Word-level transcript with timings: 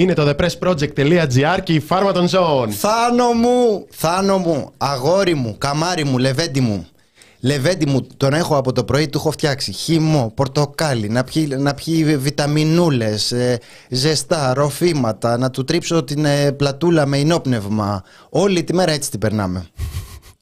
Είναι 0.00 0.14
το 0.14 0.28
thepressproject.gr 0.28 1.58
και 1.62 1.72
η 1.72 1.80
φάρμα 1.80 2.12
των 2.12 2.28
ζώων. 2.28 2.70
Θάνο 2.70 3.32
μου, 3.32 3.86
Θάνο 3.90 4.38
μου, 4.38 4.72
αγόρι 4.76 5.34
μου, 5.34 5.54
καμάρι 5.58 6.04
μου, 6.04 6.18
λεβέντι 6.18 6.60
μου. 6.60 6.86
Λεβέντι 7.40 7.86
μου, 7.86 8.06
τον 8.16 8.32
έχω 8.32 8.56
από 8.56 8.72
το 8.72 8.84
πρωί, 8.84 9.08
του 9.08 9.18
έχω 9.18 9.30
φτιάξει 9.30 9.72
χυμό, 9.72 10.32
πορτοκάλι, 10.34 11.08
να 11.08 11.24
πιει, 11.24 11.48
να 11.58 11.74
πιει 11.74 12.16
βιταμινούλες, 12.16 13.32
ε, 13.32 13.58
ζεστά, 13.88 14.54
ροφήματα, 14.54 15.38
να 15.38 15.50
του 15.50 15.64
τρίψω 15.64 16.04
την 16.04 16.24
ε, 16.24 16.52
πλατούλα 16.52 17.06
με 17.06 17.18
ενόπνευμα. 17.18 18.02
Όλη 18.28 18.64
τη 18.64 18.74
μέρα 18.74 18.92
έτσι 18.92 19.10
την 19.10 19.20
περνάμε. 19.20 19.66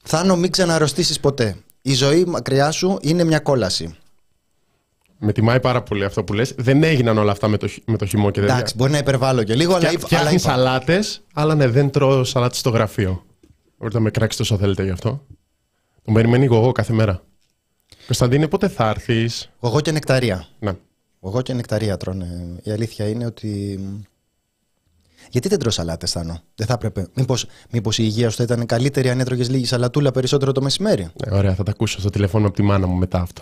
Θάνο, 0.03 0.35
μην 0.35 0.51
ξαναρρωστήσεις 0.51 1.19
ποτέ. 1.19 1.55
Η 1.81 1.93
ζωή 1.93 2.25
μακριά 2.25 2.71
σου 2.71 2.97
είναι 3.01 3.23
μια 3.23 3.39
κόλαση. 3.39 3.95
Με 5.21 5.31
τιμάει 5.31 5.59
πάρα 5.59 5.83
πολύ 5.83 6.03
αυτό 6.03 6.23
που 6.23 6.33
λες. 6.33 6.53
Δεν 6.57 6.83
έγιναν 6.83 7.17
όλα 7.17 7.31
αυτά 7.31 7.47
με 7.47 7.57
το, 7.57 7.67
χ- 7.67 7.77
με 7.85 7.97
το 7.97 8.05
χυμό 8.05 8.31
και 8.31 8.39
τέτοια. 8.39 8.55
Εντάξει, 8.55 8.73
μπορεί 8.77 8.91
να 8.91 8.97
υπερβάλλω 8.97 9.43
και 9.43 9.55
λίγο, 9.55 9.73
αλλά, 9.75 9.87
Φτιά- 9.87 9.91
είπα- 9.93 10.07
αλλά 10.07 10.17
Φτιάχνει 10.29 10.35
είπα. 10.41 10.49
σαλάτες, 10.49 11.21
αλλά 11.33 11.55
ναι, 11.55 11.67
δεν 11.67 11.89
τρώω 11.89 12.23
σαλάτε 12.23 12.55
στο 12.55 12.69
γραφείο. 12.69 13.25
Μπορείτε 13.77 13.97
να 13.97 14.03
με 14.03 14.09
κράξετε 14.11 14.43
όσο 14.43 14.57
θέλετε 14.57 14.83
γι' 14.83 14.89
αυτό. 14.89 15.25
Τον 16.05 16.13
περιμένει 16.13 16.45
εγώ 16.45 16.71
κάθε 16.71 16.93
μέρα. 16.93 17.23
Κωνσταντίνε, 18.05 18.47
πότε 18.47 18.67
θα 18.67 18.89
έρθεις; 18.89 19.49
Εγώ 19.61 19.81
και 19.81 19.91
νεκταρία. 19.91 20.47
Ναι. 20.59 20.71
Εγώ 21.23 21.41
και 21.41 21.53
νεκταρία 21.53 21.97
τρώνε. 21.97 22.55
Η 22.63 22.71
αλήθεια 22.71 23.07
είναι 23.09 23.25
ότι. 23.25 23.79
Γιατί 25.29 25.47
δεν 25.47 25.59
τρως 25.59 25.73
σαλάτες, 25.73 26.11
Θάνο; 26.11 26.39
Δεν 26.55 26.67
θα 26.67 26.73
έπρεπε. 26.73 27.07
Μήπως, 27.13 27.45
μήπως 27.71 27.97
η 27.97 28.03
υγεία 28.05 28.29
σου 28.29 28.35
θα 28.37 28.43
ήταν 28.43 28.65
καλύτερη 28.65 29.09
αν 29.09 29.19
έτρωγες 29.19 29.49
λίγη 29.49 29.65
σαλατούλα 29.65 30.11
περισσότερο 30.11 30.51
το 30.51 30.61
μεσημέρι; 30.61 31.01
ναι, 31.25 31.37
ωραία, 31.37 31.53
θα 31.55 31.63
τα 31.63 31.71
ακούσω 31.71 31.99
στο 31.99 32.09
τηλέφωνο 32.09 32.47
από 32.47 32.55
τη 32.55 32.61
μάνα 32.61 32.87
μου 32.87 32.95
μετά 32.95 33.19
αυτό. 33.21 33.41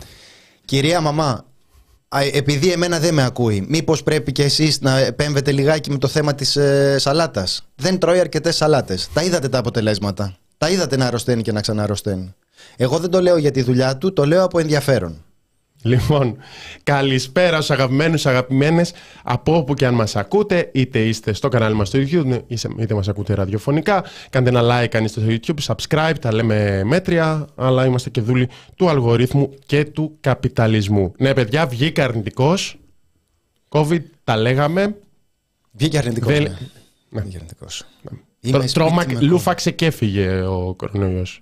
Κυρία 0.66 1.01
μαμά, 1.01 1.25
α, 1.29 1.43
επειδή 2.34 2.72
εμένα 2.72 3.00
δεν 3.00 3.13
με 3.13 3.23
ακούει, 3.23 3.66
μήπως 3.69 4.03
πρέπει 4.03 4.31
και 4.31 4.44
εσείς 4.44 4.81
να 4.81 4.97
επέμβετε 4.97 5.51
λιγάκι 5.51 5.91
με 5.91 5.97
το 5.97 6.07
θέμα 6.07 6.35
της 6.35 6.56
ε, 6.56 6.95
σαλάτας; 7.00 7.68
Δεν 7.75 8.00
τρώει 8.00 8.19
αρκετές 8.19 8.56
σαλάτες. 8.56 9.09
Τα 9.13 9.23
είδατε 9.23 9.50
τα 9.50 9.57
αποτελέσματα; 9.57 10.38
Τα 10.57 10.69
είδατε 10.69 10.97
να 10.97 11.06
αρρωσταίνει 11.06 11.41
και 11.41 11.51
να 11.51 11.62
ξαναρρωσταίνει; 11.62 12.35
Εγώ 12.78 13.00
δεν 13.00 13.09
το 13.09 13.22
λέω 13.22 13.38
για 13.38 13.51
τη 13.51 13.62
δουλειά 13.62 13.97
του, 13.97 14.13
το 14.13 14.25
λέω 14.25 14.44
από 14.44 14.59
ενδιαφέρον. 14.59 15.25
Λοιπόν, 15.87 16.37
καλησπέρα 16.83 17.55
στους 17.55 17.71
αγαπημένους, 17.71 18.25
αγαπημένες, 18.25 18.93
από 19.23 19.55
όπου 19.57 19.73
και 19.73 19.85
αν 19.85 19.93
μας 19.93 20.15
ακούτε, 20.15 20.69
είτε 20.73 20.99
είστε 20.99 21.33
στο 21.33 21.47
κανάλι 21.47 21.75
μας 21.75 21.87
στο 21.87 21.99
YouTube, 21.99 22.39
είτε- 22.47 22.69
είτε 22.79 22.93
μας 22.93 23.07
ακούτε 23.07 23.33
ραδιοφωνικά, 23.33 24.03
κάντε 24.29 24.49
ένα 24.49 24.61
like 24.61 24.95
αν 24.95 25.03
είστε 25.03 25.19
στο 25.19 25.29
YouTube, 25.55 25.73
subscribe, 25.75 26.13
τα 26.21 26.33
λέμε 26.33 26.83
μέτρια, 26.83 27.47
αλλά 27.55 27.85
είμαστε 27.85 28.09
και 28.09 28.21
δούλοι 28.21 28.49
του 28.75 28.89
αλγορίθμου 28.89 29.49
και 29.65 29.85
του 29.85 30.17
καπιταλισμού. 30.19 31.13
Ναι, 31.17 31.33
παιδιά, 31.33 31.67
βγήκα 31.67 32.03
αρνητικός, 32.03 32.77
COVID, 33.69 34.01
τα 34.23 34.37
λέγαμε, 34.37 34.95
Βγήκε 35.71 35.97
αρνητικός. 35.97 36.31
Δεν- 36.33 36.41
Ναι. 36.41 36.57
Ναι. 37.09 37.21
Βγήκε 37.21 37.35
αρνητικός. 37.37 37.83
Τρο- 38.41 38.61
Είμαι 38.61 38.65
Τρόμα, 38.73 39.01
σπίτι 39.01 39.15
με 39.15 39.21
λούφαξε 39.29 39.71
και 39.71 39.85
έφυγε 39.85 40.41
ο 40.41 40.73
κορονοϊός. 40.77 41.41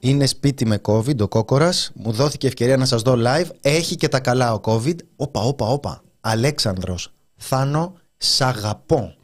Είναι 0.00 0.26
σπίτι 0.26 0.66
με 0.66 0.80
COVID 0.88 1.20
ο 1.20 1.28
κόκορας. 1.28 1.90
Μου 1.94 2.12
δόθηκε 2.12 2.46
ευκαιρία 2.46 2.76
να 2.76 2.84
σας 2.84 3.02
δω 3.02 3.14
live. 3.26 3.46
Έχει 3.60 3.96
και 3.96 4.08
τα 4.08 4.20
καλά 4.20 4.52
ο 4.52 4.60
COVID. 4.64 4.96
Όπα, 5.16 5.40
όπα, 5.40 5.66
όπα. 5.66 6.02
Αλέξανδρος. 6.20 7.12
Θάνο, 7.36 7.94
σ' 8.16 8.40
αγαπώ. 8.40 9.14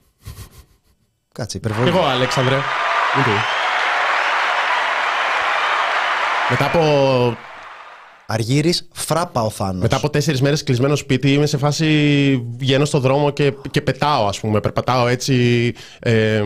Κάτσε, 1.32 1.58
Και 1.58 1.66
υπερβολή. 1.66 1.88
εγώ, 1.96 2.04
Αλέξανδρε. 2.06 2.56
Οκ. 2.56 3.26
Μετά 6.50 6.64
από 6.66 6.80
Αργύρης, 8.26 8.88
φράπα 8.92 9.42
ο 9.42 9.50
Θάνος. 9.50 9.82
Μετά 9.82 9.96
από 9.96 10.10
τέσσερις 10.10 10.40
μέρες 10.42 10.62
κλεισμένο 10.62 10.96
σπίτι, 10.96 11.32
είμαι 11.32 11.46
σε 11.46 11.58
φάση. 11.58 11.86
Βγαίνω 12.58 12.84
στο 12.84 12.98
δρόμο 12.98 13.30
και, 13.30 13.52
και 13.70 13.80
πετάω, 13.80 14.26
ας 14.26 14.40
πούμε. 14.40 14.60
Περπατάω 14.60 15.06
έτσι. 15.06 15.74
Ε, 16.00 16.42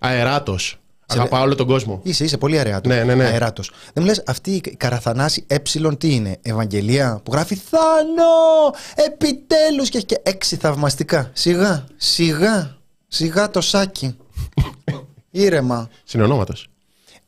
αεράτος. 0.00 0.78
Αγαπάω 1.06 1.42
όλο 1.42 1.54
τον 1.54 1.66
κόσμο. 1.66 2.00
Είσαι, 2.02 2.24
είσαι 2.24 2.38
πολύ 2.38 2.56
αεράτος. 2.58 2.92
Ναι, 2.92 3.04
ναι, 3.04 3.14
ναι. 3.14 3.24
Αεράτος. 3.24 3.70
Δεν 3.92 4.02
μου 4.02 4.04
λες 4.04 4.22
αυτή 4.26 4.50
η 4.50 4.60
Καραθανάση 4.60 5.44
ε 5.46 5.58
τι 5.98 6.14
είναι. 6.14 6.38
Ευαγγελία 6.42 7.20
που 7.22 7.32
γράφει 7.32 7.54
Θάνο! 7.54 8.74
Επιτέλους 8.94 9.88
και 9.88 9.96
έχει 9.96 10.06
και 10.06 10.20
έξι 10.22 10.56
θαυμαστικά. 10.56 11.30
Σιγά, 11.32 11.84
σιγά, 11.96 12.76
σιγά 13.08 13.50
το 13.50 13.60
σάκι. 13.60 14.16
Ήρεμα. 15.30 15.88
Συνονόματος. 16.04 16.68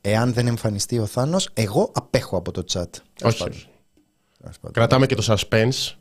Εάν 0.01 0.33
δεν 0.33 0.47
εμφανιστεί 0.47 0.99
ο 0.99 1.07
Θάνος, 1.07 1.49
εγώ 1.55 1.91
απέχω 1.95 2.37
από 2.37 2.51
το 2.51 2.65
chat. 2.73 2.91
Όχι. 3.23 3.67
Κρατάμε 4.73 5.07
και 5.07 5.15
το 5.15 5.25
suspense. 5.27 5.95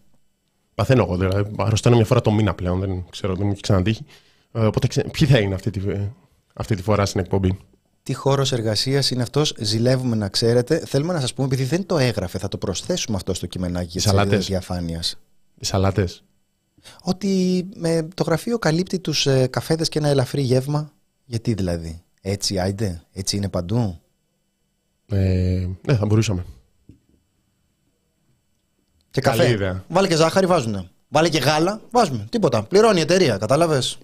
Παθαίνω 0.75 1.03
εγώ 1.03 1.17
δηλαδή. 1.17 1.51
Αρρωσταίνω 1.57 1.95
μια 1.95 2.05
φορά 2.05 2.21
το 2.21 2.31
μήνα 2.31 2.53
πλέον. 2.53 2.79
Δεν 2.79 3.05
ξέρω, 3.09 3.35
δεν 3.35 3.45
μου 3.45 3.51
έχει 3.51 3.61
ξανατύχει. 3.61 4.05
Ε, 4.51 4.65
Οπότε 4.65 4.87
ξε... 4.87 5.03
ποιοι 5.11 5.27
θα 5.27 5.39
είναι 5.39 5.55
αυτή 5.55 5.69
τη, 5.69 5.79
αυτή 6.57 6.75
τη 6.75 6.81
φορά 6.81 7.05
στην 7.05 7.19
εκπομπή. 7.19 7.57
Τι 8.03 8.13
χώρος 8.13 8.51
εργασίας 8.51 9.11
είναι 9.11 9.21
αυτός, 9.21 9.53
ζηλεύουμε 9.59 10.15
να 10.15 10.29
ξέρετε. 10.29 10.79
Θέλουμε 10.85 11.13
να 11.13 11.19
σας 11.19 11.33
πούμε, 11.33 11.47
επειδή 11.47 11.63
δεν 11.63 11.85
το 11.85 11.97
έγραφε, 11.97 12.37
θα 12.37 12.47
το 12.47 12.57
προσθέσουμε 12.57 13.15
αυτό 13.17 13.33
στο 13.33 13.45
κειμενάκι 13.45 13.93
τη 13.97 13.99
σαλάτες. 13.99 14.45
διαφάνειας. 14.47 15.17
Οι 15.55 15.65
σαλάτες. 15.65 16.23
Ότι 17.01 17.65
με 17.75 18.07
το 18.13 18.23
γραφείο 18.23 18.59
καλύπτει 18.59 18.99
τους 18.99 19.25
ε, 19.25 19.47
καφέδες 19.47 19.89
και 19.89 19.99
ένα 19.99 20.07
ελαφρύ 20.07 20.41
γεύμα. 20.41 20.91
Γιατί 21.25 21.53
δηλαδή, 21.53 22.03
έτσι 22.21 22.59
άιντε, 22.59 23.01
έτσι 23.13 23.35
είναι 23.37 23.49
παντού; 23.49 23.99
Ε, 25.09 25.67
ναι, 25.87 25.95
θα 25.95 26.05
μπορούσαμε. 26.05 26.45
Και 29.11 29.21
Καλή 29.21 29.37
καφέ. 29.37 29.51
ιδέα. 29.51 29.83
Βάλε 29.87 30.07
και 30.07 30.15
ζάχαρη, 30.15 30.45
βάζουνε. 30.45 30.89
Βάλε 31.07 31.29
και 31.29 31.37
γάλα, 31.39 31.81
βάζουμε. 31.91 32.27
Τίποτα. 32.29 32.63
Πληρώνει 32.63 32.99
η 32.99 33.01
εταιρεία, 33.01 33.37
κατάλαβες; 33.37 33.97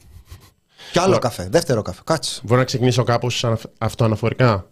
Κι 0.92 1.00
άλλο 1.00 1.18
καφέ, 1.18 1.48
δεύτερο 1.52 1.82
καφέ. 1.82 2.02
Κάτσε. 2.06 2.42
Μπορώ 2.44 2.60
να 2.60 2.66
ξεκινήσω 2.66 3.04
κάπως 3.04 3.46
αυτοαναφορικά; 3.78 4.70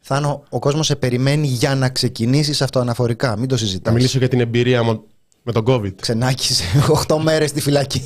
Θάνο, 0.00 0.42
ο 0.48 0.58
κόσμος 0.58 0.86
σε 0.86 0.96
περιμένει 0.96 1.46
για 1.46 1.74
να 1.74 1.88
ξεκινήσεις 1.88 2.62
αυτοαναφορικά. 2.62 3.36
Μην 3.36 3.48
το 3.48 3.54
Να 3.54 3.60
συζητάς. 3.60 3.94
μιλήσω 3.94 4.18
για 4.18 4.28
την 4.28 4.40
εμπειρία 4.40 4.82
μου 4.82 5.04
με 5.42 5.52
τον 5.52 5.64
COVID. 5.68 5.94
Ξενάκησε 6.00 6.64
8 7.08 7.16
μέρες 7.22 7.50
στη 7.50 7.60
φυλακή. 7.60 8.04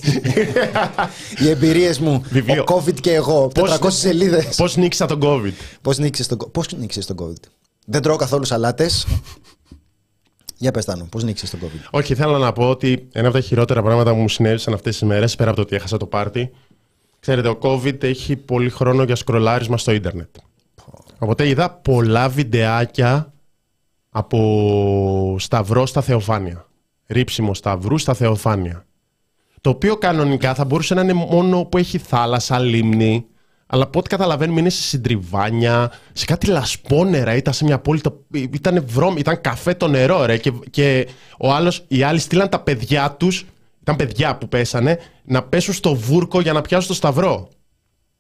Οι 1.39 1.49
εμπειρίες 1.49 1.99
μου. 1.99 2.23
Βιβλίο. 2.31 2.65
Ο 2.69 2.75
COVID 2.75 3.01
και 3.01 3.15
εγώ. 3.15 3.51
400 3.55 3.79
σελίδες. 3.89 4.57
Πώς 4.57 4.77
νίκησα 4.77 5.07
τον 5.07 5.21
COVID; 5.23 5.53
Πώς 5.83 5.99
νίκησες 5.99 6.27
τον, 6.27 6.39
πώς 6.53 6.73
νίκησες 6.77 7.07
τον 7.07 7.17
COVID; 7.21 7.49
Δεν 7.87 8.03
τρώω 8.03 8.17
καθόλου 8.17 8.45
σαλάτες. 8.45 9.07
Για 10.61 10.71
πες 10.71 10.85
Τάνο, 10.85 11.05
πώς 11.11 11.25
νίκησες 11.25 11.51
τον 11.51 11.61
COVID; 11.63 11.87
Όχι, 11.91 12.15
θέλω 12.15 12.39
να 12.39 12.53
πω 12.53 12.69
ότι 12.69 13.09
ένα 13.13 13.29
από 13.29 13.37
τα 13.37 13.43
χειρότερα 13.43 13.83
πράγματα 13.83 14.13
που 14.13 14.19
μου 14.21 14.29
συνέβησαν 14.29 14.75
αυτές 14.75 14.99
τις 14.99 15.09
μέρες, 15.09 15.37
πέρα 15.37 15.49
από 15.51 15.59
το 15.59 15.65
ότι 15.65 15.77
έχασα 15.77 15.97
το 15.97 16.07
πάρτι, 16.07 16.51
ξέρετε, 17.21 17.49
ο 17.49 17.59
COVID 17.63 18.03
έχει 18.03 18.37
πολύ 18.37 18.71
χρόνο 18.71 19.03
για 19.03 19.17
σκρολάρισμα 19.17 19.79
στο 19.79 19.93
ίντερνετ. 19.93 20.37
Οπότε 21.19 21.49
είδα 21.49 21.71
πολλά 21.71 22.29
βιντεάκια 22.29 23.33
από 24.11 25.37
σταυρό 25.39 25.87
στα 25.87 26.01
θεοφάνεια. 26.01 26.67
Ρίψιμο 27.07 27.55
σταυρού 27.55 27.99
στα 27.99 28.15
θεοφάνεια. 28.15 28.87
Το 29.61 29.71
οποίο 29.71 29.97
κανονικά 29.97 30.55
θα 30.55 30.65
μπορούσε 30.65 30.95
να 30.95 31.01
είναι 31.01 31.13
μόνο 31.13 31.65
που 31.65 31.79
έχει 31.79 31.99
θάλασσα, 31.99 32.59
λίμνη, 32.59 33.27
αλλά 33.67 33.83
από 33.85 33.99
ό,τι 33.99 34.09
καταλαβαίνουμε 34.09 34.61
είναι 34.61 34.69
σε 34.69 34.83
συντριβάνια, 34.83 35.93
σε 36.13 36.25
κάτι 36.25 36.47
λασπόνερα, 36.47 37.35
ήταν 37.37 37.53
σε 37.53 37.65
μια 37.65 37.79
πόλη, 37.79 38.01
το- 38.01 38.25
ήταν 38.33 38.85
βρώμη, 38.87 39.21
ήταν 39.21 39.41
καφέ 39.41 39.75
το 39.75 39.89
νερό 39.89 40.25
ρε 40.25 40.37
και, 40.37 40.53
και 40.71 41.09
ο 41.39 41.53
άλλος, 41.53 41.85
οι 41.89 42.03
άλλοι 42.03 42.19
στείλαν 42.19 42.49
τα 42.49 42.61
παιδιά 42.61 43.11
τους, 43.19 43.47
ήταν 43.93 44.07
παιδιά 44.07 44.37
που 44.37 44.49
πέσανε, 44.49 44.99
να 45.25 45.43
πέσουν 45.43 45.75
στο 45.75 45.95
βούρκο 45.95 46.41
για 46.41 46.53
να 46.53 46.61
πιάσουν 46.61 46.89
το 46.89 46.95
σταυρό. 46.95 47.49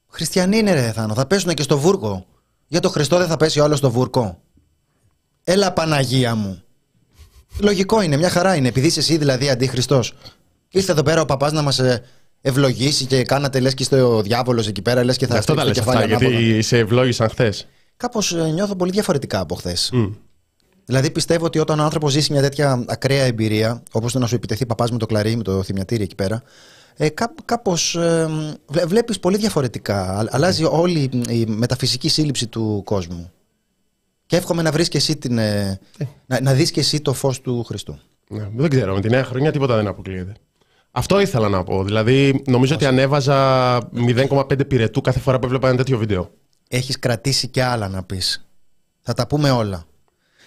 Χριστιανοί 0.08 0.58
είναι 0.58 0.72
ρε 0.72 0.92
Θάνο, 0.92 1.14
θα 1.14 1.26
πέσουν 1.26 1.54
και 1.54 1.62
στο 1.62 1.78
βούρκο. 1.78 2.26
Για 2.66 2.80
το 2.80 2.88
Χριστό 2.88 3.18
δεν 3.18 3.26
θα 3.26 3.36
πέσει 3.36 3.60
ο 3.60 3.64
άλλος 3.64 3.78
στο 3.78 3.90
βούρκο. 3.90 4.40
Έλα 5.44 5.72
Παναγία 5.72 6.34
μου. 6.34 6.62
Λογικό 7.60 8.00
είναι, 8.02 8.16
μια 8.16 8.30
χαρά 8.30 8.56
είναι. 8.56 8.68
Επειδή 8.68 8.86
είσαι 8.86 9.00
εσύ 9.00 9.16
δηλαδή 9.16 9.50
αντίχριστος. 9.50 10.14
Ήρθε 10.70 10.92
εδώ 10.92 11.02
πέρα 11.02 11.20
ο 11.20 11.24
παπάς 11.24 11.52
να 11.52 11.62
μας 11.62 11.80
ευλογήσει 12.40 13.04
και 13.04 13.22
κάνατε 13.22 13.60
λες 13.60 13.74
και 13.74 13.82
είστε 13.82 14.02
ο 14.02 14.22
διάβολος 14.22 14.68
εκεί 14.68 14.82
πέρα, 14.82 15.04
λες 15.04 15.16
και 15.16 15.26
θα 15.26 15.32
Γι' 15.32 15.38
αυτό 15.38 15.54
τα 15.54 15.60
στρίψει 15.60 15.78
λες 15.80 15.86
το 15.86 15.90
αυτά, 15.90 16.06
κεφάλι 16.06 16.24
ανάποδα. 16.24 16.40
γιατί 16.40 16.62
σε 16.62 16.78
ευλόγησαν 16.78 17.28
χθες. 17.28 17.66
Κάπως 17.96 18.32
νιώθω 18.52 18.76
πολύ 18.76 18.90
διαφορετικά 18.90 19.40
από 19.40 19.54
χθες. 19.54 19.92
Δηλαδή 20.88 21.11
πιστεύω 21.11 21.44
ότι 21.44 21.58
όταν 21.58 21.81
ο 21.81 21.82
άνθρωπος 21.82 22.12
ζήσει 22.12 22.32
μια 22.32 22.40
τέτοια 22.40 22.85
ακραία 22.88 23.25
εμπειρία, 23.25 23.82
όπως 23.93 24.12
το 24.12 24.19
να 24.19 24.26
σου 24.26 24.35
επιτεθεί 24.35 24.67
παπάς 24.67 24.90
με 24.90 24.99
το 24.99 25.06
κλαρί, 25.06 25.37
με 25.37 25.43
το 25.43 25.62
θυμιατήρι 25.62 26.02
εκεί 26.02 26.14
πέρα, 26.14 26.43
ε, 26.96 27.08
κά, 27.08 27.35
κάπως 27.44 27.94
ε, 27.96 28.29
βλέπεις 28.87 29.20
πολύ 29.20 29.37
διαφορετικά. 29.37 30.19
Α- 30.19 30.26
Αλλάζει 30.31 30.64
όλη 30.64 31.11
η 31.29 31.46
μεταφυσική 31.46 32.08
σύλληψη 32.08 32.46
του 32.46 32.82
κόσμου. 32.85 33.31
Και 34.26 34.37
εύχομαι 34.37 34.62
να 34.62 34.70
βρεις 34.70 34.88
και 34.88 34.96
εσύ 34.96 35.17
την. 35.17 35.38
ε, 35.38 35.81
να, 36.26 36.40
να 36.40 36.52
δεις 36.52 36.70
και 36.70 36.81
εσύ 36.81 37.00
το 37.00 37.12
φως 37.12 37.40
του 37.40 37.64
Χριστού. 37.64 37.99
Ναι, 38.31 38.49
δεν 38.56 38.70
ξέρω, 38.70 38.94
με 38.94 39.00
τη 39.00 39.08
νέα 39.08 39.25
χρονιά 39.25 39.52
τίποτα 39.52 39.76
δεν 39.76 39.87
αποκλείεται. 39.87 40.32
Αυτό 40.90 41.20
ήθελα 41.20 41.49
να 41.49 41.64
πω. 41.64 41.85
Δηλαδή, 41.85 42.43
νομίζω 42.46 42.75
ότι 42.75 42.87
ανέβαζα 42.87 43.79
0,5 43.94 44.69
πυρετού 44.69 45.00
κάθε 45.00 45.19
φορά 45.20 45.38
που 45.38 45.46
έβλεπα 45.46 45.69
ένα 45.69 45.76
τέτοιο 45.76 45.99
βίντεο. 45.99 46.31
Έχεις 46.69 46.99
κρατήσει 46.99 47.49
και 47.49 47.62
άλλα 47.62 47.88
να 47.88 48.02
πεις. 48.02 48.49
Θα 49.00 49.12
τα 49.14 49.26
πούμε 49.26 49.50
όλα. 49.50 49.87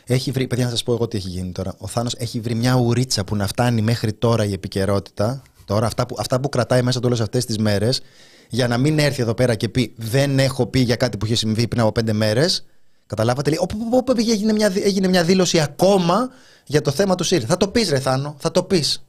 Έχει 0.05 0.31
βρει, 0.31 0.47
παιδιά, 0.47 0.63
να 0.65 0.69
σας 0.71 0.83
πω 0.83 0.93
εγώ 0.93 1.07
τι 1.07 1.17
έχει 1.17 1.29
γίνει 1.29 1.51
τώρα. 1.51 1.75
Ο 1.77 1.87
Θάνος 1.87 2.13
έχει 2.17 2.39
βρει 2.39 2.55
μια 2.55 2.75
ουρίτσα 2.75 3.23
που 3.23 3.35
να 3.35 3.47
φτάνει 3.47 3.81
μέχρι 3.81 4.13
τώρα 4.13 4.45
η 4.45 4.53
επικαιρότητα. 4.53 5.41
Τώρα 5.65 5.85
αυτά 5.85 6.05
που, 6.05 6.15
αυτά 6.19 6.39
που 6.39 6.49
κρατάει 6.49 6.81
μέσα 6.81 6.99
του 6.99 7.05
όλες 7.07 7.21
αυτές 7.21 7.45
τις 7.45 7.57
μέρες, 7.57 8.01
για 8.49 8.67
να 8.67 8.77
μην 8.77 8.99
έρθει 8.99 9.21
εδώ 9.21 9.33
πέρα 9.33 9.55
και 9.55 9.69
πει 9.69 9.93
Δεν 9.97 10.39
έχω 10.39 10.65
πει 10.65 10.79
για 10.79 10.95
κάτι 10.95 11.17
που 11.17 11.25
είχε 11.25 11.35
συμβεί 11.35 11.67
πριν 11.67 11.81
από 11.81 11.91
πέντε 11.91 12.13
μέρες. 12.13 12.65
Καταλάβατε, 13.07 13.49
λέει, 13.49 13.59
όπου, 13.61 13.77
όπου 13.91 14.13
πήγε, 14.13 14.31
έγινε 14.31 14.53
μια, 14.53 14.69
δι- 14.69 14.85
έγινε 14.85 15.07
μια 15.07 15.23
δήλωση 15.23 15.59
ακόμα 15.59 16.29
για 16.65 16.81
το 16.81 16.91
θέμα 16.91 17.15
του 17.15 17.23
ΣΥΡΙΖΑ. 17.23 17.47
Θα 17.47 17.57
το 17.57 17.67
πεις, 17.67 17.89
Ρε 17.89 17.99
Θάνο, 17.99 18.35
θα 18.39 18.51
το 18.51 18.63
πεις. 18.63 19.05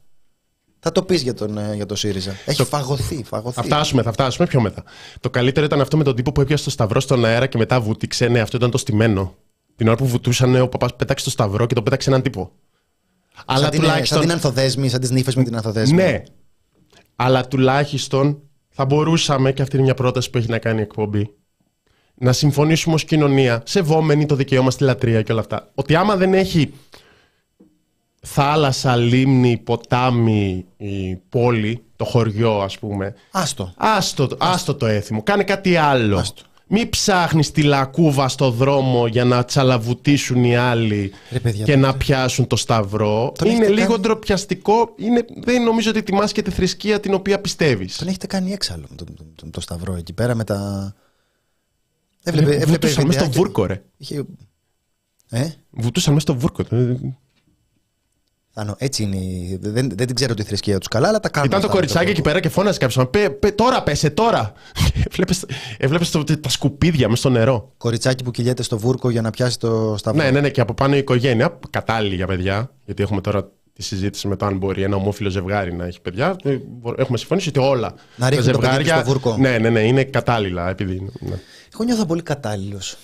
Θα 0.79 0.91
το 0.91 1.03
πεις 1.03 1.21
για, 1.21 1.33
τον, 1.33 1.57
ε, 1.57 1.71
για 1.75 1.85
το 1.85 1.95
ΣΥΡΙΖΑ. 1.95 2.35
Έχει 2.45 2.63
φαγωθεί, 2.63 3.23
φαγωθεί. 3.23 3.55
Θα 3.55 3.63
φτάσουμε, 3.63 4.01
θα 4.01 4.11
φτάσουμε 4.11 4.47
πιο 4.47 4.61
μετά. 4.61 4.83
Το 5.19 5.29
καλύτερο 5.29 5.65
ήταν 5.65 5.81
αυτό 5.81 5.97
με 5.97 6.03
τον 6.03 6.15
τύπο 6.15 6.31
που 6.31 6.41
έπιασε 6.41 6.63
το 6.63 6.69
σταυρό 6.69 6.99
στον 6.99 7.25
αέρα 7.25 7.47
και 7.47 7.57
μετά 7.57 7.81
βούτυξε. 7.81 8.27
Ναι, 8.27 8.39
αυτό 8.39 8.57
ήταν 8.57 8.71
το 8.71 8.77
στημένο. 8.77 9.35
Την 9.75 9.87
ώρα 9.87 9.97
που 9.97 10.07
βουτούσαν, 10.07 10.61
ο 10.61 10.67
παπάς 10.67 10.95
πέταξε 10.95 11.23
το 11.23 11.31
σταυρό 11.31 11.65
και 11.65 11.73
το 11.73 11.83
πέταξε 11.83 12.09
έναν 12.09 12.21
τύπο. 12.21 12.51
Αλλά 13.45 13.59
σαν, 13.59 13.69
την, 13.69 13.79
ε, 13.79 13.81
τουλάχιστον. 13.81 14.17
σαν 14.17 14.27
την 14.27 14.35
ανθοδέσμη, 14.35 14.89
σαν 14.89 14.99
τις 14.99 15.11
νύφες 15.11 15.35
με 15.35 15.43
την 15.43 15.55
ανθοδέσμη. 15.55 15.95
Ναι. 15.95 16.23
Αλλά 17.15 17.47
τουλάχιστον 17.47 18.41
θα 18.69 18.85
μπορούσαμε, 18.85 19.51
και 19.51 19.61
αυτή 19.61 19.75
είναι 19.75 19.85
μια 19.85 19.93
πρόταση 19.93 20.29
που 20.29 20.37
έχει 20.37 20.49
να 20.49 20.57
κάνει 20.57 20.79
η 20.79 20.83
εκπομπή, 20.83 21.33
να 22.15 22.31
συμφωνήσουμε 22.31 22.95
ως 22.95 23.03
κοινωνία, 23.05 23.61
σεβόμενοι 23.65 24.25
το 24.25 24.35
δικαίωμα 24.35 24.71
στη 24.71 24.83
λατρεία 24.83 25.21
και 25.21 25.31
όλα 25.31 25.41
αυτά, 25.41 25.71
ότι 25.75 25.95
άμα 25.95 26.15
δεν 26.15 26.33
έχει 26.33 26.73
θάλασσα, 28.21 28.95
λίμνη, 28.95 29.57
ποτάμι, 29.57 30.65
η 30.77 31.15
πόλη, 31.15 31.83
το 31.95 32.05
χωριό 32.05 32.61
ας 32.61 32.79
πούμε, 32.79 33.15
Άστο. 33.31 33.73
άστο, 33.77 34.27
άστο 34.37 34.75
το 34.75 34.85
έθιμο, 34.85 35.23
κάνε 35.23 35.43
κάτι 35.43 35.75
άλλο. 35.75 36.17
Άστο. 36.17 36.41
Μην 36.75 36.89
ψάχνεις 36.89 37.51
τη 37.51 37.63
λακκούβα 37.63 38.27
στο 38.27 38.51
δρόμο 38.51 39.07
για 39.07 39.25
να 39.25 39.45
τσαλαβουτίσουν 39.45 40.43
οι 40.43 40.55
άλλοι 40.57 41.11
Ρε, 41.31 41.39
παιδιά, 41.39 41.63
και 41.65 41.75
να 41.75 41.97
πιάσουν 41.97 42.47
το 42.47 42.55
σταυρό. 42.55 43.31
Τον 43.37 43.47
είναι 43.47 43.57
έχετε 43.57 43.73
λίγο 43.73 43.87
κάνει- 43.87 44.01
ντροπιαστικό. 44.01 44.93
Είναι, 44.95 45.25
δεν 45.43 45.63
νομίζω 45.63 45.89
ότι 45.89 46.03
τιμάς 46.03 46.31
και 46.31 46.41
τη 46.41 46.51
θρησκεία 46.51 46.99
την 46.99 47.13
οποία 47.13 47.39
πιστεύεις. 47.41 47.97
Τον 47.97 48.07
έχετε 48.07 48.27
κάνει 48.27 48.51
έξαλλο 48.51 48.85
το, 48.95 49.03
το, 49.05 49.13
το, 49.35 49.49
το 49.49 49.61
σταυρό 49.61 49.95
εκεί 49.95 50.13
πέρα 50.13 50.35
με 50.35 50.43
τα. 50.43 50.93
Έβλεπε, 52.23 52.45
Βλέ- 52.47 52.61
έβλεπε 52.61 52.87
Βουτούσαν 52.87 53.05
μέσα 53.05 53.19
στο 53.19 53.27
βιντεάκι. 53.29 53.37
βούρκο, 53.37 53.65
ρε. 53.65 53.83
Είχε... 53.97 54.25
Ε, 55.29 55.47
Βουτούσαν 55.69 56.13
μέσα 56.13 56.25
στο 56.25 56.35
βούρκο. 56.35 56.63
Ε, 58.55 58.59
Θάνο, 58.59 58.75
έτσι 58.77 59.03
είναι. 59.03 59.15
η- 59.15 59.57
Δεν, 59.61 59.89
δεν 59.95 60.07
την 60.07 60.15
ξέρω 60.15 60.33
τη 60.33 60.43
θρησκεία 60.43 60.77
τους 60.77 60.87
καλά, 60.87 61.07
αλλά 61.07 61.19
τα 61.19 61.29
κάνουν. 61.29 61.49
Ήταν 61.49 61.61
το 61.61 61.65
αυτά 61.67 61.77
με 61.79 61.81
κοριτσάκι 61.81 62.11
εκεί 62.11 62.21
πέρα 62.21 62.39
και 62.39 62.49
φώναζε 62.49 62.79
κάποιος. 62.79 63.09
Πε, 63.09 63.29
πε, 63.29 63.51
τώρα 63.51 63.83
πέσε, 63.83 64.09
τώρα. 64.09 64.51
Έβλεπες- 65.09 65.45
Έβλεπες 65.77 66.09
το- 66.11 66.23
τα 66.23 66.49
σκουπίδια 66.49 67.07
μέσα 67.09 67.19
στο 67.19 67.29
νερό. 67.29 67.71
Κοριτσάκι 67.77 68.23
που 68.23 68.31
κυλιέται 68.31 68.63
στο 68.63 68.77
βούρκο 68.77 69.09
για 69.09 69.21
να 69.21 69.29
πιάσει 69.29 69.59
το 69.59 69.95
σταυρό. 69.97 70.23
Ναι, 70.23 70.31
ναι, 70.31 70.39
ναι, 70.39 70.49
και 70.49 70.61
από 70.61 70.73
πάνω 70.73 70.95
η 70.95 70.97
οικογένεια. 70.97 71.59
Κατάλληλη 71.69 72.15
για 72.15 72.27
παιδιά. 72.27 72.71
Γιατί 72.85 73.03
έχουμε 73.03 73.21
τώρα 73.21 73.49
τη 73.73 73.83
συζήτηση 73.83 74.27
με 74.27 74.35
το 74.35 74.45
αν 74.45 74.57
μπορεί 74.57 74.83
ένα 74.83 74.95
ομόφυλο 74.95 75.29
ζευγάρι 75.29 75.73
να 75.73 75.85
έχει 75.85 76.01
παιδιά. 76.01 76.35
Ε, 76.43 76.57
μπο- 76.67 76.93
Έχουμε 76.97 77.17
συμφωνήσει 77.17 77.49
ότι 77.49 77.59
όλα 77.59 77.93
Να 78.15 78.29
ρίχνουν 78.29 78.51
το 78.51 78.57
παιδί 78.59 78.77
τους 78.77 78.87
στο 78.87 79.03
βούρκο. 79.03 79.37
Ναι, 79.39 79.57
ναι, 79.57 79.69
ναι, 79.69 79.79
είναι 79.79 80.03
κατάλληλα. 80.03 80.69
Επειδή, 80.69 81.09
ναι. 81.19 81.35
Εγώ 81.73 81.83
νιώθω 81.83 82.05
πολύ 82.05 82.21
κατάλληλος. 82.21 82.97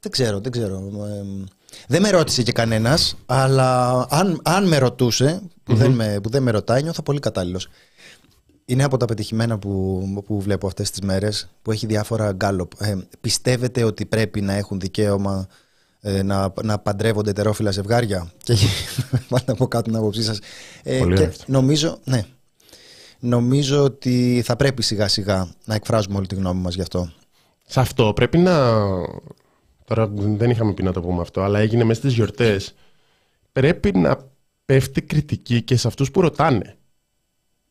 Δεν 0.00 0.12
ξέρω, 0.12 0.40
δεν 0.40 0.52
ξέρω. 0.52 0.74
Ε, 0.76 1.44
δεν 1.86 2.02
με 2.02 2.10
ρώτησε 2.10 2.42
και 2.42 2.52
κανένας, 2.52 3.16
αλλά 3.26 4.06
αν, 4.10 4.40
αν 4.44 4.68
με 4.68 4.78
ρωτούσε, 4.78 5.42
που, 5.64 5.74
δεν 5.74 5.90
με, 5.90 6.18
που 6.22 6.28
δεν 6.28 6.42
με 6.42 6.50
ρωτάει, 6.50 6.82
νιώθω 6.82 7.02
πολύ 7.02 7.20
κατάλληλος. 7.20 7.68
Είναι 8.64 8.84
από 8.84 8.96
τα 8.96 9.04
πετυχημένα 9.04 9.58
που, 9.58 10.02
που 10.26 10.40
βλέπω 10.40 10.66
αυτές 10.66 10.90
τις 10.90 11.00
μέρες, 11.00 11.48
που 11.62 11.70
έχει 11.72 11.86
διάφορα 11.86 12.32
γκάλωπ. 12.32 12.72
Ε, 12.78 12.96
πιστεύετε 13.20 13.82
ότι 13.84 14.06
πρέπει 14.06 14.40
να 14.40 14.52
έχουν 14.52 14.80
δικαίωμα 14.80 15.46
ε, 16.00 16.22
να, 16.22 16.52
να 16.62 16.78
παντρεύονται 16.78 17.30
ετερόφιλα 17.30 17.70
ζευγάρια; 17.70 18.32
Και 18.42 18.54
βάλτε 19.28 19.52
από 19.52 19.66
κάτω 19.66 19.84
την 19.84 19.96
άποψή 19.96 20.22
σας. 20.22 20.38
Ε, 20.82 20.98
Πολύ 20.98 21.14
και 21.14 21.20
ωραίο 21.20 21.30
αυτό. 21.30 21.44
νομίζω, 21.46 21.98
ναι. 22.04 22.24
Νομίζω 23.20 23.82
ότι 23.82 24.42
θα 24.44 24.56
πρέπει 24.56 24.82
σιγά 24.82 25.08
σιγά 25.08 25.48
να 25.64 25.74
εκφράζουμε 25.74 26.16
όλη 26.16 26.26
τη 26.26 26.34
γνώμη 26.34 26.60
μας 26.60 26.74
γι' 26.74 26.80
αυτό. 26.80 27.12
Σε 27.66 27.80
αυτό 27.80 28.12
πρέπει 28.12 28.38
να. 28.38 28.74
Τώρα 29.88 30.06
δεν 30.12 30.50
είχαμε 30.50 30.72
πει 30.72 30.82
να 30.82 30.92
το 30.92 31.00
πούμε 31.00 31.20
αυτό, 31.20 31.42
αλλά 31.42 31.58
έγινε 31.58 31.84
μέσα 31.84 32.00
στις 32.00 32.12
γιορτές. 32.12 32.74
Πρέπει 33.52 33.98
να 33.98 34.18
πέφτει 34.64 35.02
κριτική 35.02 35.62
και 35.62 35.76
σε 35.76 35.86
αυτούς 35.86 36.10
που 36.10 36.20
ρωτάνε. 36.20 36.76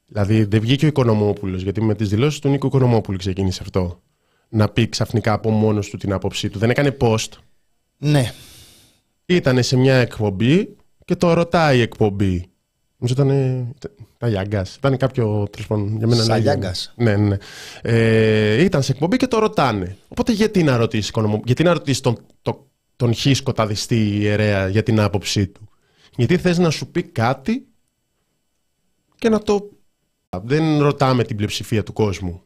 Δηλαδή, 0.06 0.44
δεν 0.44 0.60
βγήκε 0.60 0.86
ο 0.86 0.88
Οικονομόπουλος, 0.88 1.62
γιατί 1.62 1.82
με 1.82 1.96
τις 1.96 2.10
δηλώσεις 2.10 2.40
του 2.40 2.50
Νίκο 2.50 2.68
Οικονομόπουλου 2.68 3.18
ξεκίνησε 3.18 3.60
αυτό. 3.64 4.02
Να 4.50 4.70
πει 4.70 4.90
ξαφνικά 4.90 5.34
από 5.34 5.50
μόνος 5.50 5.90
του 5.90 5.98
την 5.98 6.14
άποψή 6.14 6.50
του. 6.50 6.60
Δεν 6.60 6.70
έκανε 6.70 6.98
post. 7.00 7.30
Ναι, 7.98 8.34
Ήταν 9.26 9.64
σε 9.64 9.78
μια 9.78 9.96
εκπομπή 9.96 10.76
και 11.06 11.16
το 11.16 11.34
ρωτάει 11.34 11.78
η 11.78 11.82
εκπομπή. 11.82 12.50
Νομίζω 13.00 13.24
ήταν. 13.24 13.68
Τα 14.18 14.28
Γιάγκα. 14.28 14.66
Ήταν 14.78 14.98
κάποιο. 14.98 15.48
τέλος 15.52 15.68
πάντων, 15.68 15.98
για 15.98 16.08
μένα 16.08 16.22
Σαν 16.22 16.30
λέγει- 16.32 16.44
Γιάγκας. 16.44 16.94
Ναι, 16.96 17.16
ναι. 17.16 17.28
ναι. 17.28 17.38
Ε, 17.82 18.64
ήταν 18.64 18.84
σε 18.84 18.92
εκπομπή 18.92 19.18
και 19.18 19.28
το 19.28 19.40
ρωτάνε. 19.40 19.98
Οπότε 20.08 20.32
γιατί 20.32 20.64
να 20.64 20.78
ρωτήσει 20.78 21.10
οικονομο... 21.10 21.42
γιατί 21.46 21.64
να 21.64 21.74
ρωτήσει 21.74 22.02
τον, 22.02 22.18
το, 22.42 22.68
τον 22.96 23.16
χ 23.16 23.26
σκοταδιστή 23.34 24.18
ιερέα 24.20 24.68
για 24.68 24.84
την 24.84 25.00
άποψή 25.00 25.48
του; 25.48 25.70
Γιατί 26.16 26.38
θες 26.38 26.58
να 26.58 26.70
σου 26.70 26.88
πει 26.92 27.04
κάτι 27.04 27.68
και 29.16 29.30
να 29.30 29.40
το. 29.40 29.70
Δεν 30.44 30.82
ρωτάμε 30.82 31.24
την 31.24 31.36
πλειοψηφία 31.36 31.84
του 31.84 31.94
κόσμου. 31.94 32.42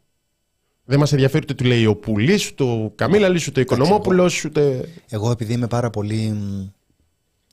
Δεν 0.86 1.00
μας 1.00 1.12
ενδιαφέρει 1.12 1.44
ούτε 1.44 1.54
του 1.54 1.64
λέει 1.64 1.86
ο 1.86 1.96
Πουλής, 1.96 2.50
ούτε 2.52 2.64
ο 2.64 2.92
Καμίλαλης, 2.96 3.48
ούτε 3.48 3.60
ο 3.60 3.64
Οικονομόπουλος, 3.64 4.46
ούτε. 4.46 4.90
εγώ 5.10 5.32
επειδή 5.32 5.54
είμαι 5.54 5.68
πάρα 5.68 5.90
πολύ, 5.90 6.34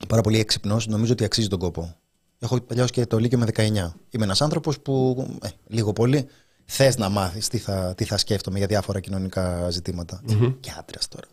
πάρα 0.07 0.21
πολύ 0.21 0.39
έξυπνος, 0.39 0.87
νομίζω 0.87 1.11
ότι 1.11 1.23
αξίζει 1.23 1.47
τον 1.47 1.59
κόπο. 1.59 1.95
Έχω 2.39 2.61
τελειώσει 2.61 2.91
και 2.91 3.05
το 3.05 3.17
Λύκειο 3.17 3.37
με 3.37 3.45
19. 3.55 3.63
Είμαι 4.09 4.23
ένας 4.23 4.41
άνθρωπος 4.41 4.79
που, 4.79 5.25
ε, 5.43 5.47
λίγο 5.67 5.93
πολύ, 5.93 6.27
θες 6.65 6.97
να 6.97 7.09
μάθεις 7.09 7.47
τι 7.47 7.57
θα, 7.57 7.93
τι 7.97 8.03
θα 8.03 8.17
σκέφτομαι 8.17 8.57
για 8.57 8.67
διάφορα 8.67 8.99
κοινωνικά 8.99 9.69
ζητήματα. 9.69 10.21
Και 10.59 10.71
άντρας 10.79 11.07
τώρα. 11.07 11.25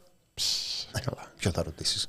Καλά. 1.05 1.33
Ποιο 1.39 1.51
θα 1.51 1.63
ρωτήσεις. 1.63 2.09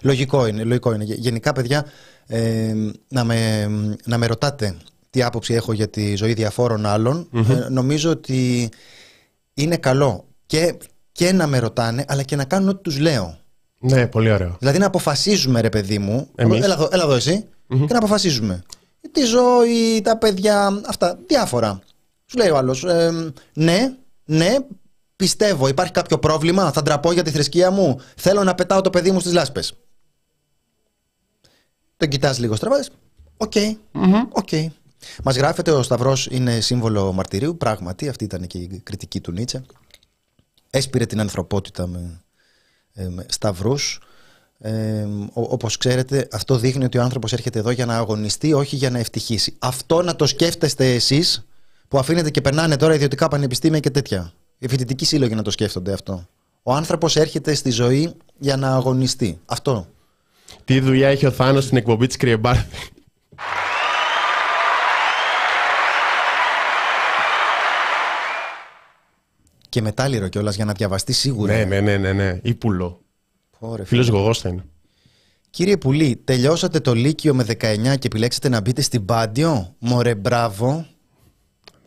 Λογικό 0.00 0.46
είναι, 0.46 0.62
λογικό 0.64 0.92
είναι. 0.94 1.04
Γε- 1.04 1.18
Γενικά, 1.18 1.52
παιδιά, 1.52 1.84
ε, 2.26 2.74
να, 3.08 3.24
με, 3.24 3.66
να 4.04 4.18
με 4.18 4.26
ρωτάτε 4.26 4.76
τι 5.10 5.22
άποψη 5.22 5.54
έχω 5.54 5.72
για 5.72 5.88
τη 5.88 6.14
ζωή 6.14 6.34
διαφόρων 6.34 6.86
άλλων, 6.86 7.28
ε, 7.32 7.68
νομίζω 7.68 8.10
ότι 8.10 8.68
είναι 9.54 9.76
καλό 9.76 10.24
και, 10.46 10.76
και 11.12 11.32
να 11.32 11.46
με 11.46 11.58
ρωτάνε, 11.58 12.04
αλλά 12.08 12.22
και 12.22 12.36
να 12.36 12.44
κάνουν 12.44 12.68
ό,τι 12.68 12.82
τους 12.82 12.98
λέω. 12.98 13.38
Ναι, 13.80 14.06
πολύ 14.06 14.30
ωραίο. 14.30 14.56
Δηλαδή 14.58 14.78
να 14.78 14.86
αποφασίζουμε, 14.86 15.60
ρε 15.60 15.68
παιδί 15.68 15.98
μου. 15.98 16.28
Εμείς. 16.34 16.64
Έλα 16.64 16.74
εδώ, 16.74 16.88
έλα 16.92 17.02
εδώ 17.02 17.14
εσύ. 17.14 17.46
Και 17.68 17.92
να 17.92 17.98
αποφασίζουμε. 17.98 18.62
Τη 19.12 19.24
ζωή, 19.24 20.00
τα 20.04 20.16
παιδιά, 20.18 20.82
αυτά. 20.86 21.18
Διάφορα. 21.26 21.80
Σου 22.26 22.36
λέει 22.38 22.48
ο 22.48 22.56
άλλος, 22.56 22.84
ναι, 23.54 23.96
ναι, 24.24 24.56
πιστεύω. 25.16 25.68
Υπάρχει 25.68 25.92
κάποιο 25.92 26.18
πρόβλημα. 26.18 26.72
Θα 26.72 26.82
ντραπώ 26.82 27.12
για 27.12 27.22
τη 27.22 27.30
θρησκεία 27.30 27.70
μου. 27.70 28.00
Θέλω 28.16 28.44
να 28.44 28.54
πετάω 28.54 28.80
το 28.80 28.90
παιδί 28.90 29.10
μου 29.10 29.20
στις 29.20 29.32
λάσπες. 29.32 29.72
Τον 31.96 32.08
κοιτάς 32.08 32.38
λίγο 32.38 32.54
στραβά. 32.54 32.84
Okay. 33.36 33.52
Okay. 34.32 34.48
Μας 35.24 35.36
γράφετε 35.36 35.70
ο 35.70 35.82
Σταυρός 35.82 36.28
είναι 36.30 36.60
σύμβολο 36.60 37.12
μαρτυρίου. 37.12 37.56
Πράγματι, 37.56 38.08
αυτή 38.08 38.24
ήταν 38.24 38.46
και 38.46 38.58
η 38.58 38.80
κριτική 38.82 39.20
του 39.20 39.32
Νίτσε. 39.32 39.64
Έσπηρε 40.70 41.06
την 41.06 41.20
ανθρωπότητα 41.20 41.86
με, 41.86 42.24
ε, 42.92 43.08
με 43.08 43.26
σταυρούς. 43.28 44.00
Ε, 44.60 45.02
ο- 45.32 45.46
όπως 45.52 45.76
ξέρετε 45.76 46.28
αυτό 46.32 46.56
δείχνει 46.58 46.84
ότι 46.84 46.98
ο 46.98 47.02
άνθρωπος 47.02 47.32
έρχεται 47.32 47.58
εδώ 47.58 47.70
για 47.70 47.86
να 47.86 47.96
αγωνιστεί 47.96 48.52
όχι 48.52 48.76
για 48.76 48.90
να 48.90 48.98
ευτυχήσει 48.98 49.54
αυτό 49.58 50.02
να 50.02 50.16
το 50.16 50.26
σκέφτεστε 50.26 50.94
εσείς 50.94 51.46
που 51.88 51.98
αφήνετε 51.98 52.30
και 52.30 52.40
περνάνε 52.40 52.76
τώρα 52.76 52.94
ιδιωτικά 52.94 53.28
πανεπιστήμια 53.28 53.80
και 53.80 53.90
τέτοια 53.90 54.32
οι 54.58 54.68
φοιτητικοί 54.68 55.04
σύλλογοι 55.04 55.34
να 55.34 55.42
το 55.42 55.50
σκέφτονται 55.50 55.92
αυτό 55.92 56.26
ο 56.62 56.72
άνθρωπος 56.74 57.16
έρχεται 57.16 57.54
στη 57.54 57.70
ζωή 57.70 58.12
για 58.38 58.56
να 58.56 58.74
αγωνιστεί 58.74 59.40
αυτό 59.46 59.86
Τι 60.64 60.80
δουλειά 60.80 61.08
έχει 61.08 61.26
ο 61.26 61.30
Θάνος 61.30 61.64
στην 61.64 61.76
εκπομπή 61.76 62.06
της 62.06 62.16
Κρυεμπάρδη. 62.16 62.66
και 69.68 69.82
μετάλληρο 69.82 70.28
κιόλας 70.28 70.56
για 70.56 70.64
να 70.64 70.72
διαβαστεί 70.72 71.12
σίγουρα 71.12 71.52
ναι, 71.56 71.64
ναι, 71.64 71.80
ναι, 71.80 71.96
ναι, 71.96 72.12
ναι. 72.12 72.38
Ή 72.42 72.54
πουλό. 72.54 73.00
Ωραία, 73.58 73.84
φίλε. 73.84 74.02
Φίλος 74.02 74.08
γογός 74.08 74.40
θα 74.40 74.48
είναι. 74.48 74.64
Κύριε 75.50 75.76
Πουλή, 75.76 76.20
τελειώσατε 76.24 76.80
το 76.80 76.94
Λύκειο 76.94 77.34
με 77.34 77.44
19 77.48 77.54
και 77.98 78.06
επιλέξετε 78.06 78.48
να 78.48 78.60
μπείτε 78.60 78.82
στην 78.82 79.04
Πάντιο; 79.04 79.74
Μωρέ, 79.78 80.14
μπράβο. 80.14 80.86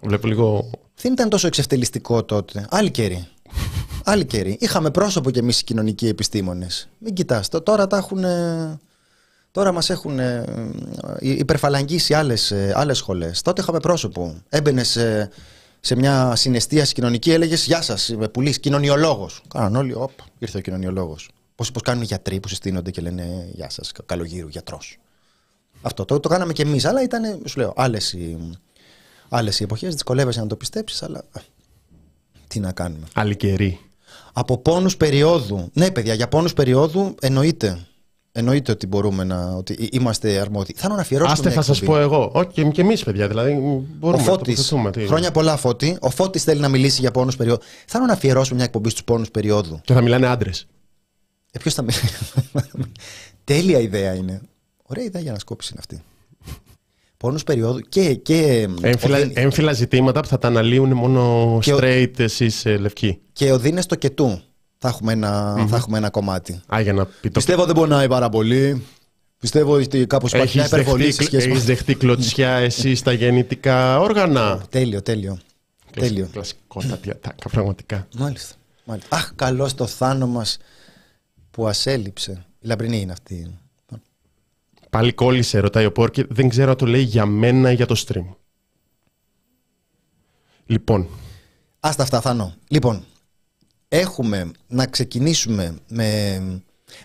Βλέπω 0.02 0.28
λίγο... 0.28 0.70
Δεν 1.02 1.12
ήταν 1.12 1.30
τόσο 1.30 1.48
εξευτελιστικό 1.48 2.24
τότε. 2.24 2.66
Άλλη 2.70 2.92
καιρή. 2.92 3.28
Άλλη 4.04 4.26
καιρή. 4.26 4.58
Είχαμε 4.60 4.92
πρόσωπο 4.92 5.32
κι 5.32 5.40
εμείς 5.40 5.60
οι 5.60 5.64
κοινωνικοί 5.64 6.08
επιστήμονες. 6.08 6.90
Μην 6.98 7.14
κοιτάς. 7.14 7.50
Τώρα 7.64 7.88
τα 7.88 7.98
έχουν. 7.98 8.24
Τώρα 9.52 9.72
μας 9.72 9.90
έχουν 9.90 10.20
ε, 10.20 10.46
υπερφαλαγγίσει 11.20 12.14
άλλες 12.14 12.54
άλλες 12.74 12.98
σχολές. 12.98 13.42
Τότε 13.42 13.62
είχαμε 13.62 13.80
πρόσωπο. 13.80 14.36
Έμπαινε 14.50 14.84
σε, 14.84 15.30
σε 15.80 15.96
μια 15.96 16.36
συναισθίαση 16.36 16.94
κοινωνική, 16.94 17.32
έλεγες 17.32 17.66
Γεια 17.66 17.82
σας, 17.82 18.10
είμαι 18.10 18.28
πουλής, 18.28 18.60
κοινωνιολόγος. 18.60 19.42
Κάναν 19.54 19.76
όλοι, 19.76 19.94
οπ, 19.94 20.12
ήρθε 20.40 20.58
ο 20.58 20.62
κοινωνιολόγος. 20.62 21.30
Πώς 21.60 21.72
κάνουν 21.84 22.02
οι 22.02 22.06
γιατροί 22.06 22.40
που 22.40 22.48
συστήνονται 22.48 22.92
και 22.92 23.02
λένε 23.02 23.50
Γεια 23.54 23.70
σας, 23.70 23.92
καλογύρου, 24.06 24.48
γιατρός. 24.48 24.98
Αυτό 25.82 26.06
το, 26.06 26.20
το 26.20 26.30
κάναμε 26.30 26.54
κι 26.54 26.62
εμείς, 26.62 26.86
αλλά 26.86 27.04
ήταν, 27.04 27.42
σου 27.46 27.60
λέω, 27.60 27.74
άλλες 27.76 28.14
οι, 28.14 28.38
Άλλες 29.30 29.60
οι 29.60 29.64
εποχές 29.64 29.94
δυσκολεύεσαι 29.94 30.40
να 30.40 30.48
το 30.48 30.56
πιστέψεις, 30.56 31.04
αλλά. 31.04 31.24
ε, 31.36 31.40
Τι 32.48 32.60
να 32.60 32.72
κάνουμε. 32.72 33.06
Άλλη 33.14 33.36
καιρή. 33.36 33.80
Από 34.34 34.58
πόνους 34.58 34.98
περίοδου. 34.98 35.70
Ναι, 35.74 35.92
παιδιά, 35.92 36.14
για 36.14 36.28
πόνους 36.28 36.54
περίοδου 36.54 37.16
εννοείται. 37.22 37.80
Εννοείται 38.32 38.72
ότι 38.72 38.88
μπορούμε 38.88 39.24
να. 39.24 39.52
ότι 39.56 39.74
εί- 39.74 39.94
είμαστε 39.96 40.40
αρμόδιοι. 40.40 40.74
Θα 40.78 40.88
να 40.90 40.96
αφιερώσουμε. 40.96 41.34
Άστε, 41.34 41.48
μια 41.48 41.56
θα 41.58 41.62
σας 41.64 41.82
εκπομπή. 41.82 41.98
πω 41.98 42.04
εγώ. 42.04 42.32
Όχι, 42.34 42.48
και, 42.48 42.64
και 42.64 42.82
εμείς, 42.82 43.04
παιδιά. 43.04 43.28
Δηλαδή, 43.28 43.52
Ο 43.52 43.84
μπορούμε 44.00 44.24
να 44.24 44.30
Φώτης, 44.30 44.56
τοποθετούμε. 44.56 44.92
τι- 44.92 45.06
Χρόνια 45.08 45.32
πολλά, 45.32 45.58
Φώτη. 45.58 45.98
Ο 46.02 46.10
Φώτης 46.10 46.44
θέλει 46.44 46.60
να 46.60 46.68
μιλήσει 46.70 47.02
για 47.02 47.12
πόνους 47.12 47.36
περίοδου. 47.36 47.62
Θα 47.86 48.06
να 48.06 48.14
αφιερώσουμε 48.14 48.56
μια 48.56 48.66
εκπομπή 48.66 48.90
στους 48.90 49.04
πόνους 49.04 49.32
περίοδου. 49.32 49.82
Και 49.84 49.94
θα 49.94 50.02
μιλάνε 50.02 50.28
άντρες. 50.28 50.68
Ε, 51.52 51.60
ποιος 51.60 51.74
θα 51.74 51.82
μιλήσει. 51.82 52.10
Τέλεια 53.44 53.80
ιδέα 53.80 54.14
είναι. 54.16 54.42
Ωραία 54.84 55.04
ιδέα 55.06 55.22
για 55.22 55.32
να 55.32 55.40
σκόψει 55.40 55.70
είναι 55.72 55.80
αυτή. 55.80 56.04
Πόνους 57.18 57.44
περίοδου 57.44 57.80
και. 57.80 58.14
και 58.14 58.68
Έμφυλα, 58.82 59.18
ο 59.18 59.22
Δη- 59.22 59.38
έμφυλα 59.38 59.74
ζητήματα 59.74 60.20
που 60.22 60.28
θα 60.28 60.38
τα 60.38 60.48
αναλύουν 60.48 60.94
μόνο 60.94 61.58
Και 61.62 61.74
ο- 61.74 61.78
straight 61.82 62.20
εσείς 62.20 62.66
λευκοί. 62.66 63.20
και 63.34 63.52
ο 63.52 63.60
Δίνες 63.60 63.86
το 63.86 63.96
και 63.96 64.10
του. 64.10 64.42
Θα 64.78 64.88
έχουμε 64.88 65.12
ένα, 65.12 65.66
θα 65.70 65.76
έχουμε 65.76 65.98
ένα 65.98 66.10
κομμάτι. 66.10 66.62
Α, 66.76 66.80
για 66.82 66.94
να 66.94 67.06
πει 67.06 67.28
το 67.28 67.30
Πιστεύω 67.32 67.66
δεν 67.66 67.76
πονάει 67.76 68.08
πάρα 68.08 68.30
πολύ. 68.30 68.84
Πιστεύω 69.40 69.74
ότι 69.74 70.06
κάπως 70.08 70.32
υπάρχει 70.34 70.56
μια 70.58 70.66
Έχεις 70.66 70.78
υπερβολή 70.78 71.04
δεχτεί, 71.04 71.24
σε 71.24 71.30
σχέση 71.30 71.48
με 71.48 71.54
έχεις 71.54 71.66
δεχτεί 71.66 71.96
κλωτσιά 71.96 72.50
εσύ 72.52 72.96
στα 72.96 73.12
γεννητικά 73.12 74.00
όργανα; 74.00 74.62
Τέλειο, 74.70 75.02
τέλειο. 75.02 75.40
Τέλειο. 75.92 76.28
Κλασικότατη 76.32 77.10
ατάκα, 77.10 77.50
πραγματικά. 77.50 78.08
Μάλιστα. 78.18 78.56
Μάλιστα. 78.86 79.16
Αχ, 79.16 79.32
καλός 79.36 79.74
το 79.74 79.86
θάνο 79.86 80.28
μας 80.28 80.58
που 81.60 81.68
ασέλειψε. 81.68 82.46
Η 82.60 82.68
λαμπρινή 82.68 83.00
είναι 83.00 83.12
αυτή. 83.12 83.58
Πάλι 84.90 85.14
κόλλησε, 85.14 85.60
ρωτάει 85.60 85.86
ο 85.86 85.92
Πόρκι. 85.92 86.26
Δεν 86.30 86.50
ξέρω 86.50 86.70
αν 86.72 86.78
το 86.78 86.86
λέει 86.86 87.02
για 87.02 87.26
μένα 87.26 87.72
ή 87.72 87.76
για 87.76 87.86
το 87.86 88.04
stream. 88.08 88.26
Λοιπόν, 90.66 91.08
Άστα 91.80 92.04
αυτά, 92.04 92.22
Θάνο. 92.22 92.56
Λοιπόν, 92.68 93.04
έχουμε 93.88 94.52
να 94.68 94.86
ξεκινήσουμε 94.86 95.78
με, 95.88 96.42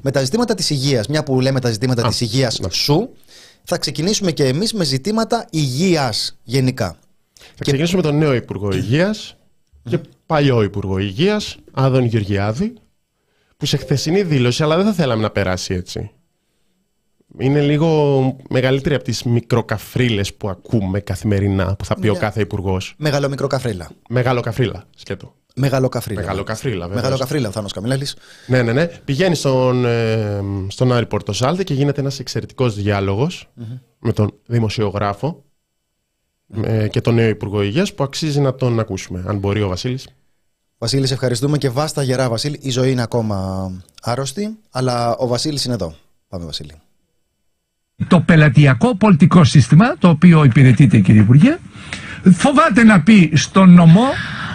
με 0.03 0.11
τα 0.11 0.25
ζητήματα 0.25 0.55
της 0.55 0.71
υγείας. 0.71 1.07
Μια 1.07 1.23
που 1.23 1.41
λέμε 1.41 1.61
τα 1.61 1.71
ζητήματα 1.71 2.07
Α, 2.07 2.09
της 2.09 2.21
υγείας 2.21 2.59
ναι. 2.59 2.71
σου, 2.71 3.17
θα 3.65 3.79
ξεκινήσουμε 3.79 4.33
και 4.33 4.45
εμείς 4.45 4.73
με 4.73 4.85
ζητήματα 4.85 5.47
υγείας 5.51 6.39
γενικά. 6.43 6.99
θα 7.35 7.65
ξεκινήσουμε 7.65 8.03
με 8.03 8.09
τον 8.09 8.19
νέο 8.19 8.35
Υπουργό 8.35 8.73
Υγείας 8.73 9.37
και 9.89 10.01
παλιό 10.27 10.63
Υπουργό 10.63 10.99
Υγείας, 10.99 11.57
Άδων 11.73 12.05
Γεωργιάδη, 12.05 12.75
που 13.57 13.67
σε 13.67 13.77
χθεσινή 13.77 14.23
δήλωση, 14.23 14.63
αλλά 14.63 14.77
δεν 14.77 14.85
θα 14.85 14.93
θέλαμε 14.93 15.23
να 15.23 15.31
περάσει 15.31 15.75
έτσι. 15.75 16.11
Είναι 17.39 17.61
λίγο 17.61 18.37
μεγαλύτερη 18.51 18.95
από 18.95 19.05
τις 19.05 19.23
μικροκαφρίλες 19.23 20.35
που 20.35 20.49
ακούμε 20.49 21.01
καθημερινά, 21.01 21.77
που 21.77 21.85
θα 21.85 21.95
πει 21.95 22.09
ο 22.09 22.13
Ναι. 22.13 22.19
κάθε 22.19 22.41
υπουργός. 22.41 22.95
Μεγάλο 22.99 23.29
μικρό 23.29 23.47
καφρίλα. 23.47 23.91
Μεγάλο 24.09 24.41
καφρίλα, 24.41 24.85
σκέτο. 24.97 25.35
Μεγάλο 25.57 25.89
καφρίλα. 25.89 26.21
Μεγάλο 26.21 26.43
καφρίλα, 26.43 26.87
βέβαια. 26.87 27.03
Μεγάλο 27.03 27.19
καφρίλα, 27.19 27.49
ο 27.49 27.51
Θάνος 27.51 27.73
Καμιλέλης. 27.73 28.17
Ναι, 28.47 28.63
ναι, 28.63 28.73
ναι. 28.73 28.87
Πηγαίνει 29.05 29.35
στον, 29.35 29.85
ε, 29.85 30.41
στον 30.69 30.93
Άρη 30.93 31.07
Πορτοσάλτε 31.07 31.65
και 31.65 31.75
γίνεται 31.75 32.01
ένας 32.01 32.19
εξαιρετικός 32.19 32.75
διάλογος 32.75 33.49
με 33.99 34.13
τον 34.13 34.35
δημοσιογράφο 34.47 35.45
ε, 36.65 36.89
και 36.89 37.01
τον 37.01 37.15
νέο 37.15 37.29
Υπουργό 37.29 37.63
Υγείας 37.63 37.95
που 37.95 38.05
αξίζει 38.05 38.41
να 38.41 38.55
τον 38.55 38.79
ακούσουμε, 38.81 39.25
αν 39.27 39.39
μπορεί 39.39 39.63
ο 39.63 39.69
Βασίλης. 39.69 40.09
Βασίλη, 40.85 41.07
σε 41.07 41.15
ευχαριστούμε 41.15 41.59
και 41.59 41.69
βάστα 41.69 42.03
γερά, 42.03 42.29
Βασίλη. 42.29 42.59
Η 42.63 42.71
ζωή 42.71 42.91
είναι 42.91 43.03
ακόμα 43.03 43.71
άρρωστη, 44.03 44.57
αλλά 44.71 45.17
ο 45.17 45.27
Βασίλης 45.27 45.65
είναι 45.65 45.75
εδώ. 45.75 45.95
Πάμε, 46.29 46.45
Βασίλη. 46.45 46.73
το 48.09 48.21
πελατειακό 48.21 48.97
πολιτικό 48.97 49.45
σύστημα 49.45 49.97
το 49.99 50.09
οποίο 50.09 50.45
υπηρετείται 50.45 50.99
κύριε 50.99 51.21
Υπουργέ 51.21 51.59
φοβάται 52.33 52.85
να 52.85 53.01
πει 53.01 53.31
στον 53.35 53.75
νομό 53.75 54.07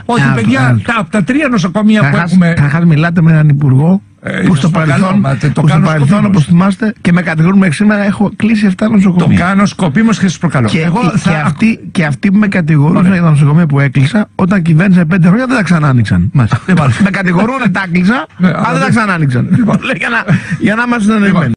ότι 0.06 0.22
Α, 0.22 0.34
παιδιά 0.34 0.62
α, 0.62 0.82
τα, 0.86 0.96
από 0.98 1.10
τα 1.10 1.24
τρία 1.24 1.48
νοσοκομεία 1.48 2.00
που 2.00 2.06
Καταρχάς, 2.06 2.32
έχουμε 2.32 2.48
καταρχάς 2.48 2.86
μιλάτε 2.86 3.22
με 3.22 3.32
έναν 3.32 3.50
υπουργό 3.50 4.02
Ε, 4.22 4.42
που 4.42 4.56
στο 4.56 4.62
σας 4.62 4.72
παρακαλώ, 4.72 5.04
παρελθόν, 5.06 5.20
μα, 5.20 5.36
τε- 5.36 5.54
το 5.54 5.62
που 5.62 5.68
στο 5.68 5.76
κάνω 5.78 5.86
παρελθόν 5.86 6.08
σκοπίμως. 6.08 6.30
όπως 6.30 6.46
θυμάστε 6.46 6.94
και 7.02 7.12
με 7.12 7.22
κατηγορούν 7.22 7.58
μέχρι 7.58 7.74
σήμερα 7.74 8.04
έχω 8.04 8.32
κλείσει 8.36 8.66
7 8.66 8.74
το 8.76 8.90
νοσοκομεία. 8.90 9.38
κάνω 9.40 9.66
σκοπίμως 9.66 10.20
και 10.20 10.28
σας 10.28 10.38
προκαλώ 10.38 10.68
Και, 10.68 10.82
εγώ 10.82 11.00
και, 11.12 11.18
θα 11.18 11.42
αυτοί, 11.46 11.90
και 11.92 12.06
αυτοί 12.06 12.32
που 12.32 12.38
με 12.38 12.48
κατηγορούσαν 12.48 12.98
Ωραία. 13.06 13.14
για 13.14 13.22
τα 13.22 13.30
νοσοκομεία 13.30 13.66
που 13.68 13.80
έκλεισα, 13.80 14.30
όταν 14.36 14.62
κυβέρνησε 14.62 15.06
5 15.06 15.18
χρόνια 15.28 15.46
δεν 15.46 15.56
τα 15.56 15.64
ξανά 15.64 15.88
άνοιξαν. 15.90 16.30
Μάλιστα. 16.34 16.62
Λοιπόν. 16.68 16.94
με 17.04 17.10
κατηγορούν 17.10 17.62
ότι 17.62 17.72
τα 17.72 17.84
έκλεισα, 17.88 18.28
Ναι, 18.38 18.48
αλλά 18.48 18.58
αλλά 18.58 18.66
δεν 18.72 18.74
τα 18.74 18.86
δεν- 18.86 18.90
ξανά 18.90 19.14
άνοιξαν. 19.14 19.46
Λέει, 19.86 19.96
για, 19.98 20.10
να, 20.10 20.26
για 20.60 20.76
να 20.76 20.84
είμαστε 20.84 21.14
εννοημένοι. 21.14 21.52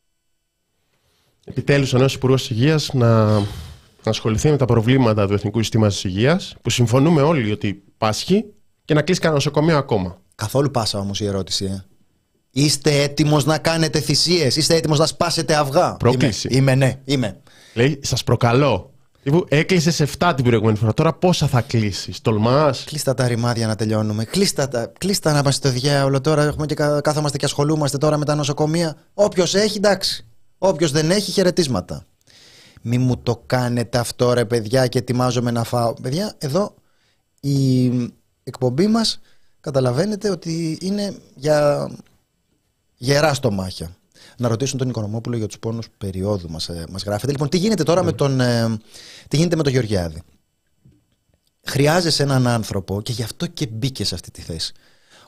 Επιτέλους 1.45 1.93
ο 1.95 1.99
νέος 1.99 2.15
Υπουργός 2.15 2.51
Υγείας 2.51 2.91
να, 2.93 3.25
να 4.05 4.11
ασχοληθεί 4.11 4.51
με 4.51 4.57
τα 4.57 4.65
προβλήματα 4.65 5.27
του 5.27 5.33
Εθνικού 5.35 5.59
Συστήματος 5.59 6.05
Υγείας 6.05 6.57
που 6.63 6.71
συμφωνούμε 6.71 7.21
όλοι 7.23 7.53
ότι 7.53 7.83
πάσχει 7.99 8.45
και 8.85 8.95
να 8.95 9.03
κλείσει 9.03 9.21
κανένα 9.21 9.39
νοσοκομείο 9.39 9.77
ακόμα. 9.77 10.17
Καθόλου 10.35 10.71
πάσα 10.71 10.99
όμως 10.99 11.21
η 11.21 11.27
ερώτηση, 11.27 11.65
ε. 11.65 11.85
Είστε 12.55 13.03
έτοιμος 13.03 13.45
να 13.45 13.59
κάνετε 13.59 14.01
θυσίες, 14.01 14.57
είστε 14.57 14.75
έτοιμος 14.75 14.99
να 14.99 15.07
σπάσετε 15.07 15.55
αυγά; 15.55 15.97
Πρόκληση. 15.97 16.49
Είμαι, 16.51 16.73
είμαι 16.73 16.75
ναι, 16.87 17.01
είμαι. 17.05 17.41
Λέει, 17.75 18.01
σας 18.03 18.25
προκαλώ. 18.25 18.91
Τύπου, 19.23 19.45
έκλεισε 19.49 20.07
7 20.19 20.33
την 20.37 20.45
προηγούμενη 20.45 20.77
φορά. 20.79 20.95
Τώρα 20.95 21.13
πόσα 21.13 21.47
θα 21.47 21.61
κλείσεις, 21.61 22.21
τολμάς. 22.21 22.85
Κλείστα 22.85 23.15
τα 23.15 23.27
ρημάδια 23.29 23.67
να 23.67 23.75
τελειώνουμε. 23.77 24.25
Κλείστα 24.25 24.69
τα, 24.69 24.93
κλείστα 24.99 25.33
να 25.33 25.39
είμαστε 25.39 25.69
στο 25.69 25.79
διάολο. 25.79 26.21
Τώρα 26.21 26.43
έχουμε 26.43 26.67
και 26.67 26.75
κα- 26.75 27.01
κάθομαστε 27.01 27.37
και 27.37 27.45
ασχολούμαστε 27.45 27.99
τώρα 27.99 28.17
με 28.17 28.25
τα 28.25 28.35
νοσοκομεία. 28.35 28.97
Όποιος 29.15 29.55
έχει, 29.55 29.77
εντάξει. 29.77 30.27
Όποιος 30.59 30.91
δεν 30.91 31.11
έχει, 31.11 31.31
χαιρετίσματα. 31.33 32.07
Μη 32.83 32.99
μου 32.99 33.17
το 33.19 33.43
κάνετε 33.47 33.99
αυτό 33.99 34.33
ρε 34.33 34.45
παιδιά 34.45 34.87
και 34.87 34.99
ετοιμάζομαι 34.99 35.51
να 35.51 35.65
φάω. 35.65 35.93
Παιδιά, 36.03 36.35
εδώ 36.39 36.75
η 37.41 37.87
εκπομπή 38.45 38.87
μας 38.87 39.21
καταλαβαίνετε 39.61 40.31
ότι 40.31 40.79
είναι 40.81 41.15
για 41.35 41.89
γερά 43.03 43.35
στομάχια. 43.35 43.97
Να 44.37 44.49
ρωτήσουν 44.49 44.79
τον 44.79 44.89
Οικονομόπουλο 44.89 45.37
για 45.37 45.47
τους 45.47 45.59
πόνους 45.59 45.89
περίοδου 45.99 46.51
μας, 46.51 46.69
ε, 46.69 46.85
μας 46.91 47.03
γράφετε. 47.03 47.33
Λοιπόν, 47.33 47.49
τι 47.49 47.57
γίνεται 47.57 47.83
τώρα 47.83 48.03
με 48.03 48.13
τον, 48.13 48.41
ε, 48.41 48.79
τι 49.29 49.37
γίνεται 49.37 49.57
με 49.57 49.63
τον 49.63 49.73
Γεωργιάδη; 49.73 50.23
Χρειάζεσαι 51.65 52.23
έναν 52.23 52.47
άνθρωπο 52.47 53.03
και 53.03 53.13
γι' 53.13 53.23
αυτό 53.23 53.47
και 53.47 53.67
μπήκες 53.67 54.09
σε 54.09 54.15
αυτή 54.15 54.31
τη 54.31 54.41
θέση. 54.41 54.73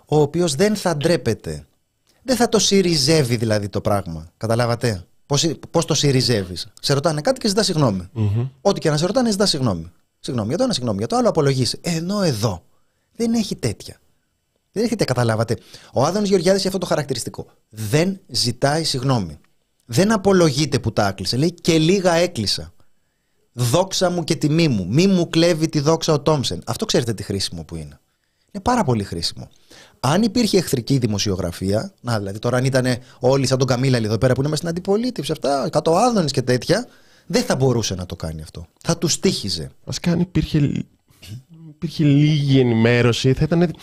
Ο 0.07 0.21
οποίος 0.21 0.55
δεν 0.55 0.77
θα 0.77 0.97
ντρέπεται. 0.97 1.67
Δεν 2.23 2.37
θα 2.37 2.49
το 2.49 2.59
συριζεύει 2.59 3.37
δηλαδή 3.37 3.69
το 3.69 3.81
πράγμα. 3.81 4.33
Καταλάβατε; 4.37 5.07
Πώς, 5.27 5.51
πώς 5.71 5.85
το 5.85 5.95
συριζεύεις. 5.95 6.73
Σε 6.81 6.93
ρωτάνε 6.93 7.21
κάτι 7.21 7.41
και 7.41 7.49
ζητάς 7.49 7.67
συγγνώμη. 7.67 8.09
Ό,τι 8.61 8.81
και 8.81 8.91
να 8.91 8.97
σε 8.97 9.07
ρωτάνε, 9.07 9.31
ζητάς 9.31 9.51
συγγνώμη. 9.51 9.93
Συγγνώμη 10.19 10.49
για 10.49 10.57
το 10.59 10.65
ένα, 10.65 10.73
συγγνώμη 10.73 10.99
για 10.99 11.07
το 11.07 11.17
άλλο, 11.17 11.29
απολογήσει. 11.29 11.79
Ενώ 11.83 12.23
εδώ 12.23 12.63
δεν 13.17 13.33
έχει 13.33 13.57
τέτοια. 13.57 13.99
Δεν 14.75 14.85
έχετε 14.85 15.05
καταλάβατε. 15.05 15.59
Ο 15.93 16.05
Άδωνος 16.05 16.29
Γεωργιάδης 16.29 16.59
έχει 16.59 16.67
αυτό 16.67 16.79
το 16.81 16.87
χαρακτηριστικό. 16.87 17.47
Δεν 17.69 18.21
ζητάει 18.27 18.85
συγγνώμη. 18.85 19.39
Δεν 19.85 20.13
απολογείται 20.13 20.79
που 20.79 20.93
τα 20.93 21.07
άκλεισε. 21.07 21.37
Λέει 21.37 21.53
και 21.53 21.79
λίγα 21.79 22.13
έκλεισα. 22.15 22.73
Δόξα 23.53 24.11
μου 24.11 24.25
και 24.25 24.35
τιμή 24.35 24.69
μου. 24.69 24.87
Μη 24.91 25.07
μου 25.07 25.29
κλέβει 25.29 25.69
τη 25.69 25.81
δόξα 25.81 26.13
ο 26.13 26.21
Τόμσεν. 26.21 26.63
Αυτό 26.67 26.85
ξέρετε 26.85 27.15
τι 27.15 27.23
χρήσιμο 27.23 27.65
που 27.65 27.77
είναι. 27.77 28.01
Είναι 28.53 28.63
πάρα 28.63 28.85
πολύ 28.85 29.05
χρήσιμο. 29.05 29.49
Αν 30.01 30.23
υπήρχε 30.23 30.59
εχθρική 30.59 30.99
δημοσιογραφία, 30.99 31.93
να 32.01 32.19
δηλαδή 32.19 32.39
τώρα 32.39 32.57
αν 32.57 32.65
ήταν 32.65 32.87
όλοι 33.19 33.47
σαν 33.47 33.59
τον 33.59 33.67
Καμίλαλη 33.67 34.07
εδώ 34.07 34.19
πέρα 34.19 34.33
που 34.35 34.41
είναι 34.41 34.49
μέσα 34.49 34.63
στην 34.63 34.69
αντιπολίτευση, 34.77 35.33
αυτά, 35.33 35.69
κάτω 35.73 35.97
άδωνε 35.97 36.27
και 36.27 36.43
τέτοια, 36.43 36.87
δεν 37.27 37.43
θα 37.43 37.57
μπορούσε 37.57 37.95
να 37.95 38.07
το 38.07 38.17
κάνει 38.17 38.43
αυτό. 38.43 38.67
Θα 38.83 38.99
τους 38.99 39.13
στήχιζε. 39.13 39.71
Βασικά, 39.85 40.13
αν 40.13 40.21
υπήρχε, 40.21 40.59
λι- 40.59 40.87
υπήρχε 41.69 42.05
λίγη 42.05 42.59
ενημέρωση, 42.61 43.33
θα 43.33 43.43
ήταν. 43.45 43.75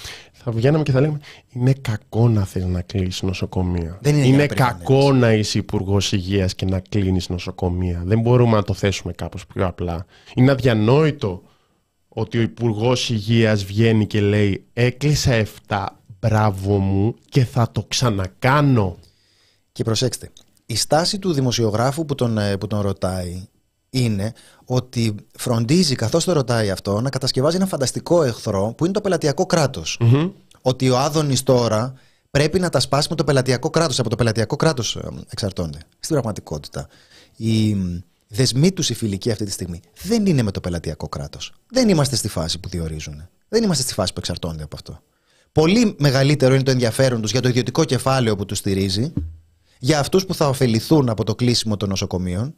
Θα 0.44 0.52
βγαίναμε 0.52 0.84
και 0.84 0.92
θα 0.92 1.00
λέγαμε 1.00 1.20
Είναι 1.50 1.74
κακό 1.74 2.30
να 2.30 2.46
θε 2.46 2.66
να 2.66 2.82
κλείσει 2.82 3.26
νοσοκομεία. 3.26 3.98
Δεν 4.02 4.16
είναι 4.16 4.26
για 4.26 4.38
να 4.38 4.46
περιμένεις. 4.48 4.86
κακό 4.86 5.14
να 5.14 5.34
είσαι 5.34 5.58
υπουργός 5.58 6.12
υγείας 6.12 6.56
και 6.56 6.66
να 6.66 6.80
κλείνεις 6.80 7.30
νοσοκομεία. 7.30 8.02
Δεν 8.06 8.20
μπορούμε 8.20 8.56
να 8.56 8.64
το 8.64 8.74
θέσουμε 8.74 9.14
κάπως 9.14 9.48
πιο 9.48 9.66
απλά. 9.66 10.06
Είναι 10.36 10.52
αδιανόητο 10.52 11.42
ότι 12.08 12.38
ο 12.38 12.42
υπουργός 12.42 13.10
υγείας 13.10 13.64
βγαίνει 13.64 14.08
και 14.08 14.22
λέει 14.22 14.66
Έκλεισα 14.74 15.46
7, 15.68 15.86
μπράβο 16.20 16.78
μου 16.78 17.16
και 17.30 17.46
θα 17.46 17.72
το 17.72 17.86
ξανακάνω. 17.88 18.98
Και 19.72 19.84
προσέξτε, 19.84 20.32
η 20.66 20.76
στάση 20.76 21.20
του 21.20 21.34
δημοσιογράφου 21.34 22.06
που 22.06 22.16
τον, 22.16 22.38
ε, 22.38 22.58
που 22.58 22.68
τον 22.68 22.82
ρωτάει 22.82 23.48
είναι 23.92 24.34
ότι 24.66 25.16
φροντίζει 25.38 25.96
καθώς 25.96 26.24
το 26.24 26.32
ρωτάει 26.32 26.70
αυτό 26.70 27.02
να 27.02 27.10
κατασκευάζει 27.10 27.56
ένα 27.56 27.66
φανταστικό 27.66 28.24
εχθρό 28.24 28.74
που 28.78 28.84
είναι 28.84 28.94
το 28.94 29.02
πελατειακό 29.02 29.46
κράτος. 29.46 30.00
Ότι 30.62 30.90
ο 30.90 30.98
Άδωνης 30.98 31.44
τώρα 31.44 31.94
πρέπει 32.32 32.60
να 32.60 32.70
τα 32.70 32.80
σπάσει 32.80 33.08
με 33.10 33.16
το 33.16 33.24
πελατειακό 33.24 33.70
κράτος. 33.70 34.00
Από 34.00 34.10
το 34.10 34.16
πελατειακό 34.16 34.56
κράτος 34.56 34.96
ε, 34.96 35.10
εξαρτώνται. 35.30 35.78
Στην 35.78 36.10
πραγματικότητα. 36.10 36.88
Οι 37.36 37.78
δεσμοί 38.28 38.72
τους 38.72 38.90
οι 38.90 38.94
φιλικοί 38.94 39.32
αυτή 39.32 39.46
τη 39.46 39.52
στιγμή 39.52 39.80
δεν 40.04 40.26
είναι 40.26 40.42
με 40.42 40.52
το 40.52 40.60
πελατειακό 40.60 41.10
κράτος. 41.10 41.54
Δεν 41.70 41.90
είμαστε 41.90 42.16
στη 42.16 42.28
φάση 42.28 42.60
που 42.60 42.70
διορίζουν. 42.70 43.28
Δεν 43.50 43.64
είμαστε 43.64 43.84
στη 43.84 43.94
φάση 43.94 44.14
που 44.14 44.20
εξαρτώνται 44.20 44.64
από 44.64 44.76
αυτό. 44.76 45.00
Πολύ 45.52 45.96
μεγαλύτερο 46.00 46.54
είναι 46.54 46.64
το 46.64 46.72
ενδιαφέρον 46.72 47.22
τους 47.22 47.32
για 47.32 47.42
το 47.42 47.48
ιδιωτικό 47.48 47.84
κεφάλαιο 47.84 48.36
που 48.36 48.46
τους 48.46 48.58
στηρίζει, 48.58 49.14
για 49.80 50.00
αυτούς 50.00 50.26
που 50.26 50.34
θα 50.34 50.48
ωφεληθούν 50.48 51.10
από 51.10 51.24
το 51.24 51.36
κλείσιμο 51.36 51.78
των 51.78 51.90
νοσοκομείων 51.90 52.54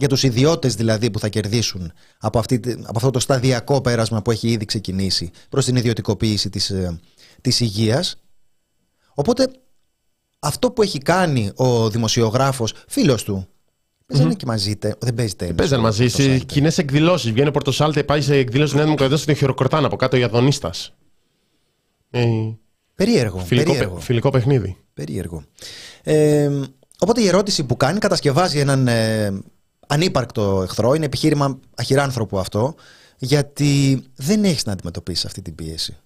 Για 0.00 0.08
τους 0.08 0.22
ιδιώτες 0.22 0.74
δηλαδή 0.74 1.10
που 1.10 1.18
θα 1.18 1.28
κερδίσουν 1.28 1.92
από, 2.18 2.38
αυτή, 2.38 2.60
από 2.82 2.92
αυτό 2.96 3.10
το 3.10 3.18
σταδιακό 3.20 3.80
πέρασμα 3.80 4.22
που 4.22 4.30
έχει 4.30 4.48
ήδη 4.48 4.64
ξεκινήσει 4.64 5.30
προς 5.48 5.64
την 5.64 5.76
ιδιωτικοποίηση 5.76 6.50
της, 6.50 6.70
ε, 6.70 7.00
της 7.40 7.60
υγείας. 7.60 8.16
Οπότε 9.14 9.48
αυτό 10.38 10.70
που 10.70 10.82
έχει 10.82 10.98
κάνει 10.98 11.50
ο 11.54 11.90
δημοσιογράφος, 11.90 12.74
φίλος 12.88 13.22
του, 13.24 13.46
Παίζανε 14.06 14.34
και 14.34 14.46
μαζί, 14.46 14.76
τε- 14.76 15.04
δεν 15.04 15.14
παίζει 15.14 15.34
τέννις. 15.34 15.54
Παίζαν 15.56 15.78
ο 15.78 15.82
μαζί 15.82 16.08
σε 16.08 16.16
Πορτοσάλτε. 16.16 16.44
κοινές 16.44 16.78
εκδηλώσεις. 16.78 17.30
Βγαίνει 17.32 17.48
ο 17.48 17.50
Πορτοσάλτε, 17.50 18.02
πάει 18.04 18.20
σε 18.22 18.36
εκδήλωση 18.36 18.74
Νέα 18.74 18.84
Δημοκρατία 18.84 19.16
στον 19.16 19.34
χειροκροτάνε 19.34 19.86
από 19.86 19.96
κάτω 19.96 20.16
οι 20.16 20.22
Αδονίστα. 20.22 20.70
Ε, 22.10 22.24
Περίεργο, 22.94 23.38
φιλικό, 23.38 23.70
περίεργο. 23.70 23.94
παι- 23.94 24.02
φιλικό 24.04 24.30
παιχνίδι. 24.30 24.76
Περίεργο. 24.94 25.44
Ε, 26.02 26.50
οπότε 26.98 27.20
η 27.20 27.26
ερώτηση 27.26 27.64
που 27.64 27.76
κάνει 27.76 27.98
κατασκευάζει 27.98 28.58
έναν 28.58 28.88
ε, 28.88 29.40
ανύπαρκτο 29.88 30.62
εχθρό. 30.62 30.94
Είναι 30.94 31.04
επιχείρημα 31.04 31.58
αχυράνθρωπο 31.76 32.38
αυτό. 32.38 32.74
Γιατί 33.18 34.04
δεν 34.16 34.44
έχεις 34.44 34.64
να 34.64 34.72
αντιμετωπίσεις 34.72 35.24
αυτή 35.24 35.42
την 35.42 35.54
πίεση. 35.54 35.96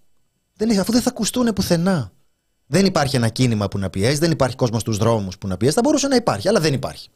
Δεν 0.56 0.68
έχεις, 0.68 0.80
αφού 0.80 0.92
δεν 0.92 1.02
θα 1.02 1.08
ακουστούν 1.10 1.52
πουθενά. 1.52 2.12
Δεν 2.66 2.86
υπάρχει 2.86 3.16
ένα 3.16 3.28
κίνημα 3.28 3.68
που 3.68 3.78
να 3.78 3.90
πιέζει, 3.90 4.18
δεν 4.18 4.30
υπάρχει 4.30 4.56
κόσμος 4.56 4.80
στους 4.80 4.96
δρόμους 4.96 5.38
που 5.38 5.46
να 5.46 5.56
πιέζει. 5.56 5.74
Θα 5.74 5.80
μπορούσε 5.84 6.08
να 6.08 6.16
υπάρχει, 6.16 6.48
αλλά 6.48 6.60
δεν 6.60 6.72
υπάρχει. 6.72 7.08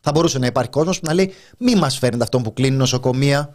Θα 0.00 0.10
μπορούσε 0.10 0.38
να 0.38 0.46
υπάρχει 0.46 0.70
κόσμος 0.70 1.00
που 1.00 1.06
να 1.06 1.14
λέει: 1.14 1.32
Μη 1.58 1.74
μας 1.74 1.98
φέρνετε 1.98 2.22
αυτόν 2.22 2.42
που 2.42 2.52
κλείνει 2.52 2.76
νοσοκομεία. 2.76 3.54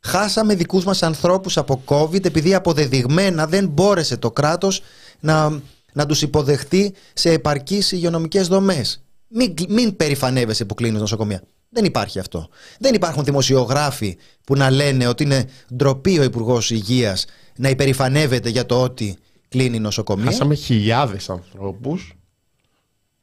Χάσαμε 0.00 0.54
δικούς 0.54 0.84
μας 0.84 1.02
ανθρώπους 1.02 1.56
από 1.56 1.82
COVID 1.84 2.24
επειδή 2.24 2.54
αποδεδειγμένα 2.54 3.46
δεν 3.46 3.68
μπόρεσε 3.68 4.16
το 4.16 4.30
κράτος 4.30 4.82
να, 5.20 5.60
να 5.92 6.06
τους 6.06 6.22
υποδεχτεί 6.22 6.94
σε 7.12 7.30
επαρκείς 7.32 7.92
υγειονομικές 7.92 8.48
δομές. 8.48 9.02
Μην, 9.28 9.54
μην 9.68 9.96
περηφανεύεσαι 9.96 10.64
που 10.64 10.74
κλείνεις 10.74 11.00
νοσοκομεία. 11.00 11.42
Δεν 11.68 11.84
υπάρχει 11.84 12.18
αυτό. 12.18 12.48
Δεν 12.78 12.94
υπάρχουν 12.94 13.24
δημοσιογράφοι 13.24 14.16
που 14.44 14.56
να 14.56 14.70
λένε 14.70 15.06
ότι 15.06 15.22
είναι 15.22 15.48
ντροπή 15.74 16.18
ο 16.18 16.22
Υπουργός 16.22 16.70
Υγείας 16.70 17.26
να 17.56 17.68
υπερηφανεύεται 17.68 18.48
για 18.48 18.66
το 18.66 18.82
ότι 18.82 19.16
κλείνει 19.48 19.78
νοσοκομεία. 19.78 20.24
Χάσαμε 20.24 20.54
χιλιάδες 20.54 21.30
ανθρώπους 21.30 22.12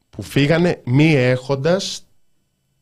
που 0.09 0.21
φύγανε 0.21 0.81
μη 0.85 1.15
έχοντας 1.15 2.05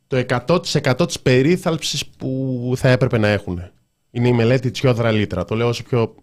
το 0.07 0.25
100% 0.47 1.07
της 1.07 1.19
περίθαλψης 1.19 2.05
που 2.05 2.73
θα 2.75 2.89
έπρεπε 2.89 3.17
να 3.17 3.27
έχουν. 3.27 3.61
Είναι 4.11 4.27
η 4.27 4.33
μελέτη 4.33 4.71
Τσιόδρα 4.71 5.11
Λίτρα. 5.11 5.45
Το 5.45 5.55
λέω 5.55 5.67
όσο 5.67 5.83
πιο 5.83 6.15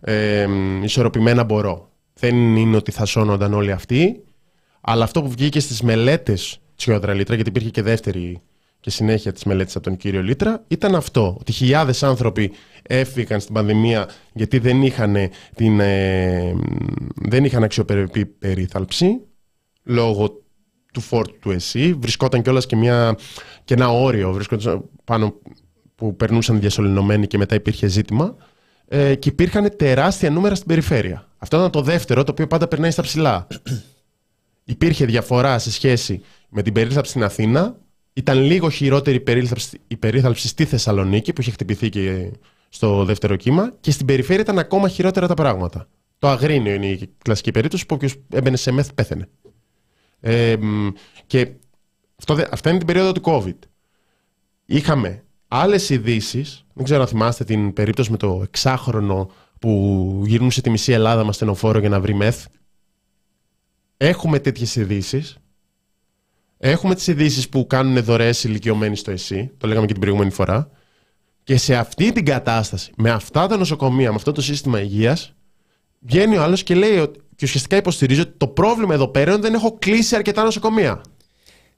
ε, 0.00 0.48
ισορροπημένα 0.82 1.44
μπορώ. 1.44 1.90
Δεν 2.14 2.56
είναι 2.56 2.76
ότι 2.76 2.90
θα 2.90 3.04
σώνονταν 3.04 3.54
όλοι 3.54 3.72
αυτοί, 3.72 4.22
αλλά 4.80 5.04
αυτό 5.04 5.22
που 5.22 5.30
βγήκε 5.30 5.60
στις 5.60 5.82
μελέτες 5.82 6.60
Τσιόδρα 6.76 7.14
Λίτρα, 7.14 7.34
γιατί 7.34 7.50
υπήρχε 7.50 7.70
και 7.70 7.82
δεύτερη 7.82 8.40
και 8.82 8.90
συνέχεια 8.90 9.32
της 9.32 9.44
μελέτης 9.44 9.76
από 9.76 9.84
τον 9.84 9.96
κύριο 9.96 10.22
Λίτρα, 10.22 10.64
ήταν 10.68 10.94
αυτό. 10.94 11.36
Ότι 11.40 11.52
χιλιάδες 11.52 12.02
άνθρωποι 12.02 12.52
έφυγαν 12.82 13.40
στην 13.40 13.54
πανδημία 13.54 14.08
γιατί 14.32 14.58
δεν 14.58 14.82
είχαν, 14.82 15.16
την, 15.54 15.80
ε, 15.80 16.54
δεν 17.14 17.44
είχαν 17.44 17.62
αξιοπρεπή 17.62 18.26
περίθαλψη 18.26 19.20
λόγω 19.82 20.42
του 20.92 21.00
φόρτου 21.00 21.38
του 21.38 21.50
ΕΣΥ. 21.50 21.92
Βρισκόταν 21.92 22.42
κιόλας 22.42 22.66
και, 22.66 22.76
μια, 22.76 23.16
και 23.64 23.74
ένα 23.74 23.90
όριο 23.90 24.32
βρισκόταν 24.32 24.84
πάνω 25.04 25.34
που 25.94 26.16
περνούσαν 26.16 26.60
διασωληνωμένοι 26.60 27.26
και 27.26 27.38
μετά 27.38 27.54
υπήρχε 27.54 27.86
ζήτημα. 27.86 28.36
Ε, 28.88 29.14
και 29.14 29.28
υπήρχαν 29.28 29.76
τεράστια 29.76 30.30
νούμερα 30.30 30.54
στην 30.54 30.66
περιφέρεια. 30.66 31.28
Αυτό 31.38 31.56
ήταν 31.56 31.70
το 31.70 31.82
δεύτερο, 31.82 32.24
το 32.24 32.30
οποίο 32.30 32.46
πάντα 32.46 32.68
περνάει 32.68 32.90
στα 32.90 33.02
ψηλά. 33.02 33.46
Υπήρχε 34.64 35.04
διαφορά 35.04 35.58
σε 35.58 35.70
σχέση 35.70 36.20
με 36.48 36.62
την 36.62 36.72
περίθαλψη 36.72 37.10
στην 37.10 37.24
Αθήνα. 37.24 37.76
Ήταν 38.12 38.38
λίγο 38.42 38.70
χειρότερη 38.70 39.16
η 39.16 39.20
περίθαλψη, 39.20 39.80
η 39.86 39.96
περίθαλψη 39.96 40.48
στη 40.48 40.64
Θεσσαλονίκη, 40.64 41.32
που 41.32 41.40
είχε 41.40 41.50
χτυπηθεί 41.50 41.88
και 41.88 42.30
στο 42.68 43.04
δεύτερο 43.04 43.36
κύμα. 43.36 43.72
Και 43.80 43.90
στην 43.90 44.06
περιφέρεια 44.06 44.42
ήταν 44.42 44.58
ακόμα 44.58 44.88
χειρότερα 44.88 45.26
τα 45.26 45.34
πράγματα. 45.34 45.88
Το 46.18 46.28
Αγρίνιο 46.28 46.74
είναι 46.74 46.86
η 46.86 47.10
κλασική 47.18 47.50
περίπτωση 47.50 47.86
που 47.86 47.94
όποιος 47.94 48.14
έμπαινε 48.32 48.56
σε 48.56 48.70
μεθ 48.72 48.90
πέθαινε. 48.94 49.28
Ε, 50.20 50.56
μ, 50.60 50.88
και 51.26 51.52
αυτό, 52.18 52.34
δε- 52.34 52.46
αυτά 52.50 52.68
είναι 52.68 52.78
την 52.78 52.86
περίοδο 52.86 53.12
του 53.12 53.20
COVID. 53.24 53.58
Είχαμε 54.66 55.24
άλλες 55.48 55.90
ειδήσεις. 55.90 56.64
Δεν 56.72 56.84
ξέρω 56.84 57.00
αν 57.00 57.06
θυμάστε 57.06 57.44
την 57.44 57.72
περίπτωση 57.72 58.10
με 58.10 58.16
το 58.16 58.40
εξάχρονο 58.42 59.30
που 59.60 60.22
γυρνούσε 60.26 60.60
τη 60.60 60.70
μισή 60.70 60.92
Ελλάδα 60.92 61.24
μα 61.24 61.32
στενοφόρο 61.32 61.78
για 61.78 61.88
να 61.88 62.00
βρει 62.00 62.14
μεθ. 62.14 62.46
Έχουμε 63.96 64.38
τέτοιες 64.38 64.76
ειδήσεις. 64.76 65.36
Έχουμε 66.64 66.94
τις 66.94 67.06
ειδήσεις 67.06 67.48
που 67.48 67.66
κάνουν 67.66 68.02
δωρεές 68.02 68.44
ηλικιωμένοι 68.44 68.96
στο 68.96 69.10
ΕΣΥ. 69.10 69.50
Το 69.58 69.66
λέγαμε 69.66 69.86
και 69.86 69.92
την 69.92 70.00
προηγούμενη 70.00 70.30
φορά. 70.30 70.70
Και 71.42 71.56
σε 71.56 71.76
αυτή 71.76 72.12
την 72.12 72.24
κατάσταση, 72.24 72.92
με 72.96 73.10
αυτά 73.10 73.46
τα 73.46 73.56
νοσοκομεία, 73.56 74.08
με 74.08 74.14
αυτό 74.14 74.32
το 74.32 74.42
σύστημα 74.42 74.80
υγείας, 74.80 75.34
βγαίνει 76.00 76.36
ο 76.36 76.42
άλλος 76.42 76.62
και 76.62 76.74
λέει 76.74 76.98
ότι. 76.98 77.20
Και 77.36 77.44
ουσιαστικά 77.44 77.76
υποστηρίζει 77.76 78.20
ότι 78.20 78.34
το 78.36 78.46
πρόβλημα 78.48 78.94
εδώ 78.94 79.08
πέρα 79.08 79.24
είναι 79.24 79.32
ότι 79.32 79.42
δεν 79.42 79.54
έχω 79.54 79.76
κλείσει 79.78 80.16
αρκετά 80.16 80.42
νοσοκομεία. 80.42 81.00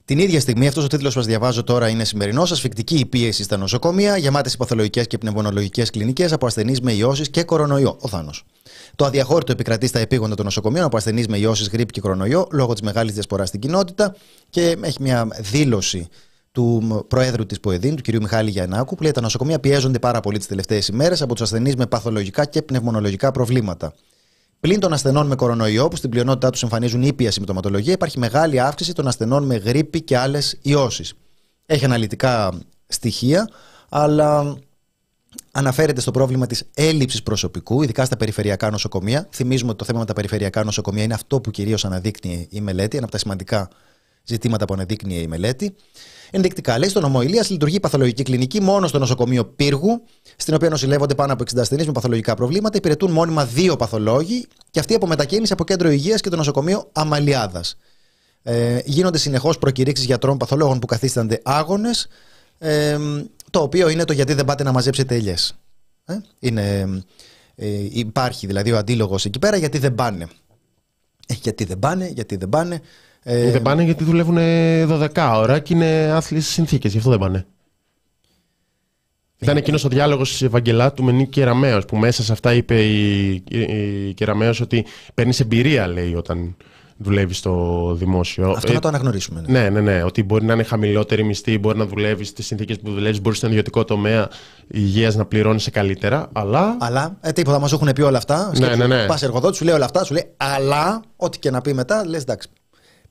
Την 0.07 0.19
ίδια 0.19 0.41
στιγμή, 0.41 0.67
αυτός 0.67 0.85
ο 0.85 0.87
τίτλος 0.87 1.13
που 1.13 1.19
σας 1.19 1.29
διαβάζω 1.29 1.65
τώρα 1.65 1.89
είναι 1.89 2.05
σημερινός. 2.05 2.53
Ασφικτική 2.53 2.99
η 2.99 3.07
πίεση 3.07 3.43
στα 3.43 3.57
νοσοκομεία, 3.57 4.17
γεμάτες 4.17 4.57
παθολογικές 4.57 5.07
και 5.07 5.19
πνευμονολογικές 5.19 5.91
κλινικές 5.91 6.33
από 6.33 6.47
ασθενείς 6.47 6.81
με 6.81 6.93
ιώσεις 6.93 7.31
και 7.31 7.43
κορονοϊό. 7.43 7.97
Ο 8.01 8.09
Θάνος. 8.09 8.45
Το 8.97 9.05
αδιαχώρητο 9.05 9.53
επικρατεί 9.53 9.87
στα 9.87 9.99
επίγοντα 9.99 10.35
των 10.35 10.45
νοσοκομείων 10.45 10.85
από 10.85 10.97
ασθενείς 10.97 11.27
με 11.27 11.39
ιώσεις, 11.39 11.69
γρήπη 11.69 11.93
και 11.93 12.01
κορονοϊό 12.01 12.49
λόγω 12.51 12.73
της 12.73 12.83
μεγάλης 12.83 13.13
διασποράς 13.13 13.49
στην 13.49 13.61
κοινότητα 13.61 14.17
και 14.51 14.77
έχει 14.81 15.03
μια 15.03 15.29
δήλωση 15.41 16.09
του 16.53 17.05
Προέδρου 17.09 17.47
της 17.47 17.61
ΠΟΕΔΗΝ, 17.61 17.97
του 17.97 18.03
κ. 18.03 18.21
Μιχάλη 18.21 18.51
Γιαννάκου, 18.51 18.95
που 18.95 19.03
λέει: 19.03 19.13
Τα 19.13 19.21
νοσοκομεία 19.21 19.59
πιέζονται 19.59 19.99
πάρα 19.99 20.21
πολύ 20.21 20.39
τις 20.39 20.47
τελευταίες 20.47 20.89
ημέρες 20.89 21.23
από 21.23 21.33
τους 21.33 21.43
ασθενείς 21.43 21.77
με 21.77 21.87
παθολογικά 21.87 22.45
και 22.45 22.63
πνευμονολογικά 22.63 23.31
προβλήματα. 23.31 23.95
Πλην 24.65 24.81
των 24.81 24.93
ασθενών 24.93 25.27
με 25.27 25.35
κορονοϊό, 25.35 25.89
που 25.89 25.97
στην 25.97 26.11
πλειονότητά 26.11 26.51
τους 26.51 26.63
εμφανίζουν 26.63 27.03
ήπια 27.03 27.31
συμπτωματολογία, 27.31 27.93
υπάρχει 27.93 28.19
μεγάλη 28.19 28.61
αύξηση 28.61 28.93
των 28.93 29.07
ασθενών 29.07 29.45
με 29.45 29.57
γρήπη 29.57 30.03
και 30.03 30.17
άλλες 30.17 30.59
ιώσεις. 30.63 31.15
Έχει 31.67 31.85
αναλυτικά 31.85 32.59
στοιχεία, 32.87 33.49
αλλά 33.89 34.57
αναφέρεται 35.51 36.01
στο 36.01 36.11
πρόβλημα 36.11 36.47
της 36.47 36.65
έλλειψης 36.75 37.23
προσωπικού, 37.23 37.83
ειδικά 37.83 38.05
στα 38.05 38.17
περιφερειακά 38.17 38.71
νοσοκομεία. 38.71 39.29
Θυμίζουμε 39.33 39.71
ότι 39.71 39.79
το 39.79 39.85
θέμα 39.85 39.99
με 39.99 40.05
τα 40.05 40.13
περιφερειακά 40.13 40.65
νοσοκομεία 40.65 41.03
είναι 41.03 41.15
αυτό 41.15 41.41
που 41.41 41.51
κυρίως 41.51 41.85
αναδείκνυε 41.85 42.47
η 42.51 42.61
μελέτη, 42.61 42.97
ένα 42.97 43.05
από 43.05 43.13
τα 43.13 43.19
σημαντικά 43.19 43.69
ζητήματα 44.25 44.65
που 44.65 44.75
αναδείκνυε 44.75 45.21
η 45.21 45.27
μελέτη. 45.27 45.75
Ενδεικτικά, 46.37 46.79
λέει, 46.79 46.89
στο 46.89 47.01
νομό 47.01 47.23
Ηλίας 47.23 47.51
λειτουργεί 47.51 47.77
η 47.77 47.81
παθολογική 47.81 48.23
κλινική 48.23 48.61
μόνο 48.61 48.87
στο 48.87 48.99
νοσοκομείο 48.99 49.45
Πύργου, 49.45 50.03
στην 50.37 50.55
οποία 50.55 50.69
νοσηλεύονται 50.69 51.15
πάνω 51.15 51.33
από 51.33 51.45
60 51.55 51.59
ασθενείς 51.59 51.87
με 51.87 51.93
παθολογικά 51.93 52.35
προβλήματα. 52.35 52.77
Υπηρετούν 52.77 53.11
μόνιμα 53.11 53.45
δύο 53.45 53.77
παθολόγοι 53.77 54.47
και 54.71 54.81
αυτοί 54.81 54.95
από 54.95 55.07
μετακίνηση 55.07 55.53
από 55.53 55.65
κέντρο 55.65 55.91
υγείας 55.91 56.21
και 56.21 56.29
το 56.29 56.37
νοσοκομείο 56.37 56.89
Αμαλιάδας. 56.93 57.77
Ε, 58.43 58.79
γίνονται 58.85 59.19
συνεχώς 59.19 59.59
προκηρύξεις 59.59 60.07
γιατρών 60.07 60.37
παθολόγων 60.37 60.79
που 60.79 60.87
καθίστανται 60.87 61.41
άγονες, 61.45 62.09
ε, 62.59 62.99
το 63.51 63.61
οποίο 63.61 63.89
είναι 63.89 64.05
το 64.05 64.13
γιατί 64.13 64.35
δεν 64.35 64.45
πάτε 64.45 64.63
να 64.63 64.73
μαζέψετε 64.73 65.15
ελιές. 65.15 65.55
Ε, 66.05 66.17
είναι, 66.39 66.89
ε, 67.55 67.67
υπάρχει 67.91 68.47
δηλαδή 68.47 68.73
ο 68.73 68.77
αντίλογος 68.77 69.25
εκεί 69.25 69.39
πέρα 69.39 69.57
γιατί 69.57 69.79
δεν 69.79 69.95
πάνε. 69.95 70.29
Ε, 71.27 71.35
γιατί 71.43 71.65
δεν 71.65 71.79
πάνε, 71.79 72.09
γιατί 72.09 72.37
δεν 72.37 72.49
πάνε. 72.49 72.81
Ε, 73.27 73.51
δεν 73.51 73.63
πάνε 73.63 73.83
γιατί 73.83 74.05
δουλεύουν 74.05 74.39
12 74.89 75.35
ώρα 75.37 75.59
και 75.59 75.75
είναι 75.75 76.11
άθλιες 76.13 76.47
συνθήκες, 76.47 76.93
γι' 76.93 76.99
αυτό 76.99 77.11
δεν 77.11 77.19
πάνε. 77.19 77.47
Ήταν 79.39 79.57
εκείνος 79.57 79.85
ο 79.85 79.89
διάλογος 79.89 80.31
της 80.31 80.43
Ευαγγελάτου 80.43 81.05
με 81.05 81.13
Νίκη 81.13 81.31
Κεραμέο, 81.31 81.81
που 81.81 81.97
μέσα 81.97 82.23
σε 82.23 82.33
αυτά 82.33 82.55
είπε 82.55 82.83
η, 82.83 83.31
η, 83.33 83.61
η 84.09 84.13
Κεραμέο 84.15 84.53
ότι 84.63 84.85
παίρνεις 85.15 85.41
εμπειρία, 85.41 85.87
λέει, 85.87 86.15
όταν 86.15 86.57
δουλεύεις 86.97 87.39
στο 87.39 87.95
δημόσιο. 87.99 88.51
Αυτό 88.51 88.71
Ε, 88.71 88.75
να 88.75 88.81
το 88.81 88.89
αναγνωρίσουμε. 88.89 89.45
Ναι. 89.47 89.61
Ναι, 89.61 89.69
ναι, 89.69 89.81
ναι. 89.81 90.03
Ότι 90.03 90.23
μπορεί 90.23 90.45
να 90.45 90.53
είναι 90.53 90.63
χαμηλότερη 90.63 91.25
μισθή, 91.25 91.59
μπορεί 91.59 91.79
να 91.79 91.87
δουλεύεις 91.87 92.29
στι 92.29 92.43
συνθήκες 92.43 92.81
που 92.81 92.91
δουλεύεις, 92.91 93.21
μπορείς 93.21 93.39
στον 93.39 93.51
ιδιωτικό 93.51 93.85
τομέα 93.85 94.29
υγείας 94.67 95.15
να 95.15 95.25
πληρώνει 95.25 95.61
καλύτερα, 95.61 96.29
αλλά. 96.33 96.77
Αλλά 96.81 97.17
ε, 97.21 97.33
τίποτα, 97.33 97.59
μας 97.59 97.73
έχουν 97.73 97.93
πει 97.95 98.03
όλα 98.03 98.19
αυτά. 98.19 98.53
Ναι, 98.59 98.75
ναι, 98.75 98.87
ναι. 98.87 99.07
Πας 99.07 99.23
εργοδότης, 99.23 99.59
σου 99.59 99.65
λέει 99.65 99.75
όλα 99.75 99.85
αυτά, 99.85 100.05
σου 100.05 100.13
λέει 100.13 100.31
αλλά, 100.37 101.03
ό,τι 101.17 101.39
και 101.39 101.51
να 101.51 101.61
πει 101.61 101.75
μετά, 101.75 102.07
λες 102.07 102.23
εντάξει. 102.23 102.49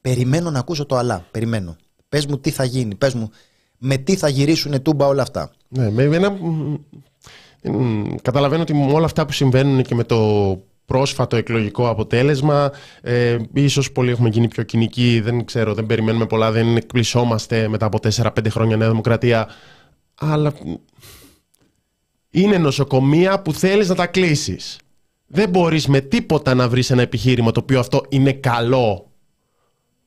Περιμένω 0.04 0.52
να 0.52 0.60
ακούσω 0.60 0.86
το 0.86 0.96
αλλά. 0.96 1.26
Περιμένω. 1.32 1.76
Πες 2.10 2.26
μου 2.26 2.40
τι 2.40 2.50
θα 2.50 2.64
γίνει, 2.64 2.96
πες 2.96 3.14
μου 3.14 3.30
με 3.78 3.98
τι 3.98 4.16
θα 4.16 4.28
γυρίσουν 4.28 4.82
τούμπα 4.82 5.08
όλα 5.08 5.22
αυτά. 5.22 5.52
Ναι, 5.68 5.90
με 5.90 6.04
ένα... 6.04 6.32
μ, 6.32 6.76
μ, 7.64 8.16
Καταλαβαίνω 8.22 8.62
ότι 8.62 8.74
με 8.74 8.92
όλα 8.92 9.06
αυτά 9.06 9.26
που 9.26 9.32
συμβαίνουν 9.32 9.84
και 9.84 9.96
με 9.96 10.04
το 10.04 10.60
πρόσφατο 10.86 11.36
εκλογικό 11.36 11.90
αποτέλεσμα, 11.90 12.72
ε, 13.02 13.38
ίσως 13.54 13.92
πολλοί 13.92 14.12
έχουμε 14.12 14.30
γίνει 14.30 14.48
πιο 14.48 14.64
κοινικοί, 14.64 15.20
δεν 15.20 15.46
ξέρω, 15.46 15.74
δεν 15.74 15.86
περιμένουμε 15.86 16.26
πολλά, 16.26 16.52
δεν 16.52 16.76
εκπλησόμαστε 16.76 17.68
μετά 17.68 17.86
από 17.86 18.00
4-5 18.16 18.30
χρόνια 18.50 18.78
Νέα 18.78 18.90
Δημοκρατία, 18.90 19.48
αλλά 20.16 20.54
μ, 20.66 20.74
είναι 22.30 22.58
νοσοκομεία 22.58 23.42
που 23.42 23.54
θέλεις 23.54 23.90
να 23.90 23.96
τα 23.96 24.08
κλείσεις. 24.08 24.78
Δεν 25.28 25.50
μπορείς 25.50 25.88
με 25.88 26.00
τίποτα 26.00 26.54
να 26.54 26.70
βρεις 26.70 26.90
ένα 26.90 27.02
επιχείρημα 27.02 27.52
το 27.52 27.60
οποίο 27.60 27.80
αυτό 27.80 28.06
είναι 28.10 28.34
καλό 28.34 29.13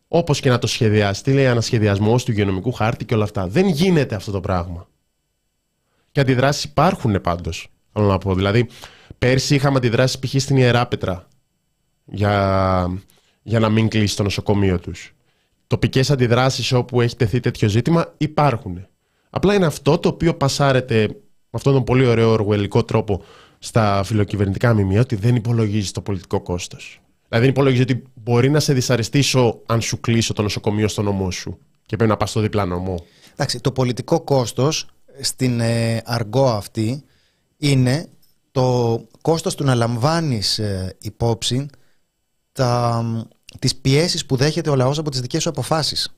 Όπως 0.08 0.40
και 0.40 0.48
να 0.48 0.58
το 0.58 0.66
σχεδιάσει, 0.66 1.22
τι 1.22 1.32
λέει 1.32 1.46
ανασχεδιασμός 1.46 2.24
του 2.24 2.30
υγειονομικού 2.30 2.72
χάρτη 2.72 3.04
και 3.04 3.14
όλα 3.14 3.24
αυτά. 3.24 3.46
Δεν 3.46 3.68
γίνεται 3.68 4.14
αυτό 4.14 4.30
το 4.30 4.40
πράγμα. 4.40 4.88
Και 6.12 6.20
αντιδράσεις 6.20 6.64
υπάρχουν 6.64 7.20
πάντως. 7.20 7.68
Θέλω 7.92 8.06
να 8.06 8.18
πω. 8.18 8.34
Δηλαδή, 8.34 8.68
πέρσι 9.18 9.54
είχαμε 9.54 9.76
αντιδράσεις 9.76 10.18
π.χ. 10.18 10.42
στην 10.42 10.56
Ιεράπετρα 10.56 11.28
για, 12.04 13.02
για 13.42 13.60
να 13.60 13.68
μην 13.68 13.88
κλείσει 13.88 14.16
το 14.16 14.22
νοσοκομείο 14.22 14.78
τους. 14.78 15.14
Τοπικές 15.66 16.10
αντιδράσεις 16.10 16.72
όπου 16.72 17.00
έχει 17.00 17.16
τεθεί 17.16 17.40
τέτοιο 17.40 17.68
ζήτημα 17.68 18.14
υπάρχουν. 18.16 18.86
Απλά 19.30 19.54
είναι 19.54 19.66
αυτό 19.66 19.98
το 19.98 20.08
οποίο 20.08 20.34
πασάρεται 20.34 21.06
με 21.08 21.50
αυτόν 21.50 21.72
τον 21.72 21.84
πολύ 21.84 22.06
ωραίο 22.06 22.30
οργουελικό 22.30 22.84
τρόπο 22.84 23.22
στα 23.58 24.02
φιλοκυβερνητικά 24.04 24.74
μημία 24.74 25.00
ότι 25.00 25.16
δεν 25.16 25.36
υπολογίζει 25.36 25.90
το 25.90 26.00
πολιτικό 26.00 26.40
κόστος. 26.40 27.00
Δηλαδή 27.28 27.46
δεν 27.46 27.48
υπολογίζει 27.48 27.82
ότι 27.82 28.02
μπορεί 28.14 28.50
να 28.50 28.60
σε 28.60 28.72
δυσαρεστήσω 28.72 29.60
αν 29.66 29.80
σου 29.80 30.00
κλείσω 30.00 30.32
το 30.32 30.42
νοσοκομείο 30.42 30.88
στο 30.88 31.02
νομό 31.02 31.30
σου 31.30 31.58
και 31.86 31.96
πρέπει 31.96 32.10
να 32.10 32.16
πας 32.16 32.30
στο 32.30 32.40
διπλά 32.40 32.64
νομό. 32.64 33.04
Εντάξει, 33.32 33.60
το 33.60 33.72
πολιτικό 33.72 34.20
κόστος 34.20 34.86
στην 35.20 35.60
ε, 35.60 36.02
αργό 36.04 36.48
αυτή 36.48 37.04
είναι 37.56 38.08
το 38.50 39.00
κόστος 39.20 39.54
του 39.54 39.64
να 39.64 39.74
λαμβάνεις 39.74 40.58
ε, 40.58 40.96
υπόψη 41.00 41.66
τα, 42.52 43.04
τις 43.58 43.76
πιέσεις 43.76 44.26
που 44.26 44.36
δέχεται 44.36 44.70
ο 44.70 44.74
λαός 44.74 44.98
από 44.98 45.10
τις 45.10 45.20
δικές 45.20 45.42
σου 45.42 45.48
αποφάσεις. 45.48 46.16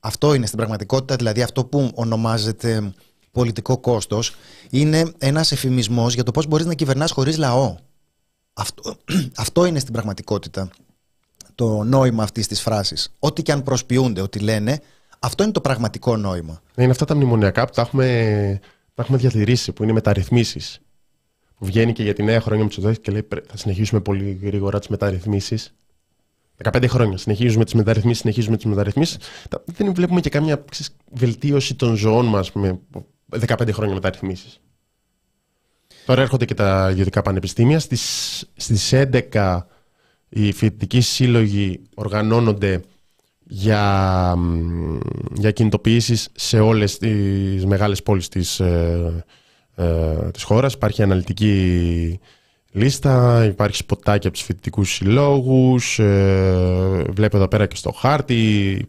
Αυτό 0.00 0.34
είναι 0.34 0.46
στην 0.46 0.58
πραγματικότητα, 0.58 1.16
δηλαδή 1.16 1.42
αυτό 1.42 1.64
που 1.64 1.90
ονομάζεται 1.94 2.92
πολιτικό 3.30 3.78
κόστος 3.78 4.34
είναι 4.70 5.12
ένας 5.18 5.52
εφημισμός 5.52 6.14
για 6.14 6.22
το 6.22 6.30
πώς 6.30 6.46
μπορείς 6.46 6.66
να 6.66 6.74
κυβερνάς 6.74 7.10
χωρίς 7.10 7.38
λαό. 7.38 7.76
Αυτό, 8.58 8.96
αυτό 9.44 9.64
είναι 9.64 9.78
στην 9.78 9.92
πραγματικότητα 9.92 10.70
το 11.54 11.82
νόημα 11.82 12.22
αυτής 12.22 12.46
της 12.46 12.60
φράσης. 12.60 13.12
Ό,τι 13.18 13.42
και 13.42 13.52
αν 13.52 13.62
προσποιούνται, 13.62 14.20
ό,τι 14.20 14.38
λένε, 14.38 14.80
αυτό 15.18 15.42
είναι 15.42 15.52
το 15.52 15.60
πραγματικό 15.60 16.16
νόημα. 16.16 16.62
Είναι 16.76 16.90
αυτά 16.90 17.04
τα 17.04 17.14
μνημονιακά 17.14 17.64
που 17.64 17.72
τα 17.74 17.82
έχουμε, 17.82 18.06
τα 18.94 19.02
έχουμε 19.02 19.18
διατηρήσει, 19.18 19.72
που 19.72 19.82
είναι 19.82 19.92
μεταρρυθμίσεις. 19.92 20.80
Που 21.58 21.64
βγαίνει 21.64 21.92
και 21.92 22.02
για 22.02 22.14
τη 22.14 22.22
νέα 22.22 22.40
χρόνια 22.40 22.64
Μητσοτάκη 22.64 23.00
και 23.00 23.10
λέει 23.10 23.28
θα 23.46 23.56
συνεχίσουμε 23.56 24.00
πολύ 24.00 24.38
γρήγορα 24.42 24.78
τις 24.78 24.88
μεταρρυθμίσεις. 24.88 25.74
15 26.62 26.84
χρόνια 26.88 27.16
συνεχίζουμε 27.16 27.64
τις 27.64 27.74
μεταρρυθμίσεις, 27.74 28.20
συνεχίζουμε 28.20 28.56
τις 28.56 28.64
μεταρρυθμίσεις. 28.64 29.18
Δεν 29.64 29.94
βλέπουμε 29.94 30.20
και 30.20 30.28
καμία 30.28 30.64
βελτίωση 31.12 31.74
των 31.74 31.94
ζωών 31.94 32.26
μας 32.26 32.52
με 32.52 32.80
15 33.46 33.72
χρόνια 33.72 33.94
μεταρρυθμίσεις. 33.94 34.60
Τώρα 36.06 36.22
έρχονται 36.22 36.44
και 36.44 36.54
τα 36.54 36.88
ιδιωτικά 36.90 37.22
πανεπιστήμια. 37.22 37.78
Στις, 37.78 38.44
στις 38.56 38.92
11 39.32 39.58
οι 40.28 40.52
φοιτητικοί 40.52 41.00
σύλλογοι 41.00 41.80
οργανώνονται 41.94 42.80
για, 43.44 44.34
για 45.34 45.50
κινητοποιήσεις 45.50 46.28
σε 46.34 46.60
όλες 46.60 46.98
τις 46.98 47.66
μεγάλες 47.66 48.02
πόλεις 48.02 48.28
της, 48.28 48.60
ε, 48.60 49.24
ε, 49.74 50.30
της 50.32 50.42
χώρας. 50.42 50.72
Υπάρχει 50.72 51.02
αναλυτική 51.02 52.20
λίστα, 52.72 53.44
υπάρχει 53.44 53.76
σποτάκι 53.76 54.26
από 54.26 54.36
τους 54.36 54.44
φοιτητικούς 54.44 54.92
συλλόγους, 54.94 55.98
ε, 55.98 57.04
βλέπω 57.10 57.36
εδώ 57.36 57.48
πέρα 57.48 57.66
και 57.66 57.76
στο 57.76 57.92
χάρτη, 57.92 58.86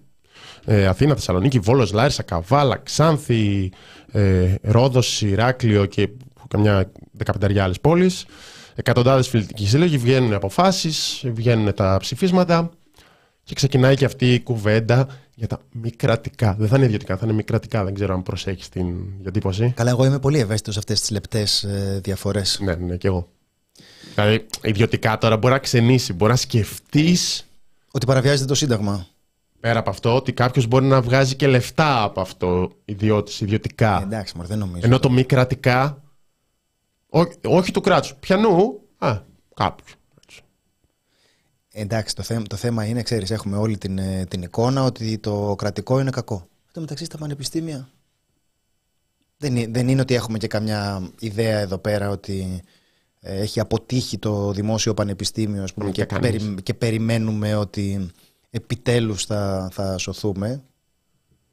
ε, 0.66 0.86
Αθήνα, 0.86 1.14
Θεσσαλονίκη, 1.16 1.60
Βόλος, 1.60 1.92
Λάρισα, 1.92 2.24
Καβάλα, 2.24 2.78
Ξάνθη, 2.78 3.72
ε, 4.12 4.56
Ρόδος, 4.62 5.22
Ηράκλειο 5.22 5.86
και 5.86 6.10
καμιά 6.48 6.92
δεκαπενταριά 7.12 7.64
άλλες 7.64 7.80
πόλεις. 7.80 8.26
Εκατοντάδες 8.76 9.28
φοιτητικοί 9.28 9.68
σύλλογοι 9.68 9.98
βγαίνουν 9.98 10.34
αποφάσεις, 10.34 11.24
βγαίνουν 11.26 11.74
τα 11.74 11.98
ψηφίσματα 12.00 12.70
και 13.44 13.56
ξεκινάει 13.56 13.96
και 13.96 14.06
αυτή 14.06 14.34
η 14.34 14.40
κουβέντα 14.40 15.08
για 15.36 15.48
τα 15.48 15.60
μη 15.72 15.90
κρατικά. 15.92 16.56
Δεν 16.60 16.68
θα 16.68 16.76
είναι 16.76 16.86
ιδιωτικά, 16.86 17.18
θα 17.18 17.26
είναι 17.26 17.34
μη 17.34 17.44
κρατικά. 17.44 17.84
Δεν 17.84 17.94
ξέρω 17.94 18.14
αν 18.14 18.24
προσέχεις 18.24 18.70
την 18.70 18.96
διατύπωση. 19.22 19.74
Καλά, 19.76 19.90
εγώ 19.90 20.06
είμαι 20.06 20.20
πολύ 20.20 20.40
ευαίσθητος 20.40 20.74
σε 20.74 20.80
αυτές 20.80 21.00
τις 21.00 21.10
λεπτές 21.10 21.64
ε, 21.64 22.00
διαφορές. 22.04 22.60
Ναι, 22.62 22.76
ναι, 22.76 22.98
και 22.98 23.08
εγώ. 23.08 23.28
Δηλαδή, 24.16 24.46
ιδιωτικά 24.64 25.18
τώρα 25.18 25.38
μπορεί 25.38 25.54
να 25.54 25.60
ξενήσει, 25.60 26.14
μπορεί 26.14 26.32
να 26.32 26.38
σκεφτείς. 26.38 27.46
Ότι 27.92 28.06
παραβιάζεται 28.06 28.46
το 28.46 28.56
Σύνταγμα. 28.56 29.08
Πέρα 29.60 29.80
από 29.80 29.90
αυτό, 29.90 30.16
ότι 30.16 30.34
κάποιος 30.34 30.68
μπορεί 30.68 30.86
να 30.86 31.02
βγάζει 31.02 31.36
και 31.36 31.48
λεφτά 31.48 32.04
από 32.04 32.22
αυτό 32.22 32.72
ιδιώτης, 32.86 33.42
ιδιωτικά. 33.42 34.00
Ε, 34.00 34.04
εντάξει, 34.04 34.34
μωρέ, 34.36 34.48
δεν 34.48 34.58
νομίζω. 34.58 34.86
Ενώ 34.86 35.00
το 35.00 35.10
μη 35.10 35.24
κρατικά. 35.24 36.02
Ό, 37.10 37.20
όχι 37.44 37.72
του 37.72 37.82
κράτους. 37.82 38.16
Πιανού. 38.16 38.82
Α, 38.98 39.22
κάποιου. 39.54 39.96
Εντάξει, 41.72 42.16
το 42.16 42.24
θέμα, 42.24 42.44
το 42.44 42.56
θέμα 42.56 42.86
είναι, 42.86 43.04
ξέρεις, 43.04 43.32
έχουμε 43.32 43.58
όλη 43.58 43.78
την, 43.78 43.98
ε, 43.98 44.26
την 44.26 44.42
εικόνα 44.42 44.84
ότι 44.84 45.18
το 45.18 45.56
κρατικό 45.58 46.00
είναι 46.00 46.10
κακό. 46.10 46.48
Αυτό 46.66 46.80
μεταξύ 46.80 47.06
στα 47.06 47.18
πανεπιστήμια 47.18 47.90
δεν, 49.38 49.74
δεν 49.74 49.88
είναι 49.88 50.02
ότι 50.02 50.14
έχουμε 50.14 50.38
και 50.38 50.48
καμιά 50.48 51.10
ιδέα 51.20 51.60
εδώ 51.60 51.78
πέρα 51.78 52.10
ότι 52.10 52.62
ε, 53.20 53.40
έχει 53.40 53.60
αποτύχει 53.60 54.18
το 54.18 54.52
δημόσιο 54.52 54.94
πανεπιστήμιο 54.94 55.64
ας 55.64 55.74
πούμε, 55.74 55.92
και, 55.92 56.06
και, 56.64 56.74
περιμένουμε 56.74 57.56
ότι 57.56 58.10
επιτέλους 58.50 59.26
θα, 59.26 59.70
θα 59.72 59.98
σωθούμε. 59.98 60.64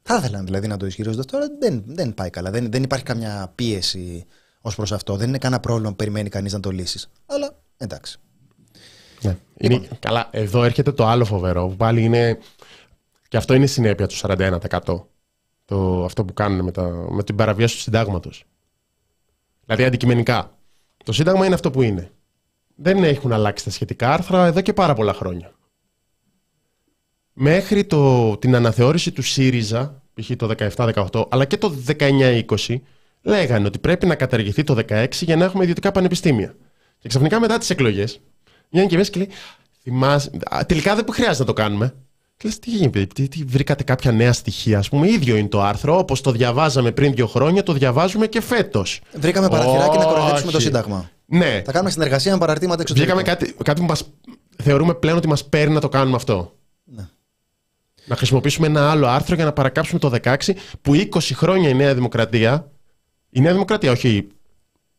Θα 0.01 0.15
ήθελαν 0.15 0.45
δηλαδή 0.45 0.67
να 0.67 0.77
το 0.77 0.85
ισχυρίζονται 0.85 1.23
τώρα, 1.23 1.47
δεν, 1.59 1.83
δεν 1.85 2.13
πάει 2.13 2.29
καλά. 2.29 2.51
Δεν, 2.51 2.71
δεν 2.71 2.83
υπάρχει 2.83 3.05
καμιά 3.05 3.51
πίεση 3.55 4.25
ως 4.65 4.75
προς 4.75 4.91
αυτό. 4.91 5.15
Δεν 5.15 5.27
είναι 5.27 5.37
κανένα 5.37 5.61
πρόβλημα 5.61 5.89
που 5.89 5.95
περιμένει 5.95 6.29
κανείς 6.29 6.53
να 6.53 6.59
το 6.59 6.69
λύσεις. 6.69 7.09
Αλλά 7.25 7.55
εντάξει. 7.77 8.17
Ναι. 9.21 9.37
Είναι, 9.57 9.73
λοιπόν. 9.73 9.99
καλά, 9.99 10.29
εδώ 10.31 10.63
έρχεται 10.63 10.91
το 10.91 11.05
άλλο 11.05 11.25
φοβερό 11.25 11.67
που 11.67 11.75
πάλι 11.75 12.03
είναι. 12.03 12.39
Και 13.27 13.37
αυτό 13.37 13.53
είναι 13.53 13.65
συνέπεια 13.65 14.07
του 14.07 14.15
41%. 14.15 14.59
Το, 15.65 16.03
αυτό 16.05 16.25
που 16.25 16.33
κάνουν 16.33 16.63
με, 16.63 16.71
τα, 16.71 17.07
με 17.09 17.23
την 17.23 17.35
παραβίαση 17.35 17.75
του 17.75 17.81
συντάγματος. 17.81 18.43
Δηλαδή 19.65 19.83
αντικειμενικά. 19.83 20.57
Το 21.03 21.11
σύνταγμα 21.11 21.45
είναι 21.45 21.55
αυτό 21.55 21.71
που 21.71 21.81
είναι. 21.81 22.11
Δεν 22.75 23.03
έχουν 23.03 23.33
αλλάξει 23.33 23.63
τα 23.63 23.69
σχετικά 23.69 24.13
άρθρα 24.13 24.45
εδώ 24.45 24.61
και 24.61 24.73
πάρα 24.73 24.93
πολλά 24.93 25.13
χρόνια. 25.13 25.53
Μέχρι 27.33 27.85
το, 27.85 28.37
την 28.37 28.55
αναθεώρηση 28.55 29.11
του 29.11 29.21
ΣΥΡΙΖΑ, 29.21 30.01
π.χ. 30.13 30.31
το 30.35 30.51
17-18, 30.75 31.25
αλλά 31.29 31.45
και 31.45 31.57
το 31.57 31.75
19-20, 31.87 32.79
λέγανε 33.25 33.67
ότι 33.67 33.79
πρέπει 33.79 34.05
να 34.05 34.15
καταργηθεί 34.15 34.63
το 34.63 34.77
16 34.89 35.07
για 35.09 35.35
να 35.35 35.43
έχουμε 35.43 35.63
ιδιωτικά 35.63 35.91
πανεπιστήμια. 35.91 36.55
Και 36.99 37.07
ξαφνικά 37.07 37.39
μετά 37.39 37.57
τις 37.57 37.69
εκλογές, 37.69 38.19
Βγαίνει 38.69 38.87
και 38.87 38.97
μέσα 38.97 39.11
και 39.11 39.19
λέει, 39.19 39.29
θυμάσαι, 39.81 40.31
τελικά 40.67 40.95
δεν 40.95 41.05
χρειάζεται 41.11 41.39
να 41.39 41.45
το 41.45 41.53
κάνουμε. 41.53 41.93
Και 42.37 42.47
λες, 42.47 42.59
τι 42.59 42.69
γίνεται, 42.69 43.05
τι, 43.05 43.27
τι, 43.27 43.43
βρήκατε 43.43 43.83
κάποια 43.83 44.11
νέα 44.11 44.33
στοιχεία, 44.33 44.77
ας 44.77 44.89
πούμε, 44.89 45.09
ίδιο 45.09 45.35
είναι 45.35 45.47
το 45.47 45.61
άρθρο, 45.61 45.97
όπως 45.97 46.21
το 46.21 46.31
διαβάζαμε 46.31 46.91
πριν 46.91 47.13
δύο 47.13 47.27
χρόνια, 47.27 47.63
το 47.63 47.73
διαβάζουμε 47.73 48.27
και 48.27 48.41
φέτος. 48.41 49.01
Βρήκαμε 49.13 49.49
παραθυράκι 49.49 49.97
να 49.97 50.05
κοροϊδέψουμε 50.05 50.51
το 50.51 50.59
Σύνταγμα. 50.59 51.09
Ναι. 51.25 51.61
Θα 51.65 51.71
κάνουμε 51.71 51.91
συνεργασία 51.91 52.31
με 52.31 52.37
παραρτήματα 52.37 52.81
εξωτερικών. 52.81 53.17
Βρήκαμε 53.17 53.37
κάτι, 53.37 53.63
κάτι 53.63 53.81
που 53.81 53.87
μας, 53.87 54.03
θεωρούμε 54.63 54.93
πλέον 54.93 55.17
ότι 55.17 55.27
μας 55.27 55.45
παίρνει 55.45 55.73
να 55.73 55.79
το 55.79 55.89
κάνουμε 55.89 56.15
αυτό. 56.15 56.55
Ναι. 56.83 57.07
Να 58.05 58.15
χρησιμοποιήσουμε 58.15 58.67
ένα 58.67 58.91
άλλο 58.91 59.07
άρθρο 59.07 59.35
για 59.35 59.45
να 59.45 59.53
παρακάψουμε 59.53 59.99
το 59.99 60.11
16 60.23 60.35
που 60.81 60.93
20 60.93 61.19
χρόνια 61.33 61.69
η 61.69 61.73
Νέα 61.73 61.93
Δημοκρατία, 61.93 62.71
η 63.35 63.41
Νέα 63.41 63.51
Δημοκρατία 63.51 63.91
όχι 63.91 64.27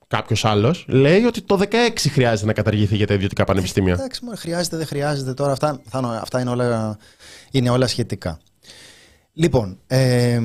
κάποιος 0.07 0.44
άλλος, 0.44 0.85
λέει 0.88 1.25
ότι 1.25 1.42
το 1.42 1.61
16 1.62 1.66
χρειάζεται 2.11 2.46
να 2.46 2.53
καταργηθεί 2.53 2.96
για 2.96 3.07
τα 3.07 3.14
ιδιωτικά 3.14 3.44
πανεπιστήμια. 3.44 3.92
Εντάξει, 3.92 4.25
μόνο 4.25 4.37
χρειάζεται, 4.37 4.77
δεν 4.77 4.87
χρειάζεται 4.87 5.35
τώρα. 5.35 5.53
Αυτά, 5.53 5.81
αυτά 6.20 6.40
είναι, 6.40 6.51
όλα, 6.51 6.99
είναι 7.51 7.70
όλα 7.70 7.87
σχετικά. 7.87 8.38
Λοιπόν, 9.33 9.79
ε, 9.87 10.40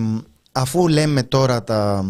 αφού 0.52 0.88
λέμε 0.88 1.24
τώρα 1.24 1.64
τα, 1.64 2.06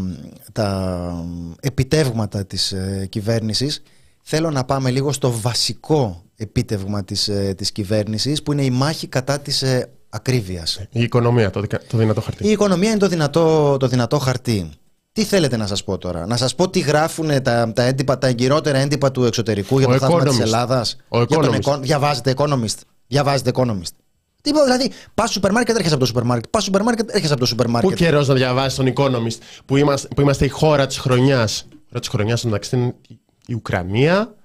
τα 0.51 1.25
επιτεύγματα 1.59 2.45
της 2.45 2.71
ε, 2.71 3.07
κυβέρνησης, 3.09 3.81
θέλω 4.21 4.51
να 4.51 4.63
πάμε 4.63 4.91
λίγο 4.91 5.11
στο 5.11 5.31
βασικό 5.31 6.23
επίτευγμα 6.35 7.03
της, 7.03 7.27
ε, 7.27 7.53
της 7.57 7.71
κυβέρνησης, 7.71 8.43
που 8.43 8.51
είναι 8.51 8.63
η 8.63 8.69
μάχη 8.71 9.07
κατά 9.07 9.39
της 9.39 9.61
ε, 9.61 9.89
ακρίβειας. 10.09 10.81
Η 10.91 11.01
οικονομία, 11.01 11.49
το, 11.49 11.67
το 11.87 11.97
δυνατό 11.97 12.21
χαρτί. 12.21 12.47
Η 12.47 12.51
οικονομία 12.51 12.89
είναι 12.89 12.99
το 12.99 13.07
δυνατό, 13.07 13.77
το 13.77 13.87
δυνατό 13.87 14.19
χαρτί. 14.19 14.71
Τι 15.13 15.23
θέλετε 15.23 15.57
να 15.57 15.67
σας 15.67 15.83
πω 15.83 15.97
τώρα, 15.97 16.25
Να 16.25 16.37
σας 16.37 16.55
πω 16.55 16.69
τι 16.69 16.79
γράφουν 16.79 17.43
τα, 17.43 17.71
τα, 17.73 17.83
έντυπα, 17.83 18.17
τα 18.17 18.27
εγκυρότερα 18.27 18.77
έντυπα 18.77 19.11
του 19.11 19.23
εξωτερικού 19.23 19.79
για 19.79 19.87
το 19.87 19.97
θαύμα 19.97 20.23
της 20.23 20.39
Ελλάδας. 20.39 20.95
Διαβάζετε 21.81 22.33
Economist. 22.37 22.77
Διαβάζετε 23.07 23.51
Economist. 23.53 23.93
Τι 24.41 24.51
πω, 24.51 24.63
δηλαδή, 24.63 24.91
πας 25.13 25.25
στο 25.25 25.33
σούπερ 25.33 25.51
μάρκετ, 25.51 25.75
έρχεσαι 25.75 25.93
από 25.93 26.03
το 26.03 26.07
σούπερ 26.07 26.23
μάρκετ. 26.23 26.49
Πας 26.49 26.63
στο 26.63 26.71
σούπερ 26.71 26.85
μάρκετ, 26.85 27.09
έρχεσαι 27.09 27.31
από 27.31 27.41
το 27.41 27.47
σούπερ 27.47 27.67
μάρκετ. 27.67 27.91
Πού 27.91 27.97
καιρός 27.97 28.27
να 28.27 28.33
διαβάσεις 28.33 28.75
τον 28.75 28.93
Economist 28.95 29.37
που 29.65 29.77
είμαστε, 29.77 30.07
που 30.15 30.21
είμαστε 30.21 30.45
η 30.45 30.49
χώρα 30.49 30.87
της 30.87 30.97
χρονιάς; 30.97 31.67
Η 31.69 31.75
χώρα 31.87 31.99
της 31.99 32.09
χρονιάς 32.09 32.45
εντάξει 32.45 32.75
ήταν 32.75 32.95
η 33.45 33.53
Ουκρανία, 33.53 34.35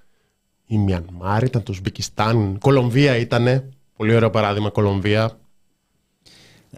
η 0.67 0.79
Μιανμάρ, 0.79 1.43
ήταν 1.43 1.63
το 1.63 1.73
Ουσμπεκιστάν, 1.73 2.55
η 2.55 2.59
Κολομβία 2.59 3.17
ήταν. 3.17 3.73
Πολύ 3.97 4.15
ωραίο 4.15 4.31
παράδειγμα, 4.31 4.71
Κολομβία. 4.71 5.39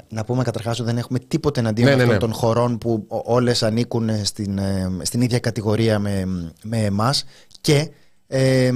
Να 0.08 0.24
πούμε 0.24 0.42
καταρχάς 0.42 0.78
ότι 0.78 0.88
δεν 0.88 0.98
έχουμε 0.98 1.18
τίποτε 1.18 1.60
εναντίον 1.60 1.88
ναι, 1.88 1.94
ναι 1.94 2.02
αυτών 2.02 2.14
ναι. 2.14 2.20
των 2.20 2.32
χωρών 2.32 2.78
που 2.78 3.06
όλες 3.08 3.62
ανήκουν 3.62 4.24
στην, 4.24 4.58
ε, 4.58 4.90
στην 5.02 5.20
ίδια 5.20 5.38
κατηγορία 5.38 5.98
με, 5.98 6.24
με 6.62 6.84
εμάς 6.84 7.24
και 7.60 7.90
ε, 8.26 8.70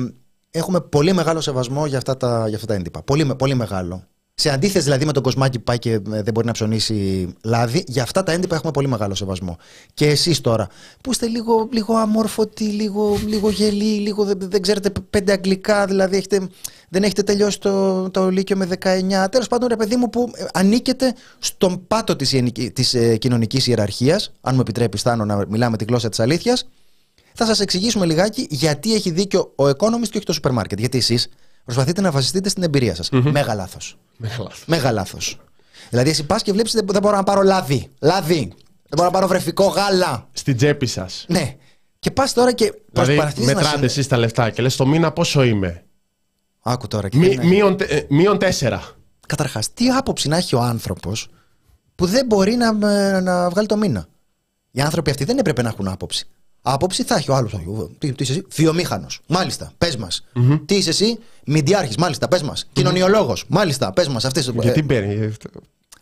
έχουμε 0.50 0.80
πολύ 0.80 1.12
μεγάλο 1.12 1.40
σεβασμό 1.40 1.86
για 1.86 1.98
αυτά 1.98 2.16
τα, 2.16 2.44
για 2.48 2.56
αυτά 2.56 2.66
τα 2.66 2.74
έντυπα. 2.74 3.02
Πολύ, 3.02 3.34
πολύ 3.34 3.54
μεγάλο. 3.54 4.06
Σε 4.34 4.50
αντίθεση 4.50 4.84
δηλαδή 4.84 5.04
με 5.04 5.12
τον 5.12 5.22
κοσμάκι 5.22 5.58
που 5.58 5.64
πάει 5.64 5.78
και 5.78 5.92
ε, 5.92 6.00
δεν 6.02 6.32
μπορεί 6.32 6.46
να 6.46 6.52
ψωνίσει 6.52 7.28
λάδι, 7.42 7.84
για 7.86 8.02
αυτά 8.02 8.22
τα 8.22 8.32
έντυπα 8.32 8.54
έχουμε 8.54 8.72
πολύ 8.72 8.88
μεγάλο 8.88 9.14
σεβασμό. 9.14 9.56
Και 9.94 10.06
εσείς 10.06 10.40
τώρα, 10.40 10.68
που 11.02 11.10
είστε 11.10 11.26
λίγο, 11.26 11.68
λίγο 11.72 11.94
αμόρφωτοι, 11.94 12.64
λίγο, 12.64 13.18
λίγο 13.26 13.50
γελοί, 13.50 13.98
λίγο 13.98 14.24
δεν, 14.24 14.38
δεν 14.40 14.62
ξέρετε 14.62 14.92
πέντε 15.10 15.32
αγγλικά, 15.32 15.86
δηλαδή 15.86 16.16
έχετε, 16.16 16.48
δεν 16.92 17.02
έχετε 17.02 17.22
τελειώσει 17.22 17.60
το, 17.60 18.10
το 18.10 18.28
Λύκειο 18.30 18.56
με 18.56 18.68
19. 18.82 19.26
Τέλος 19.30 19.46
πάντων, 19.48 19.68
ρε 19.68 19.76
παιδί 19.76 19.96
μου, 19.96 20.10
που 20.10 20.30
ε, 20.34 20.44
ανήκετε 20.52 21.14
στον 21.38 21.86
πάτο 21.86 22.16
της 22.16 22.34
της, 22.72 22.94
ε, 22.94 23.16
κοινωνικής 23.16 23.66
ιεραρχίας, 23.66 24.32
αν 24.40 24.54
μου 24.54 24.60
επιτρέπεις, 24.60 25.00
Στάνο, 25.00 25.24
να 25.24 25.44
μιλάμε 25.48 25.76
τη 25.76 25.84
γλώσσα 25.84 26.08
της 26.08 26.20
αλήθειας, 26.20 26.68
θα 27.34 27.46
σας 27.46 27.60
εξηγήσουμε 27.60 28.06
λιγάκι 28.06 28.46
γιατί 28.50 28.94
έχει 28.94 29.10
δίκιο 29.10 29.52
ο 29.56 29.64
Economist 29.64 30.08
και 30.10 30.16
όχι 30.16 30.26
το 30.26 30.32
σούπερ 30.32 30.52
μάρκετ. 30.52 30.78
Γιατί 30.78 30.98
εσείς 30.98 31.28
προσπαθείτε 31.64 32.00
να 32.00 32.10
βασιστείτε 32.10 32.48
στην 32.48 32.62
εμπειρία 32.62 32.94
σας. 32.94 33.08
Μέγα 33.10 33.54
λάθος. 33.54 33.98
Μέγα 34.66 34.92
λάθος. 34.92 35.40
Δηλαδή, 35.90 36.10
εσύ 36.10 36.26
πας 36.26 36.42
και 36.42 36.52
βλέπεις 36.52 36.72
δεν, 36.72 36.86
δεν 36.86 37.02
μπορώ 37.02 37.16
να 37.16 37.22
πάρω 37.22 37.42
λάδι. 37.42 37.88
Λάδι. 38.00 38.38
Δεν 38.66 38.96
μπορώ 38.96 39.04
να 39.04 39.10
πάρω 39.10 39.26
βρεφικό 39.26 39.64
γάλα. 39.66 40.28
Στην 40.32 40.56
τσέπη 40.56 40.86
σας. 40.86 41.24
Ναι. 41.28 41.56
Και 41.98 42.10
πας 42.10 42.32
τώρα 42.32 42.52
και 42.52 42.64
Δηλαδή, 42.92 43.14
προσπαθείς 43.14 43.38
να 43.46 43.52
μετράτε 43.54 43.68
συν- 43.68 43.84
εσείς 43.84 44.06
τα 44.08 44.16
λεφτά 44.16 44.50
και 44.50 44.62
λες 44.62 44.76
το 44.76 44.86
μήνα 44.86 45.12
πόσο 45.12 45.42
είμαι; 45.42 45.84
Άκου 46.62 46.86
τώρα. 46.88 47.08
Και 47.08 47.16
Μη- 47.18 47.36
δεν- 47.36 47.46
μείον 47.46 47.76
τε- 47.76 47.90
ε, 47.92 48.06
Μείον 48.08 48.38
τέσσερα. 48.38 48.82
Καταρχάς, 49.26 49.72
τι 49.74 49.88
άποψη 49.88 50.28
να 50.28 50.36
έχει 50.36 50.54
ο 50.54 50.60
άνθρωπος 50.60 51.28
που 51.94 52.06
δεν 52.06 52.26
μπορεί 52.26 52.54
να, 52.54 52.90
ε, 52.92 53.20
να 53.20 53.48
βγάλει 53.50 53.66
το 53.66 53.76
μήνα; 53.76 54.06
Οι 54.70 54.80
άνθρωποι 54.80 55.10
αυτοί 55.10 55.24
δεν 55.24 55.38
έπρεπε 55.38 55.62
να 55.62 55.68
έχουν 55.68 55.88
άποψη. 55.88 56.26
Άποψη 56.62 57.02
θα 57.02 57.14
έχει 57.14 57.30
ο 57.30 57.34
άλλος. 57.34 57.54
Τι, 57.98 58.12
τι 58.12 58.22
είσαι 58.22 58.32
εσύ, 58.32 58.46
βιομήχανος. 58.54 59.20
Μάλιστα, 59.26 59.72
πες 59.78 59.96
μας. 59.96 60.24
Τι 60.66 60.74
είσαι 60.74 60.88
εσύ, 60.90 61.18
μηντιάρχης. 61.46 61.96
Μάλιστα, 61.96 62.28
πες 62.28 62.42
μας. 62.42 62.68
Κοινωνιολόγος. 62.72 63.44
Μάλιστα, 63.48 63.92
πες 63.92 64.08
μας. 64.08 64.26
Γιατί 64.60 64.82
παίρνει. 64.82 65.24
αυτό. 65.24 65.48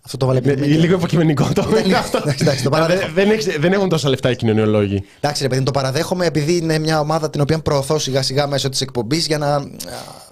Αυτό 0.03 0.16
το 0.16 0.27
βάλε 0.27 0.40
Είναι 0.44 0.53
πριν. 0.53 0.79
λίγο 0.81 0.94
υποκειμενικό 0.94 1.49
το 1.55 1.62
Δεν 1.62 1.85
είναι- 1.85 1.96
αυτό. 1.96 2.18
εντάξει, 2.18 2.42
εντάξει, 2.44 2.62
το 2.64 2.70
παραδέχομαι. 2.70 3.07
Δεν- 3.12 3.14
δεν 3.14 3.31
έχεις- 3.31 3.59
Δεν 3.59 3.73
έχουν 3.73 3.88
τόσα 3.88 4.09
λεφτά 4.09 4.31
οι 4.31 4.37
κοινωνιολόγοι. 4.37 5.05
Εντάξει, 5.20 5.42
ρε 5.42 5.49
παιδί, 5.49 5.61
μου, 5.61 5.66
το 5.66 5.70
παραδέχομαι 5.70 6.27
επειδή 6.27 6.57
είναι 6.57 6.79
μια 6.79 7.01
ομάδα 7.01 7.31
την 7.31 7.40
οποία 7.40 7.59
προωθώ 7.59 7.99
σιγά 7.99 8.23
σιγά 8.23 8.46
μέσω 8.46 8.68
της 8.68 8.81
εκπομπής 8.81 9.27
για 9.27 9.38
να. 9.38 9.70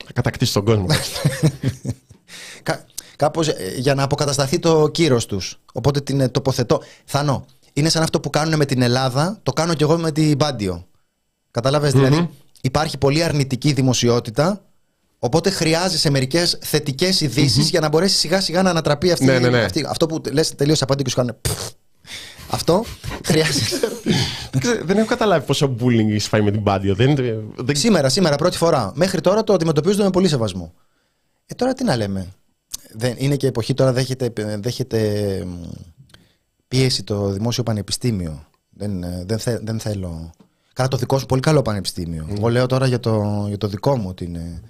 Θα 0.08 0.14
κατακτήσει 0.14 0.52
τον 0.52 0.64
κόσμο. 0.64 0.86
Κα, 2.62 2.84
κάπως, 3.16 3.48
ε, 3.48 3.74
για 3.76 3.94
να 3.94 4.02
αποκατασταθεί 4.02 4.58
το 4.58 4.88
κύρος 4.88 5.26
τους. 5.26 5.58
Οπότε 5.72 6.00
την 6.00 6.20
ε, 6.20 6.28
τοποθετώ. 6.28 6.82
Θανό, 7.04 7.44
είναι 7.72 7.88
σαν 7.88 8.02
αυτό 8.02 8.20
που 8.20 8.30
κάνουν 8.30 8.56
με 8.56 8.64
την 8.64 8.82
Ελλάδα, 8.82 9.38
το 9.42 9.52
κάνω 9.52 9.74
κι 9.74 9.82
εγώ 9.82 9.98
με 9.98 10.12
την 10.12 10.36
Πάντιο. 10.36 10.86
Καταλάβες, 11.50 11.92
δηλαδή 11.92 12.30
υπάρχει 12.60 12.98
πολύ 12.98 13.22
αρνητική 13.22 13.72
δημοσιότητα, 13.72 14.64
οπότε 15.18 15.50
χρειάζεσαι 15.50 16.10
μερικές 16.10 16.58
θετικές 16.60 17.20
ειδήσεις 17.20 17.70
για 17.70 17.80
να 17.80 17.88
μπορέσει 17.88 18.16
σιγά 18.16 18.40
σιγά 18.40 18.62
να 18.62 18.70
ανατραπεί 18.70 19.10
αυτή, 19.12 19.24
Ναι, 19.24 19.38
ναι, 19.38 19.48
ναι. 19.48 19.62
αυτή- 19.62 19.84
αυτό 19.88 20.06
που 20.06 20.20
λες 20.32 20.54
τελείως 20.54 20.82
απάντη 20.82 21.02
και 21.02 21.10
σου 21.10 21.16
κάνουν 21.16 21.36
πφ. 21.40 21.70
Αυτό 22.50 22.84
χρειάζεται. 23.28 23.64
Δεν 24.58 24.70
ξέρω, 24.72 24.84
Δεν 24.84 24.96
έχω 24.96 25.06
καταλάβει 25.06 25.46
πόσο 25.46 25.76
bullying 25.80 26.08
έχεις 26.08 26.28
φάει 26.28 26.42
με 26.42 26.50
την 26.50 26.62
Πάντιο. 26.62 26.94
Δεν, 26.94 27.14
δεν... 27.14 27.76
Σήμερα, 27.76 28.08
σήμερα, 28.08 28.36
πρώτη 28.36 28.56
φορά. 28.56 28.92
Μέχρι 28.94 29.20
τώρα 29.20 29.44
το 29.44 29.52
αντιμετωπίζονται 29.52 30.02
με 30.02 30.10
πολύ 30.10 30.28
σεβασμό. 30.28 30.72
Ε, 31.46 31.54
τώρα 31.54 31.72
τι 31.74 31.84
να 31.84 31.96
λέμε; 31.96 32.26
Δεν, 32.92 33.14
είναι 33.16 33.36
και 33.36 33.46
εποχή 33.46 33.74
τώρα 33.74 33.92
δέχεται, 33.92 34.32
δέχεται 34.58 35.42
μ, 35.46 35.62
πίεση 36.68 37.02
το 37.02 37.28
δημόσιο 37.30 37.62
πανεπιστήμιο. 37.62 38.46
Δεν, 38.70 39.02
ε, 39.02 39.24
δεν, 39.26 39.38
θε- 39.38 39.60
δεν 39.64 39.80
θέλω. 39.80 40.30
Καλά, 40.72 40.88
το 40.88 40.96
δικό 40.96 41.18
σου 41.18 41.26
πολύ 41.26 41.40
καλό 41.40 41.62
πανεπιστήμιο. 41.62 42.26
Εγώ 42.36 42.48
λέω 42.48 42.66
τώρα 42.66 42.86
για 42.86 43.00
το, 43.00 43.44
για 43.48 43.58
το 43.58 43.66
δικό 43.66 43.96
μου 43.96 44.06
ότι 44.08 44.24
είναι 44.24 44.62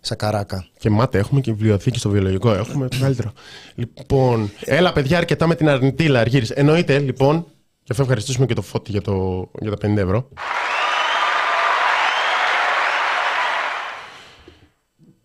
σακαράκα. 0.00 0.66
Και 0.78 0.90
μάτε, 0.90 1.18
έχουμε 1.18 1.40
και 1.40 1.52
βιβλιοθήκη 1.52 1.98
στο 1.98 2.10
βιολογικό. 2.10 2.52
Έχουμε 2.52 2.88
το 2.88 2.96
καλύτερο. 3.00 3.32
Λοιπόν, 3.74 4.50
έλα 4.64 4.92
παιδιά, 4.92 5.18
αρκετά 5.18 5.46
με 5.46 5.54
την 5.54 5.68
αρνητή 5.68 6.08
Λαργύρης. 6.08 6.50
Εννοείται, 6.50 6.98
λοιπόν, 6.98 7.46
και 7.90 7.96
αυτό 7.96 8.08
ευχαριστήσουμε 8.08 8.46
και 8.46 8.54
το 8.54 8.62
φώτι 8.62 8.90
για, 8.90 9.00
το, 9.00 9.50
για 9.60 9.76
τα 9.76 9.88
50 9.88 9.96
ευρώ. 9.96 10.28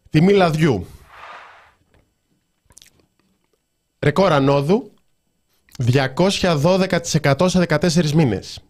Τιμή 0.10 0.34
λαδιού. 0.34 0.88
Ρεκόρ 4.00 4.32
ανόδου 4.32 4.94
212% 5.92 7.46
σε 7.46 7.66
14 7.68 8.12
μήνες. 8.12 8.64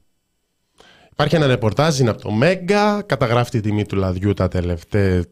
Υπάρχει 1.12 1.36
ένα 1.36 1.48
ρεπορτάζ, 1.48 2.00
είναι 2.00 2.10
από 2.10 2.22
το 2.22 2.32
Μέγκα, 2.32 3.02
καταγράφει 3.02 3.50
τη 3.50 3.60
τιμή 3.60 3.86
του 3.86 3.96
λαδιού 3.96 4.34
τα 4.34 4.48
τελευταία, 4.48 5.24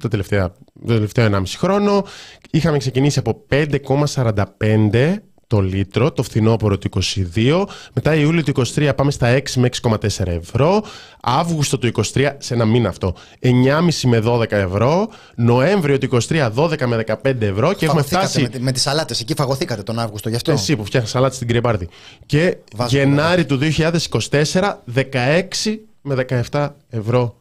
το 0.00 0.08
τελευταία, 0.08 0.52
το 0.80 0.86
τελευταίο 0.86 1.30
1,5 1.32 1.42
χρόνο. 1.56 2.04
Είχαμε 2.50 2.78
ξεκινήσει 2.78 3.18
από 3.18 3.46
5,45 3.50 5.16
το 5.50 5.60
λίτρο 5.60 6.12
το 6.12 6.22
φθινόπωρο 6.22 6.78
του 6.78 6.88
22. 7.34 7.64
Μετά 7.92 8.14
Ιούλιο 8.14 8.42
του 8.42 8.52
23 8.74 8.92
πάμε 8.96 9.10
στα 9.10 9.36
6 9.36 9.42
με 9.56 9.68
6,4 9.82 10.26
ευρώ. 10.26 10.82
Αύγουστο 11.20 11.78
του 11.78 11.90
23, 12.14 12.30
σε 12.38 12.54
ένα 12.54 12.64
μήνα 12.64 12.88
αυτό, 12.88 13.14
9,5 13.42 14.08
με 14.08 14.22
12 14.24 14.50
ευρώ. 14.50 15.08
Νοέμβριο 15.36 15.98
του 15.98 16.08
23, 16.28 16.50
12 16.54 16.86
με 16.86 16.96
15 16.96 17.40
ευρώ. 17.40 17.72
Και 17.72 17.84
έχουμε 17.84 18.02
Φαγωθήκατε 18.02 18.26
φτάσει 18.26 18.40
με, 18.42 18.48
τη- 18.48 18.60
με 18.60 18.72
τις 18.72 18.82
σαλάτες. 18.82 19.20
Εκεί 19.20 19.34
φαγωθήκατε 19.34 19.82
τον 19.82 19.98
Αύγουστο 19.98 20.28
γι' 20.28 20.34
αυτό. 20.36 20.52
εσύ 20.52 20.76
που 20.76 20.84
φτιάχνεις 20.84 21.10
σαλάτι 21.12 21.34
στην 21.34 21.48
Κρυμπάρτη. 21.48 21.88
Και 22.26 22.56
Βάζω 22.76 22.96
Γενάρη 22.96 23.44
του 23.44 23.56
2024, 23.56 24.82
16 24.94 25.80
με 26.02 26.14
17 26.50 26.68
ευρώ 26.88 27.36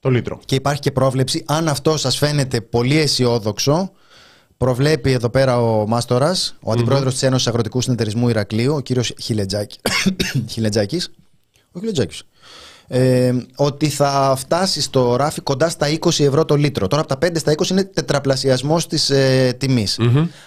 το 0.00 0.10
λίτρο. 0.10 0.40
Και 0.44 0.54
υπάρχει 0.54 0.80
και 0.80 0.90
πρόβλεψη, 0.90 1.44
αν 1.46 1.68
αυτό 1.68 1.96
σας 1.96 2.16
φαίνεται 2.18 2.60
πολύ 2.60 2.98
αισιόδοξο, 2.98 3.90
προβλέπει 4.64 5.12
εδώ 5.12 5.28
πέρα 5.28 5.60
ο 5.60 5.86
Μάστορας, 5.86 6.56
ο 6.62 6.72
αντιπρόεδρος 6.72 7.12
της 7.12 7.22
Ένωσης 7.22 7.46
Αγροτικού 7.46 7.80
Συνεταιρισμού 7.80 8.28
Ηρακλείου, 8.28 8.74
ο 8.74 8.80
κύριος 8.80 9.14
Χιλετζάκη, 9.20 9.78
Χιλετζάκης, 10.52 11.10
ο 11.72 11.78
Χιλετζάκης, 11.78 12.22
ε, 12.86 13.32
ότι 13.56 13.88
θα 13.88 14.34
φτάσει 14.36 14.80
στο 14.80 15.16
ράφι 15.16 15.40
κοντά 15.40 15.68
στα 15.68 15.86
20 15.88 16.24
ευρώ 16.24 16.44
το 16.44 16.54
λίτρο. 16.54 16.86
Τώρα 16.86 17.02
από 17.02 17.18
τα 17.18 17.28
5 17.28 17.38
στα 17.38 17.52
20 17.52 17.70
είναι 17.70 17.84
τετραπλασιασμός 17.84 18.86
της 18.86 19.10
ε, 19.10 19.54
τιμής. 19.58 20.00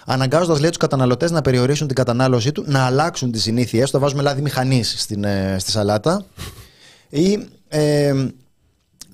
Αναγκάζοντας 0.05 0.59
λέει 0.59 0.69
τους 0.69 0.77
καταναλωτές 0.77 1.31
να 1.31 1.41
περιορίσουν 1.41 1.87
την 1.87 1.95
κατανάλωσή 1.95 2.51
του, 2.51 2.63
να 2.67 2.85
αλλάξουν 2.85 3.31
τις 3.31 3.41
συνήθειες, 3.41 3.91
το 3.91 3.99
βάζουμε 3.99 4.21
λάδι 4.21 4.41
μηχανής 4.41 4.95
στην, 4.97 5.23
ε, 5.23 5.55
στη 5.59 5.71
σαλάτα 5.71 6.25
ή 7.09 7.47
ε, 7.67 8.27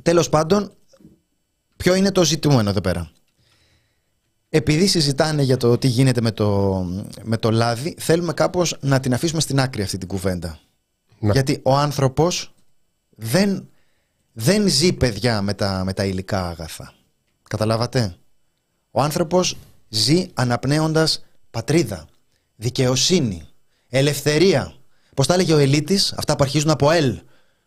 τέλος 0.01 0.29
πάντων 0.29 0.71
ποιο 1.77 1.95
είναι 1.95 2.11
το 2.11 2.23
ζητούμενο 2.23 2.69
εδώ 2.69 2.81
πέρα; 2.81 3.11
Επειδή 4.49 4.87
συζητάνε 4.87 5.41
για 5.41 5.57
το 5.57 5.77
τι 5.77 5.87
γίνεται 5.87 6.21
με 6.21 6.31
το, 6.31 6.79
με 7.23 7.37
το 7.37 7.51
λάδι, 7.51 7.95
θέλουμε 7.99 8.33
κάπως 8.33 8.77
να 8.79 8.99
την 8.99 9.13
αφήσουμε 9.13 9.41
στην 9.41 9.59
άκρη 9.59 9.81
αυτή 9.81 9.97
την 9.97 10.07
κουβέντα. 10.07 10.59
Να. 11.19 11.31
Γιατί 11.31 11.59
ο 11.63 11.75
άνθρωπος 11.75 12.53
δεν, 13.09 13.69
δεν 14.33 14.67
ζει 14.67 14.93
παιδιά 14.93 15.41
με 15.41 15.53
τα, 15.53 15.83
με 15.85 15.93
τα 15.93 16.05
υλικά 16.05 16.47
αγαθά. 16.47 16.93
Καταλάβατε; 17.49 18.15
Ο 18.91 19.01
άνθρωπος 19.01 19.57
ζει 19.89 20.27
αναπνέοντας 20.33 21.25
πατρίδα, 21.51 22.07
δικαιοσύνη, 22.55 23.43
ελευθερία. 23.89 24.73
Πώς 25.15 25.27
τα 25.27 25.33
έλεγε 25.33 25.53
ο 25.53 25.57
Ελίτης, 25.57 26.13
αυτά 26.17 26.35
που 26.35 26.43
αρχίζουν 26.43 26.69
από 26.69 26.91
«ελ». 26.91 27.19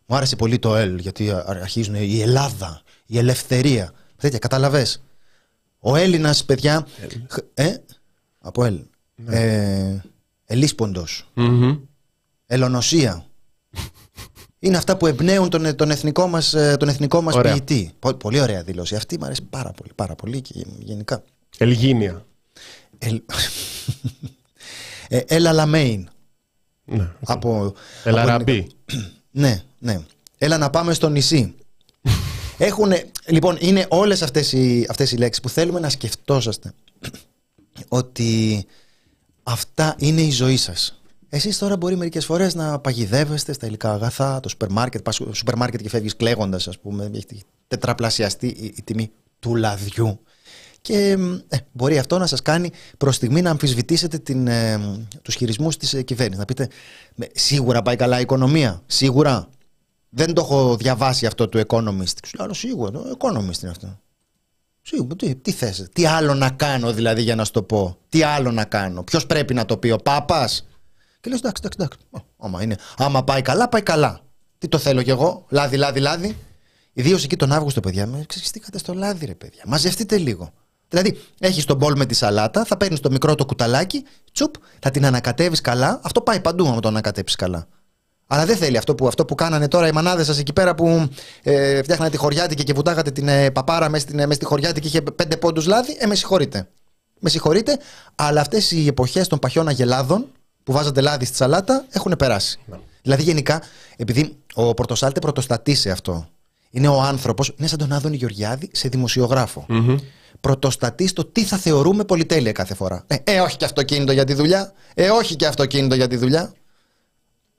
Μου 0.05 0.15
άρεσε 0.15 0.35
πολύ 0.35 0.59
το 0.59 0.75
«ελ» 0.75 0.97
γιατί 0.97 1.29
α- 1.29 1.45
αρχίζουν 1.47 1.95
η 1.95 2.21
Ελλάδα, 2.21 2.81
η 3.05 3.17
ελευθερία. 3.17 3.91
Τέτοια, 4.17 4.39
καταλαβες; 4.39 5.03
Ο 5.85 5.95
Έλληνας, 5.95 6.45
παιδιά, 6.45 6.87
χ- 7.29 7.37
ε, 7.53 7.73
από 8.39 8.63
«ελ». 8.65 8.79
Ε, 9.27 9.97
ελίσποντος, 10.45 11.27
Μμμ. 11.33 11.77
ελονοσία. 12.45 13.25
Είναι 14.59 14.77
αυτά 14.77 14.97
που 14.97 15.07
εμπνέουν 15.07 15.49
τον, 15.49 15.75
τον 15.75 15.91
εθνικό 15.91 16.27
μας, 16.27 16.53
ε, 16.53 16.75
τον 16.79 16.87
εθνικό 16.87 17.21
μας 17.21 17.35
Ωραία. 17.35 17.51
ποιητή. 17.51 17.91
Πο- 17.99 18.13
πολύ 18.13 18.39
ωραία 18.39 18.63
δήλωση. 18.63 18.95
Αυτή 18.95 19.17
μου 19.19 19.25
αρέσει 19.25 19.41
πάρα 19.43 19.71
πολύ, 19.71 19.91
πάρα 19.95 20.15
πολύ 20.15 20.41
και 20.41 20.65
γενικά. 20.79 21.23
Ελγίνεια. 21.57 22.25
Ελ... 22.97 23.21
ε, 25.07 25.17
Έλα 25.27 25.51
Λαμέιν. 25.51 26.09
Ναι. 26.85 27.09
Από, 27.25 27.73
Ελαραμπή. 28.03 28.67
ναι, 29.31 29.63
ναι. 29.79 29.99
Έλα 30.37 30.57
να 30.57 30.69
πάμε 30.69 30.93
στο 30.93 31.09
νησί. 31.09 31.55
Έχουν, 32.65 32.93
λοιπόν, 33.25 33.57
είναι 33.59 33.85
όλες 33.89 34.21
αυτές 34.21 34.51
οι, 34.51 34.85
αυτές 34.89 35.11
οι 35.11 35.17
λέξεις 35.17 35.41
που 35.41 35.49
θέλουμε 35.49 35.79
να 35.79 35.89
σκεφτόσαστε 35.89 36.73
ότι 37.87 38.65
αυτά 39.43 39.95
είναι 39.97 40.21
η 40.21 40.31
ζωή 40.31 40.57
σας. 40.57 41.01
Εσείς 41.29 41.57
τώρα 41.57 41.77
μπορεί 41.77 41.95
μερικές 41.95 42.25
φορές 42.25 42.55
να 42.55 42.79
παγιδεύεστε 42.79 43.53
στα 43.53 43.67
υλικά 43.67 43.93
αγαθά, 43.93 44.39
το 44.39 44.49
σούπερ 44.49 44.71
μάρκετ, 44.71 45.01
πας 45.01 45.15
στο 45.15 45.33
σούπερ 45.33 45.55
μάρκετ 45.55 45.81
και 45.81 45.89
φεύγεις 45.89 46.15
κλαίγοντας, 46.15 46.67
ας 46.67 46.79
πούμε, 46.79 47.11
έχει 47.13 47.43
τετραπλασιαστεί 47.67 48.47
η, 48.47 48.73
η 48.77 48.81
τιμή 48.83 49.11
του 49.39 49.55
λαδιού. 49.55 50.19
Και 50.81 51.17
ε, 51.47 51.57
μπορεί 51.71 51.97
αυτό 51.97 52.17
να 52.17 52.25
σας 52.25 52.41
κάνει 52.41 52.71
προς 52.97 53.15
στιγμή 53.15 53.41
να 53.41 53.49
αμφισβητήσετε 53.49 54.17
την, 54.17 54.47
ε, 54.47 54.79
τους 55.21 55.35
χειρισμούς 55.35 55.77
της 55.77 55.93
ε, 55.93 56.01
κυβέρνησης. 56.01 56.39
Να 56.39 56.45
πείτε, 56.45 56.67
«Με, 57.15 57.27
σίγουρα 57.33 57.81
πάει 57.81 57.95
καλά 57.95 58.17
η 58.17 58.21
οικονομία, 58.21 58.81
σίγουρα. 58.85 59.49
Δεν 60.15 60.33
το 60.33 60.41
έχω 60.41 60.75
διαβάσει 60.77 61.25
αυτό 61.25 61.49
του 61.49 61.61
Economist. 61.67 62.17
Ξέρω, 62.21 62.43
άλλο 62.43 62.53
σίγουρα, 62.53 62.91
το 62.91 63.17
Economist 63.19 63.61
είναι 63.61 63.71
αυτό. 63.71 63.99
Σίγουρα, 64.81 65.15
τι, 65.15 65.35
τι 65.35 65.51
θες, 65.51 65.87
τι 65.93 66.05
άλλο 66.05 66.33
να 66.33 66.49
κάνω 66.49 66.93
δηλαδή 66.93 67.21
για 67.21 67.35
να 67.35 67.45
σου 67.45 67.51
το 67.51 67.63
πω; 67.63 67.97
Τι 68.09 68.23
άλλο 68.23 68.51
να 68.51 68.65
κάνω; 68.65 69.03
Ποιος 69.03 69.25
πρέπει 69.25 69.53
να 69.53 69.65
το 69.65 69.77
πει, 69.77 69.89
ο 69.89 69.97
Πάπας; 69.97 70.67
Και 71.21 71.29
λες, 71.29 71.39
εντάξει, 71.39 71.61
εντάξει, 71.65 71.77
εντάξει. 71.81 71.97
Ω, 72.09 72.45
Άμα, 72.45 72.63
είναι, 72.63 72.77
άμα 72.97 73.23
πάει 73.23 73.41
καλά, 73.41 73.69
πάει 73.69 73.81
καλά. 73.81 74.19
Τι 74.57 74.67
το 74.67 74.77
θέλω 74.77 75.01
κι 75.01 75.09
εγώ, 75.09 75.45
λάδι, 75.49 75.77
λάδι, 75.77 75.99
λάδι. 75.99 76.37
Ιδίως 76.93 77.23
εκεί 77.23 77.35
τον 77.35 77.51
Αύγουστο, 77.51 77.79
παιδιά, 77.79 78.07
με 78.07 78.23
ξεστήκατε 78.27 78.77
στο 78.77 78.93
λάδι, 78.93 79.25
ρε 79.25 79.35
παιδιά. 79.35 79.63
Μαζευτείτε 79.65 80.17
λίγο. 80.17 80.53
Δηλαδή, 80.87 81.19
έχεις 81.39 81.65
τον 81.65 81.77
μπολ 81.77 81.93
με 81.97 82.05
τη 82.05 82.13
σαλάτα, 82.13 82.65
θα 82.65 82.77
παίρνεις 82.77 82.99
το 82.99 83.11
μικρό 83.11 83.35
το 83.35 83.45
κουταλάκι, 83.45 84.03
τσουπ, 84.31 84.53
θα 84.79 84.89
την 84.89 85.05
ανακατεύεις 85.05 85.61
καλά. 85.61 85.99
Αυτό 86.03 86.21
πάει 86.21 86.39
παντού, 86.39 86.67
άμα 86.67 86.79
το 86.79 86.87
ανακατέψεις 86.87 87.35
καλά. 87.35 87.67
Αλλά 88.27 88.45
δεν 88.45 88.57
θέλει 88.57 88.77
αυτό 88.77 88.95
που, 88.95 89.07
αυτό 89.07 89.25
που 89.25 89.35
κάνανε 89.35 89.67
τώρα 89.67 89.87
οι 89.87 89.91
μανάδες 89.91 90.25
σας 90.25 90.39
εκεί 90.39 90.53
πέρα 90.53 90.75
που 90.75 91.09
ε, 91.43 91.83
φτιάχνατε 91.83 92.11
τη 92.11 92.17
χωριάτικη 92.17 92.63
και 92.63 92.73
βουτάγατε 92.73 93.11
την 93.11 93.27
ε, 93.27 93.51
παπάρα 93.51 93.89
μέσα 93.89 94.03
στην, 94.03 94.19
ε, 94.19 94.25
μες 94.25 94.35
στη 94.35 94.45
χωριάτικη 94.45 94.89
και 94.89 94.97
είχε 94.97 95.11
πέντε 95.11 95.37
πόντους 95.37 95.65
λάδι. 95.65 95.95
Ε, 95.99 96.05
με 96.05 96.15
συγχωρείτε. 96.15 96.69
Με 97.19 97.29
συγχωρείτε, 97.29 97.77
αλλά 98.15 98.41
αυτές 98.41 98.71
οι 98.71 98.87
εποχές 98.87 99.27
των 99.27 99.39
παχιών 99.39 99.67
αγελάδων 99.67 100.25
που 100.63 100.71
βάζατε 100.71 101.01
λάδι 101.01 101.25
στη 101.25 101.35
σαλάτα 101.35 101.85
έχουν 101.89 102.13
περάσει. 102.17 102.59
Δηλαδή, 103.01 103.23
γενικά, 103.23 103.61
επειδή 103.95 104.37
ο 104.53 104.73
Πορτοσάλτε 104.73 105.19
πρωτοστατεί 105.19 105.75
σε 105.75 105.89
αυτό. 105.89 106.27
Είναι 106.69 106.87
ο 106.87 107.01
άνθρωπος, 107.01 107.53
είναι 107.57 107.67
σαν 107.67 107.77
τον 107.77 107.91
Άδωνη 107.91 108.15
Γεωργιάδη 108.15 108.69
σε 108.73 108.87
δημοσιογράφο. 108.87 109.65
Πρωτοστατεί 110.41 111.07
στο 111.07 111.25
τι 111.25 111.43
θα 111.43 111.57
θεωρούμε 111.57 112.03
πολυτέλεια 112.03 112.51
κάθε 112.51 112.73
φορά. 112.73 113.03
Ε, 113.07 113.15
ε, 113.23 113.39
όχι 113.39 113.57
και 113.57 113.65
αυτοκίνητο 113.65 114.11
για 114.11 114.23
τη 114.23 114.33
δουλειά. 114.33 114.73
Ε, 114.93 115.09
όχι 115.09 115.35
και 115.35 115.45
αυτοκίνητο 115.45 115.95
για 115.95 116.07
τη 116.07 116.15
δουλειά. 116.17 116.53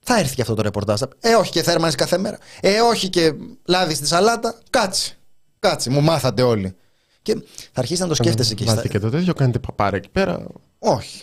Θα 0.06 0.18
έρθει 0.18 0.34
και 0.34 0.42
αυτό 0.42 0.54
το 0.54 0.62
ρεπορτάζ. 0.62 1.00
Ε, 1.20 1.34
όχι 1.34 1.50
και 1.50 1.62
θέρμανση 1.62 1.96
κάθε 1.96 2.18
μέρα. 2.18 2.38
Ε, 2.60 2.80
όχι 2.80 3.08
και 3.08 3.32
λάδι 3.64 3.94
στη 3.94 4.06
σαλάτα. 4.06 4.58
Κάτσε. 4.70 5.16
Κάτσε. 5.58 5.90
Μου 5.90 6.00
μάθατε 6.00 6.42
όλοι. 6.42 6.74
Και 7.22 7.34
θα 7.72 7.80
αρχίσει 7.80 8.00
να 8.00 8.08
το 8.08 8.14
σκέφτεσαι 8.14 8.52
εκεί. 8.52 8.64
Βάζετε 8.64 8.88
και 8.88 8.98
το 8.98 9.10
τέτοιο, 9.10 9.34
κάνετε 9.34 9.58
παπάρα 9.58 9.96
εκεί 9.96 10.08
πέρα. 10.08 10.46
Όχι. 10.78 11.22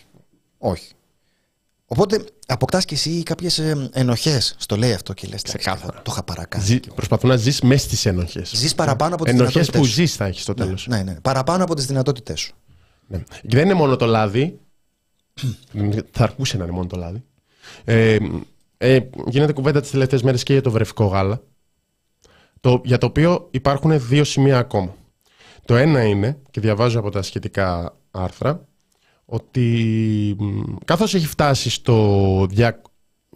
Όχι. 0.58 0.92
Οπότε 1.86 2.26
αποκτάς 2.48 2.86
και 2.86 2.94
εσύ 2.94 3.24
κάποιες 3.24 3.60
ενοχές. 3.92 4.56
Στο 4.58 4.78
λέει 4.78 4.94
αυτό 4.94 5.14
και 5.14 5.28
λες. 5.28 5.42
Ξεκάθαρα. 5.42 6.02
Το 6.02 6.12
είχα 6.12 6.24
παρακάνει. 6.24 6.64
Ζει, 6.64 6.80
προσπαθούν 6.80 7.30
να 7.30 7.36
ζεις 7.36 7.62
μέσα 7.62 7.84
στις 7.84 8.06
ενοχές. 8.06 8.52
Ζεις 8.56 8.76
παραπάνω 8.76 9.16
από 9.16 9.24
τις 9.24 9.34
Ενοχές 9.34 9.54
δυνατότητες 9.54 9.82
που 9.82 9.88
σου. 9.88 9.94
ζεις 10.02 10.16
θα 10.16 10.26
έχεις 10.26 10.42
στο 10.42 10.54
τέλος. 10.54 10.88
Ναι, 10.88 11.04
ναι. 11.04 11.16
Παραπάνω 11.22 11.64
από 11.64 11.76
τις 11.76 11.86
δυνατότητέ 11.86 12.36
σου. 12.36 12.54
Ναι. 13.08 13.18
Και 13.42 13.56
δεν 13.56 13.66
είναι 13.66 13.74
μόνο 13.74 13.96
το 13.96 14.06
λάδι. 14.06 14.60
θα 16.12 16.24
αρκούσε 16.24 16.58
να 16.58 16.64
είναι 16.64 16.74
μόνο 16.74 16.88
το 16.88 16.98
λάδι. 16.98 17.24
Ε, 17.84 18.18
ε, 18.84 19.00
γίνεται 19.28 19.54
κουβέντα 19.54 19.82
τις 19.82 19.92
τελευταίες 19.92 20.24
μέρες 20.24 20.44
και 20.44 20.54
για 20.54 20.62
το 20.62 20.72
βρεφικό 20.72 21.06
γάλα. 21.06 21.42
Το, 22.60 22.82
για 22.84 22.98
το 22.98 23.06
οποίο 23.06 23.48
υπάρχουν 23.52 24.08
δύο 24.08 24.24
σημεία 24.24 24.58
ακόμα. 24.58 24.96
Το 25.66 25.76
ένα 25.76 26.04
είναι, 26.04 26.38
και 26.52 26.62
διαβάζω 26.62 27.00
από 27.00 27.10
τα 27.10 27.22
σχετικά 27.22 27.98
άρθρα, 28.12 28.66
ότι 29.26 29.66
μ, 30.40 30.62
καθώς 30.86 31.14
έχει 31.14 31.28
φτάσει 31.28 31.70
στο 31.70 32.46
δια... 32.50 32.82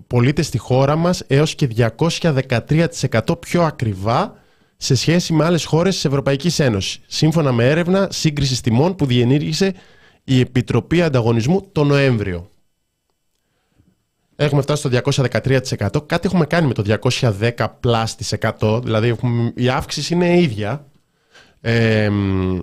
πολίτες 0.07 0.45
στη 0.45 0.57
χώρα 0.57 0.95
μας 0.95 1.23
έως 1.27 1.55
και 1.55 1.69
213% 1.97 3.39
πιο 3.39 3.63
ακριβά 3.63 4.35
σε 4.77 4.95
σχέση 4.95 5.33
με 5.33 5.45
άλλες 5.45 5.65
χώρες 5.65 5.93
της 5.93 6.05
Ευρωπαϊκής 6.05 6.59
Ένωσης, 6.59 6.99
σύμφωνα 7.07 7.51
με 7.51 7.69
έρευνα 7.69 8.07
σύγκρισης 8.11 8.61
τιμών 8.61 8.95
που 8.95 9.05
διενήργησε 9.05 9.73
η 10.23 10.39
Επιτροπή 10.39 11.01
Ανταγωνισμού 11.01 11.69
το 11.71 11.83
Νοέμβριο. 11.83 12.49
Έχουμε 14.35 14.61
φτάσει 14.61 14.79
στο 14.79 14.89
213%. 14.89 16.05
Κάτι 16.05 16.27
έχουμε 16.27 16.45
κάνει 16.45 16.67
με 16.67 16.73
το 16.73 16.81
210 16.81 17.67
πλάς 17.79 18.15
της 18.15 18.31
100, 18.31 18.79
δηλαδή 18.83 19.07
έχουμε- 19.07 19.51
η 19.55 19.69
αύξηση 19.69 20.13
είναι 20.13 20.39
ίδια. 20.39 20.85
Ε, 21.61 22.09
μ, 22.09 22.61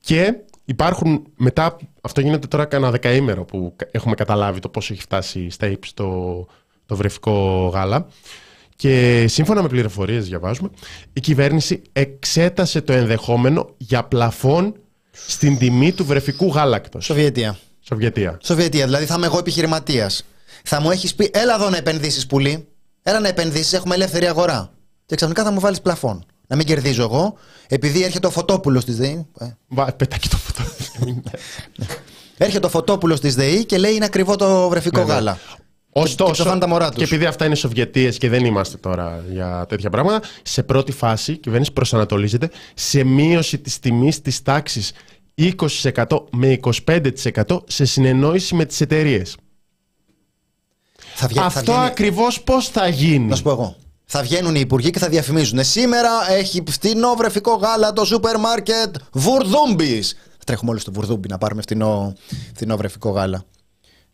και 0.00 0.34
υπάρχουν 0.64 1.26
μετά, 1.36 1.76
αυτό 2.00 2.20
γίνεται 2.20 2.46
τώρα 2.46 2.64
κάνα 2.64 2.90
δεκαήμερο 2.90 3.44
που 3.44 3.72
κα- 3.76 3.88
έχουμε 3.90 4.14
καταλάβει 4.14 4.60
το 4.60 4.68
πόσο 4.68 4.92
έχει 4.92 5.02
φτάσει 5.02 5.50
στα 5.50 5.66
ύψη 5.66 5.94
το, 5.94 6.46
το 6.86 6.96
βρεφικό 6.96 7.66
γάλα. 7.74 8.06
Και 8.76 9.24
σύμφωνα 9.28 9.62
με 9.62 9.68
πληροφορίες 9.68 10.26
διαβάζουμε, 10.26 10.70
η 11.12 11.20
κυβέρνηση 11.20 11.82
εξέτασε 11.92 12.80
το 12.80 12.92
ενδεχόμενο 12.92 13.68
για 13.76 14.04
πλαφόν 14.04 14.74
στην 15.10 15.58
τιμή 15.58 15.92
του 15.92 16.04
βρεφικού 16.04 16.46
γάλακτος. 16.46 17.04
Σοβιετία. 17.04 17.58
Σοβιετία. 17.80 18.38
Σοβιετία. 18.42 18.84
Δηλαδή 18.84 19.04
θα 19.04 19.14
είμαι 19.16 19.26
εγώ 19.26 19.38
επιχειρηματίας. 19.38 20.24
Θα 20.66 20.80
μου 20.80 20.90
έχεις 20.90 21.14
πει, 21.14 21.30
έλα 21.32 21.54
εδώ 21.54 21.70
να 21.70 21.76
επενδύσεις 21.76 22.26
πουλί. 22.26 22.68
Έλα 23.02 23.20
να 23.20 23.28
επενδύσεις, 23.28 23.72
έχουμε 23.72 23.94
ελεύθερη 23.94 24.26
αγορά. 24.26 24.72
Και 25.06 25.14
ξαφνικά 25.16 25.44
θα 25.44 25.50
μου 25.50 25.60
βάλεις 25.60 25.80
πλαφόν. 25.80 26.24
Να 26.46 26.56
μην 26.56 26.66
κερδίζω 26.66 27.02
εγώ, 27.02 27.36
επειδή 27.68 28.02
έρχεται 28.02 28.26
ο 28.26 28.30
φωτόπουλος 28.30 28.84
της 28.84 28.96
ΔΕΗ. 28.96 29.26
Ε, 29.38 29.46
Βα, 29.68 29.84
πέτα 29.92 30.16
και 30.16 30.28
το 30.28 30.36
φωτό. 30.36 30.62
Έρχεται 32.36 32.66
ο 32.66 32.68
φωτόπουλος 32.68 33.20
της 33.20 33.34
ΔΕΗ 33.34 33.64
και 33.64 33.78
λέει 33.78 33.94
είναι 33.94 34.04
ακριβό 34.04 34.36
το 34.36 34.68
βρεφικό 34.68 34.98
Ναι, 34.98 35.04
ναι. 35.04 35.12
γάλα. 35.12 35.38
Ωστόσο, 35.96 36.30
και 36.32 36.36
πεθάνουν 36.36 36.60
τα 36.60 36.66
μωρά 36.68 36.86
τους. 36.88 36.96
και 36.96 37.04
επειδή 37.04 37.24
αυτά 37.24 37.44
είναι 37.44 37.54
Σοβιετίες 37.54 38.18
και 38.18 38.28
δεν 38.28 38.44
είμαστε 38.44 38.76
τώρα 38.76 39.24
για 39.30 39.66
τέτοια 39.68 39.90
πράγματα, 39.90 40.26
σε 40.42 40.62
πρώτη 40.62 40.92
φάση 40.92 41.32
η 41.32 41.36
κυβέρνηση 41.38 41.72
προσανατολίζεται 41.72 42.50
σε 42.74 43.04
μείωση 43.04 43.58
της 43.58 43.78
τιμής 43.78 44.20
της 44.20 44.42
τάξης 44.42 44.92
20% 45.34 46.04
με 46.30 46.58
25% 46.84 47.42
σε 47.66 47.84
συνεννόηση 47.84 48.54
με 48.54 48.64
τις 48.64 48.80
εταιρείες. 48.80 49.36
Θα 51.14 51.26
βγει- 51.26 51.40
θα 51.40 51.46
Αυτό 51.46 51.60
βγαίνει- 51.72 51.86
ακριβώς 51.90 52.42
πώς 52.42 52.68
θα 52.68 52.88
γίνει. 52.88 53.26
Να 53.28 53.36
σου 53.36 53.42
πω 53.42 53.50
εγώ. 53.50 53.76
Θα 54.04 54.22
βγαίνουν 54.22 54.54
οι 54.54 54.60
υπουργοί 54.60 54.90
και 54.90 54.98
θα 54.98 55.08
διαφημίζουν. 55.08 55.64
Σήμερα 55.64 56.10
έχει 56.30 56.62
φτηνό 56.68 57.14
βρεφικό 57.14 57.54
γάλα 57.54 57.92
το 57.92 58.04
σούπερ 58.04 58.38
μάρκετ 58.38 58.94
Βουρδούμπη. 59.12 60.04
Τρέχουμε 60.46 60.70
όλοι 60.70 60.80
στο 60.80 60.92
Βουρδούμπι 60.92 61.28
να 61.28 61.38
πάρουμε 61.38 61.62
φτηνό, 61.62 62.12
φτηνό 62.54 62.76
βρεφικό 62.76 63.10
γάλα. 63.10 63.44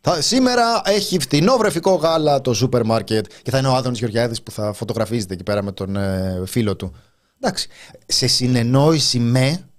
Θα, 0.01 0.21
σήμερα 0.21 0.81
έχει 0.85 1.19
φτηνό 1.19 1.57
βρεφικό 1.57 1.93
γάλα 1.95 2.41
το 2.41 2.53
σούπερ 2.53 2.83
μάρκετ 2.85 3.25
και 3.43 3.51
θα 3.51 3.57
είναι 3.57 3.67
ο 3.67 3.73
Άδωνης 3.75 3.99
Γεωργιάδης 3.99 4.41
που 4.41 4.51
θα 4.51 4.73
φωτογραφίζεται 4.73 5.33
εκεί 5.33 5.43
πέρα 5.43 5.63
με 5.63 5.71
τον 5.71 5.95
ε, 5.95 6.43
φίλο 6.45 6.75
του. 6.75 6.93
Εντάξει. 7.39 7.67
Σε 8.05 8.27
συνεννόηση 8.27 9.19
με 9.19 9.69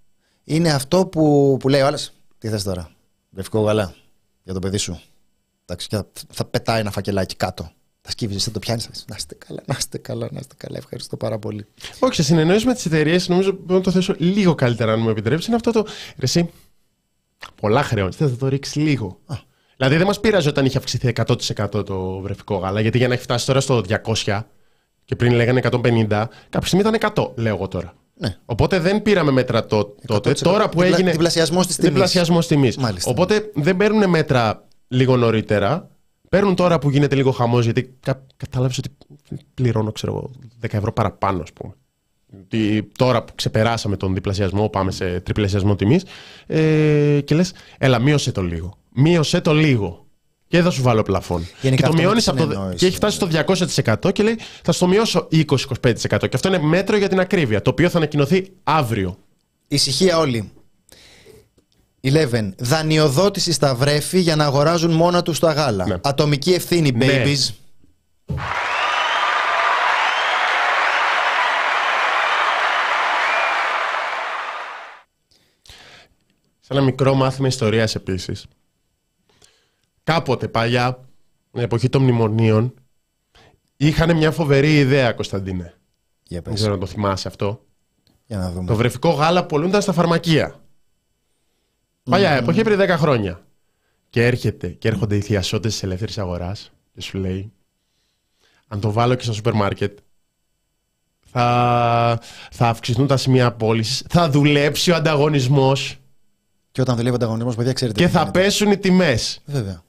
είναι 0.44 0.72
αυτό 0.72 1.06
που, 1.06 1.56
που 1.60 1.68
λέει 1.68 1.80
ο 1.80 1.86
άλλος 1.86 2.10
Τι 2.38 2.48
θες 2.48 2.62
τώρα, 2.62 2.90
βρεφικό 3.30 3.60
γάλα 3.60 3.94
για 4.42 4.52
το 4.52 4.58
παιδί 4.58 4.76
σου. 4.76 5.00
Εντάξει, 5.64 5.88
και 5.88 5.96
θα, 5.96 6.06
θα 6.32 6.44
πετάει 6.44 6.80
ένα 6.80 6.90
φακελάκι 6.90 7.36
κάτω. 7.36 7.70
Θα 8.00 8.10
σκύβεις, 8.10 8.44
θα 8.44 8.50
το 8.50 8.58
πιάνεις. 8.58 8.88
Να 9.08 9.16
είστε 9.18 9.34
καλά, 9.46 9.62
να 9.66 9.74
είστε 9.78 9.98
καλά, 9.98 10.28
να 10.32 10.38
είστε 10.40 10.54
καλά. 10.58 10.76
Ευχαριστώ 10.76 11.16
πάρα 11.16 11.38
πολύ. 11.38 11.66
Όχι, 11.98 12.14
σε 12.14 12.22
συνεννόηση 12.22 12.66
με 12.66 12.74
τις 12.74 12.86
εταιρείες, 12.86 13.28
νομίζω 13.28 13.52
μπορώ 13.52 13.78
να 13.78 13.84
το 13.84 13.90
θέσω 13.90 14.14
λίγο 14.18 14.54
καλύτερα, 14.54 14.92
αν 14.92 15.00
μου 15.00 15.08
επιτρέψεις. 15.08 15.46
Είναι 15.46 15.56
αυτό 15.56 15.72
το. 15.72 15.80
Ρε, 16.18 16.24
εσύ, 16.24 16.50
πολλά 17.60 17.82
χρεώνει. 17.82 18.12
Θα 18.12 18.36
το 18.36 18.48
ρίξεις 18.48 18.74
λίγο. 18.74 19.18
Δηλαδή 19.76 19.96
δεν 19.96 20.06
μας 20.06 20.20
πείραζε 20.20 20.48
όταν 20.48 20.64
είχε 20.64 20.78
αυξηθεί 20.78 21.12
100% 21.26 21.84
το 21.86 22.18
βρεφικό 22.20 22.56
γάλα, 22.56 22.80
γιατί 22.80 22.98
για 22.98 23.08
να 23.08 23.14
έχει 23.14 23.22
φτάσει 23.22 23.46
τώρα 23.46 23.60
στο 23.60 23.82
200 24.24 24.40
και 25.04 25.16
πριν 25.16 25.32
λέγανε 25.32 25.60
150, 25.70 26.06
κάποια 26.48 26.66
στιγμή 26.68 26.88
ήταν 26.88 27.12
100, 27.14 27.32
λέω 27.36 27.54
εγώ 27.54 27.68
τώρα. 27.68 27.94
Ναι. 28.14 28.36
Οπότε 28.44 28.78
δεν 28.78 29.02
πήραμε 29.02 29.30
μέτρα 29.30 29.66
το, 29.66 29.94
τότε. 30.06 30.30
100%. 30.30 30.34
Τώρα 30.42 30.68
που 30.68 30.80
Διπλα- 30.80 30.96
έγινε. 30.96 31.10
διπλασιασμός 31.10 31.66
της 31.66 31.76
τιμής. 31.76 31.90
Διπλασιασμός 31.92 32.46
τιμής. 32.46 32.76
Μάλιστα. 32.76 33.10
Οπότε 33.10 33.50
δεν 33.54 33.76
παίρνουν 33.76 34.10
μέτρα 34.10 34.68
λίγο 34.92 35.16
νωρίτερα. 35.16 35.90
Παίρνουν 36.28 36.54
τώρα 36.54 36.78
που 36.78 36.90
γίνεται 36.90 37.14
λίγο 37.14 37.30
χαμός, 37.30 37.64
γιατί 37.64 37.96
κα, 38.00 38.26
κατάλαβες 38.36 38.78
ότι 38.78 38.90
πληρώνω, 39.54 39.92
ξέρω 39.92 40.12
εγώ, 40.12 40.30
10 40.60 40.76
ευρώ 40.76 40.92
παραπάνω, 40.92 41.42
ας 41.42 41.52
πούμε. 41.52 41.72
Ότι 42.40 42.88
τώρα 42.98 43.24
που 43.24 43.34
ξεπεράσαμε 43.34 43.96
τον 43.96 44.14
διπλασιασμό, 44.14 44.68
πάμε 44.68 44.90
σε 44.90 45.20
τριπλασιασμό 45.20 45.76
τιμής. 45.76 46.04
Ε, 46.46 47.20
και 47.24 47.34
λες, 47.34 47.52
έλα, 47.78 47.98
μείωσε 47.98 48.32
το 48.32 48.42
λίγο. 48.42 48.76
Μείωσε 48.94 49.40
το 49.40 49.54
λίγο. 49.54 50.06
Και 50.48 50.56
εδώ 50.56 50.70
σου 50.70 50.82
βάλω 50.82 51.02
πλαφόν. 51.02 51.46
Γενικά 51.60 51.68
και 51.68 51.82
το 51.82 51.88
αυτό 51.88 51.96
με 51.96 52.02
μειώνεις 52.02 52.24
τη 52.24 52.30
από 52.30 52.38
το. 52.38 52.50
συνεννόηση, 52.50 52.76
Και 52.76 52.86
έχει 52.86 52.96
φτάσει 52.96 53.16
στο 53.16 53.28
200% 54.06 54.12
και 54.12 54.22
λέει, 54.22 54.38
θα 54.62 54.72
στο 54.72 54.86
μειώσω 54.86 55.28
20-25%. 55.32 55.94
Και 55.94 56.28
αυτό 56.32 56.48
είναι 56.48 56.58
μέτρο 56.58 56.96
για 56.96 57.08
την 57.08 57.20
ακρίβεια, 57.20 57.62
το 57.62 57.70
οποίο 57.70 57.88
θα 57.88 57.96
ανακοινωθεί 57.96 58.52
αύριο. 58.62 59.18
Ησυχία 59.68 60.18
όλοι. 60.18 60.50
11. 62.04 62.52
Δανειοδότηση 62.58 63.52
στα 63.52 63.74
βρέφη 63.74 64.20
για 64.20 64.36
να 64.36 64.44
αγοράζουν 64.44 64.92
μόνα 64.92 65.22
τους 65.22 65.38
τα 65.38 65.52
γάλα. 65.52 65.86
Ναι. 65.86 65.96
Ατομική 66.02 66.52
ευθύνη, 66.52 66.90
Ναι. 66.90 67.06
babies. 67.08 67.48
Σε 76.60 76.72
ένα 76.72 76.80
μικρό 76.80 77.14
μάθημα 77.14 77.46
ιστορίας 77.48 77.94
επίσης. 77.94 78.46
Κάποτε 80.04 80.48
παλιά, 80.48 81.08
την 81.52 81.62
εποχή 81.62 81.88
των 81.88 82.02
μνημονίων, 82.02 82.74
είχαν 83.76 84.16
μια 84.16 84.30
φοβερή 84.30 84.78
ιδέα, 84.78 85.12
Κωνσταντίνε. 85.12 85.74
Για 86.22 86.40
Δεν 86.40 86.42
πες. 86.42 86.54
ξέρω 86.54 86.72
αν 86.74 86.80
το 86.80 86.86
θυμάσαι 86.86 87.28
αυτό. 87.28 87.64
Για 88.26 88.38
να 88.38 88.50
δούμε. 88.50 88.66
Το 88.66 88.74
βρεφικό 88.76 89.10
γάλα 89.10 89.44
πολλούνταν 89.46 89.82
στα 89.82 89.92
φαρμακεία. 89.92 90.60
Παλιά 92.10 92.30
εποχή 92.30 92.62
πριν 92.62 92.80
10 92.80 92.88
χρόνια. 92.88 93.40
Και 94.10 94.26
έρχεται 94.26 94.68
και 94.68 94.88
έρχονται 94.88 95.16
οι 95.16 95.20
θειασότες 95.20 95.72
της 95.72 95.82
ελεύθερης 95.82 96.18
αγοράς 96.18 96.70
και 96.94 97.00
σου 97.00 97.18
λέει: 97.18 97.52
Αν 98.68 98.80
το 98.80 98.92
βάλω 98.92 99.14
και 99.14 99.24
στο 99.24 99.32
σούπερ 99.32 99.52
μάρκετ, 99.52 99.98
θα, 101.32 102.20
θα 102.50 102.68
αυξηθούν 102.68 103.06
τα 103.06 103.16
σημεία 103.16 103.52
πώλησης, 103.52 104.04
θα 104.08 104.30
δουλέψει 104.30 104.90
ο 104.90 104.94
ανταγωνισμός 104.94 105.96
Και 106.72 106.80
όταν 106.80 106.94
δουλεύει 106.96 107.12
ο 107.12 107.16
ανταγωνισμός, 107.16 107.54
παιδιά, 107.54 107.72
ξέρετε. 107.72 107.98
και 108.00 108.06
τι 108.06 108.12
θα 108.12 108.20
γίνεται. 108.22 108.40
πέσουν 108.40 108.70
οι 108.70 108.76
τιμές. 108.78 109.40
Βέβαια. 109.44 109.82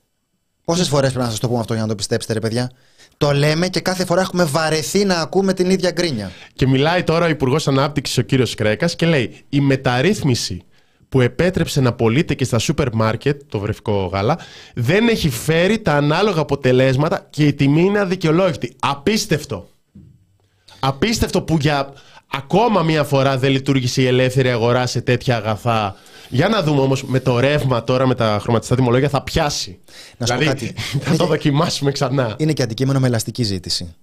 Πόσες 0.66 0.88
φορές 0.88 1.10
πρέπει 1.10 1.26
να 1.26 1.32
σας 1.32 1.40
το 1.40 1.48
πούμε 1.48 1.60
αυτό 1.60 1.74
για 1.74 1.82
να 1.82 1.88
το 1.88 1.96
πιστέψετε, 1.96 2.34
ρε 2.34 2.40
παιδιά; 2.40 2.72
Το 3.18 3.32
λέμε 3.32 3.68
και 3.68 3.80
κάθε 3.80 4.06
φορά 4.06 4.22
έχουμε 4.22 4.44
βαρεθεί 4.44 5.06
να 5.06 5.16
ακούμε 5.20 5.54
την 5.54 5.70
ίδια 5.70 5.92
γκρίνια. 5.92 6.32
Και 6.54 6.68
μιλάει 6.68 7.04
τώρα 7.04 7.26
ο 7.26 7.30
Υπουργός 7.30 7.68
Ανάπτυξης, 7.68 8.18
ο 8.18 8.22
κύριος 8.22 8.56
Κρέκας, 8.56 8.96
και 8.96 9.06
λέει: 9.06 9.44
Η 9.50 9.60
μεταρρύθμιση 9.62 10.62
που 11.14 11.22
επέτρεψε 11.22 11.82
να 11.82 11.94
πωλείται 11.94 12.34
και 12.34 12.44
στα 12.46 12.60
σούπερ 12.60 12.94
μάρκετ, 12.94 13.42
το 13.48 13.60
βρεφικό 13.60 14.06
γάλα, 14.06 14.40
δεν 14.74 15.08
έχει 15.08 15.30
φέρει 15.30 15.80
τα 15.80 15.94
ανάλογα 15.94 16.42
αποτελέσματα 16.42 17.28
και 17.30 17.46
η 17.48 17.54
τιμή 17.54 17.82
είναι 17.82 18.00
αδικαιολόγητη. 18.00 18.76
Απίστευτο. 18.80 19.68
Απίστευτο 20.80 21.42
που 21.42 21.58
για 21.60 21.94
ακόμα 22.32 22.82
μία 22.84 23.04
φορά 23.04 23.38
δεν 23.38 23.52
λειτουργήσε 23.52 24.02
η 24.02 24.06
ελεύθερη 24.06 24.50
αγορά 24.50 24.86
σε 24.86 25.02
τέτοια 25.02 25.36
αγαθά. 25.38 25.96
Για 26.30 26.48
να 26.48 26.64
δούμε 26.64 26.82
όμως 26.82 27.04
με 27.04 27.20
το 27.20 27.40
ρεύμα 27.40 27.84
τώρα, 27.84 28.08
με 28.08 28.16
τα 28.16 28.38
χρωματιστά 28.42 28.76
τιμολόγια, 28.76 29.10
θα 29.10 29.24
πιάσει. 29.24 29.80
Να 30.18 30.26
σου 30.26 30.34
πω 30.34 30.40
δηλαδή, 30.40 30.66
κάτι. 30.66 30.82
θα 31.04 31.08
Είναι 31.08 31.18
το 31.18 31.24
και- 31.24 31.30
δοκιμάσουμε 31.30 31.92
ξανά. 31.92 32.36
Είναι 32.38 32.54
και 32.54 32.64
αντικείμενο 32.64 33.00
με 33.00 33.08
ελαστική 33.08 33.44
ζήτηση. 33.44 33.96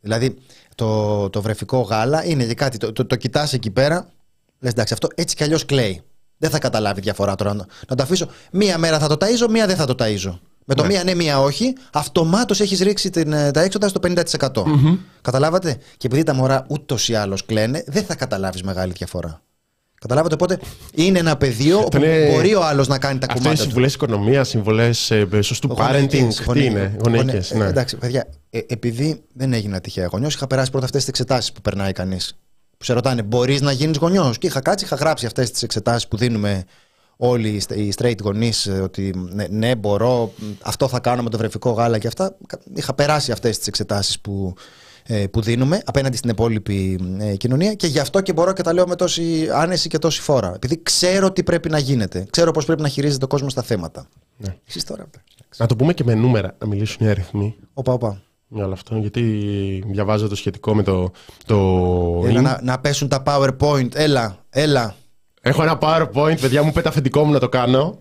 Δηλαδή, 0.00 0.36
το, 0.74 1.30
το 1.30 1.42
βρεφικό 1.42 1.80
γάλα 1.80 2.24
είναι 2.26 2.44
και 2.44 2.54
κάτι. 2.54 2.78
Το, 2.78 2.92
το, 2.92 3.06
το 3.06 3.16
κοιτάς 3.16 3.52
εκεί 3.52 3.70
πέρα, 3.70 4.08
λες 4.60 4.72
εντάξει, 4.72 4.92
αυτό 4.92 5.08
έτσι 5.14 5.36
κι 5.36 5.42
αλλιώς 5.42 5.64
κλαίει. 5.64 6.02
Δεν 6.40 6.50
θα 6.50 6.58
καταλάβει 6.58 7.00
διαφορά 7.00 7.34
τώρα. 7.34 7.54
Να, 7.54 7.66
να 7.88 7.96
το 7.96 8.02
αφήσω. 8.02 8.26
Μία 8.52 8.78
μέρα 8.78 8.98
θα 8.98 9.06
το 9.08 9.16
ταΐζω, 9.20 9.48
μία 9.50 9.66
δεν 9.66 9.76
θα 9.76 9.84
το 9.86 9.94
ταΐζω. 9.98 10.38
Με 10.64 10.74
το 10.74 10.84
μία 10.84 11.04
ναι, 11.04 11.14
μία 11.14 11.40
όχι, 11.40 11.72
αυτομάτως 11.92 12.60
έχεις 12.60 12.80
ρίξει 12.80 13.10
την, 13.10 13.32
ε, 13.32 13.50
τα 13.50 13.60
έξοδα 13.60 13.88
στο 13.88 14.00
50%. 14.02 14.64
Καταλάβατε; 15.20 15.76
Και 15.96 16.06
επειδή 16.06 16.22
τα 16.22 16.34
μωρά 16.34 16.64
ούτως 16.68 17.08
ή 17.08 17.14
άλλως 17.14 17.46
κλαίνε, 17.46 17.84
δεν 17.86 18.04
θα 18.04 18.14
καταλάβεις 18.14 18.62
μεγάλη 18.62 18.92
διαφορά. 18.92 19.42
Καταλάβατε; 20.00 20.34
Οπότε 20.34 20.58
είναι 20.94 21.18
ένα 21.18 21.36
πεδίο 21.36 21.78
όπου 21.78 21.96
είναι- 21.96 22.30
μπορεί 22.32 22.54
ο 22.54 22.64
άλλος 22.64 22.88
να 22.88 22.98
κάνει 22.98 23.18
τα 23.18 23.26
Αυτό 23.30 23.32
είναι 23.32 23.42
κομμάτια 23.42 23.64
του. 23.64 23.70
συμβουλές 23.70 23.94
οικονομίας, 23.94 24.48
συμβουλές 24.48 25.12
σωστού 25.40 25.76
parenting. 25.78 26.32
Τι 26.52 26.64
είναι, 26.64 26.96
γονέικε. 27.04 27.40
Ε, 27.54 27.64
εντάξει, 27.64 27.96
παιδιά, 27.96 28.26
ε, 28.50 28.58
επειδή 28.66 29.22
δεν 29.34 29.52
έγινα 29.52 29.80
τυχαία 29.80 30.06
γονιός, 30.06 30.34
είχα 30.34 30.46
περάσει 30.46 30.70
πρώτα 30.70 30.84
αυτές 30.84 31.00
τις 31.00 31.08
εξετάσεις 31.08 31.52
που 31.52 31.60
περνάει 31.60 31.92
κανείς. 31.92 32.38
Που 32.80 32.86
σε 32.86 32.92
ρωτάνε, 32.92 33.22
μπορείς 33.22 33.60
να 33.60 33.72
γίνεις 33.72 33.96
γονιός; 33.96 34.38
Και 34.38 34.46
είχα 34.46 34.60
κάτσει, 34.60 34.84
είχα 34.84 34.96
γράψει 34.96 35.26
αυτές 35.26 35.50
τις 35.50 35.62
εξετάσεις 35.62 36.08
που 36.08 36.16
δίνουμε 36.16 36.64
όλοι 37.16 37.48
οι 37.48 37.62
st- 37.68 37.76
οι 37.76 37.92
straight 37.96 38.18
γονείς, 38.22 38.66
ότι 38.82 39.14
ναι, 39.32 39.46
ναι, 39.50 39.76
μπορώ, 39.76 40.32
μ, 40.36 40.44
αυτό 40.62 40.88
θα 40.88 41.00
κάνω 41.00 41.22
με 41.22 41.30
το 41.30 41.38
βρεφικό 41.38 41.70
γάλα 41.70 41.98
και 41.98 42.06
αυτά. 42.06 42.36
Κα- 42.46 42.58
Είχα 42.74 42.94
περάσει 42.94 43.32
αυτές 43.32 43.58
τις 43.58 43.66
εξετάσεις 43.66 44.20
που, 44.20 44.54
ε, 45.06 45.26
που 45.26 45.40
δίνουμε 45.40 45.80
απέναντι 45.84 46.16
στην 46.16 46.30
υπόλοιπη 46.30 47.00
ε, 47.18 47.36
κοινωνία 47.36 47.74
και 47.74 47.86
γι' 47.86 47.98
αυτό 47.98 48.20
και 48.20 48.32
μπορώ 48.32 48.52
και 48.52 48.62
τα 48.62 48.72
λέω 48.72 48.86
με 48.86 48.96
τόση 48.96 49.48
άνεση 49.52 49.88
και 49.88 49.98
τόση 49.98 50.20
φόρα. 50.20 50.52
Επειδή 50.54 50.82
ξέρω 50.82 51.32
τι 51.32 51.42
πρέπει 51.42 51.68
να 51.68 51.78
γίνεται. 51.78 52.26
Ξέρω 52.30 52.50
πώς 52.50 52.64
πρέπει 52.64 52.82
να 52.82 52.88
χειρίζεται 52.88 53.24
ο 53.24 53.28
κόσμος 53.28 53.54
τα 53.54 53.62
θέματα. 53.62 54.06
Ναι. 54.36 54.56
Εσείς 54.68 54.84
τώρα. 54.84 55.06
Να 55.56 55.66
το 55.66 55.76
πούμε 55.76 55.92
και 55.94 56.04
με 56.04 56.14
νούμερα, 56.14 56.54
να 56.58 56.66
μιλήσουν 56.66 57.06
οι 57.06 57.10
αριθμοί 57.10 57.56
Οπα, 57.74 57.92
οπα. 57.92 58.22
Για 58.50 58.64
όλο 58.64 58.72
αυτό. 58.72 58.96
Γιατί 58.96 59.22
διαβάζω 59.86 60.28
το 60.28 60.34
σχετικό 60.34 60.74
με 60.74 60.82
το. 60.82 61.10
το 61.46 61.56
Έλα, 62.26 62.40
να, 62.40 62.60
να 62.62 62.78
πέσουν 62.78 63.08
τα 63.08 63.22
PowerPoint. 63.26 63.94
Έλα, 63.94 64.44
έλα. 64.50 64.94
Έχω 65.40 65.62
ένα 65.62 65.78
PowerPoint, 65.80 66.40
παιδιά 66.40 66.62
μου, 66.62 66.72
πέτα 66.72 66.88
αφεντικό 66.88 67.24
μου 67.24 67.32
να 67.32 67.38
το 67.38 67.48
κάνω. 67.48 67.98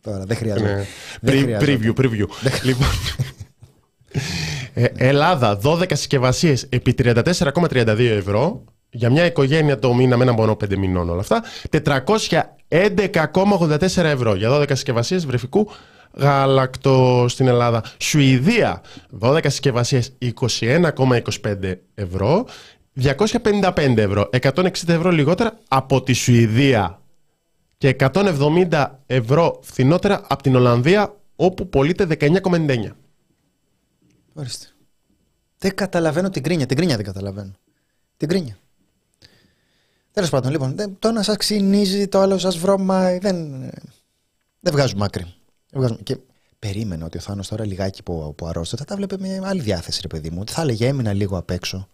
Τώρα 0.00 0.24
δεν 0.24 0.36
χρειάζεται. 0.36 0.72
Ναι. 0.72 0.86
Δεν 1.20 1.34
Pre- 1.34 1.42
χρειάζεται. 1.42 1.78
Preview, 1.80 2.00
preview. 2.00 2.26
Λοιπόν. 2.62 2.88
Ε, 4.74 4.84
Ελλάδα, 4.96 5.58
12 5.62 5.84
συσκευασίες 5.88 6.66
επί 6.68 6.94
34,32 6.98 7.98
ευρώ. 7.98 8.64
Για 8.90 9.10
μια 9.10 9.24
οικογένεια 9.24 9.78
το 9.78 9.94
μήνα 9.94 10.16
με 10.16 10.22
ένα 10.22 10.32
μόνο 10.32 10.56
5 10.64 10.76
μηνών 10.76 11.10
όλα 11.10 11.20
αυτά. 11.20 11.42
411,84 12.68 14.04
ευρώ 14.04 14.34
για 14.34 14.50
12 14.50 14.64
συσκευασίες 14.68 15.26
βρεφικού 15.26 15.70
γάλακτο 16.14 17.26
στην 17.28 17.46
Ελλάδα. 17.46 17.84
Σουηδία, 17.98 18.82
12 19.20 19.40
συσκευασίες 19.42 20.12
21,25 20.18 21.74
ευρώ. 21.94 22.46
255 22.94 23.96
ευρώ. 23.96 24.28
160 24.42 24.88
ευρώ 24.88 25.10
λιγότερα 25.10 25.58
από 25.68 26.02
τη 26.02 26.12
Σουηδία 26.12 27.00
και 27.78 27.96
170 27.98 28.86
ευρώ 29.06 29.58
φθηνότερα 29.62 30.24
από 30.28 30.42
την 30.42 30.56
Ολλανδία 30.56 31.16
όπου 31.36 31.68
πωλείται 31.68 32.06
19,99. 32.20 32.90
Ορίστε. 34.34 34.66
Δεν 35.58 35.74
καταλαβαίνω 35.74 36.30
την 36.30 36.42
κρίνια. 36.42 36.66
Την 36.66 36.76
κρίνια 36.76 36.96
δεν 36.96 37.04
καταλαβαίνω. 37.04 37.52
Την 38.16 38.28
κρίνια. 38.28 38.56
Τέλος 40.12 40.30
πάντων, 40.30 40.50
λοιπόν, 40.50 40.76
δεν- 40.76 40.96
το 40.98 41.08
ένα 41.08 41.22
σας 41.22 41.36
ξυνίζει, 41.36 42.08
το 42.08 42.20
άλλο 42.20 42.38
σας 42.38 42.58
βρώμαει. 42.58 43.18
Δεν, 43.18 43.60
δεν 44.60 44.72
βγάζουμε 44.72 45.04
άκρη. 45.04 45.34
Δεν 45.72 45.80
βγάζουμε. 45.80 46.00
Και 46.02 46.16
περίμενα 46.58 47.04
ότι 47.04 47.16
ο 47.16 47.20
Θάνος 47.20 47.48
τώρα 47.48 47.66
λιγάκι 47.66 48.02
που, 48.02 48.34
που 48.36 48.46
αρρώστησε 48.46 48.76
θα 48.76 48.84
τα 48.84 48.96
βλέπε 48.96 49.16
με 49.18 49.40
άλλη 49.42 49.60
διάθεση, 49.60 49.98
ρε 50.02 50.08
παιδί 50.08 50.30
μου. 50.30 50.38
Ότι 50.40 50.52
θα 50.52 50.62
έλεγε 50.62 50.86
έμεινα 50.86 51.12
λίγο 51.12 51.36
απ' 51.38 51.50
έξω. 51.50 51.88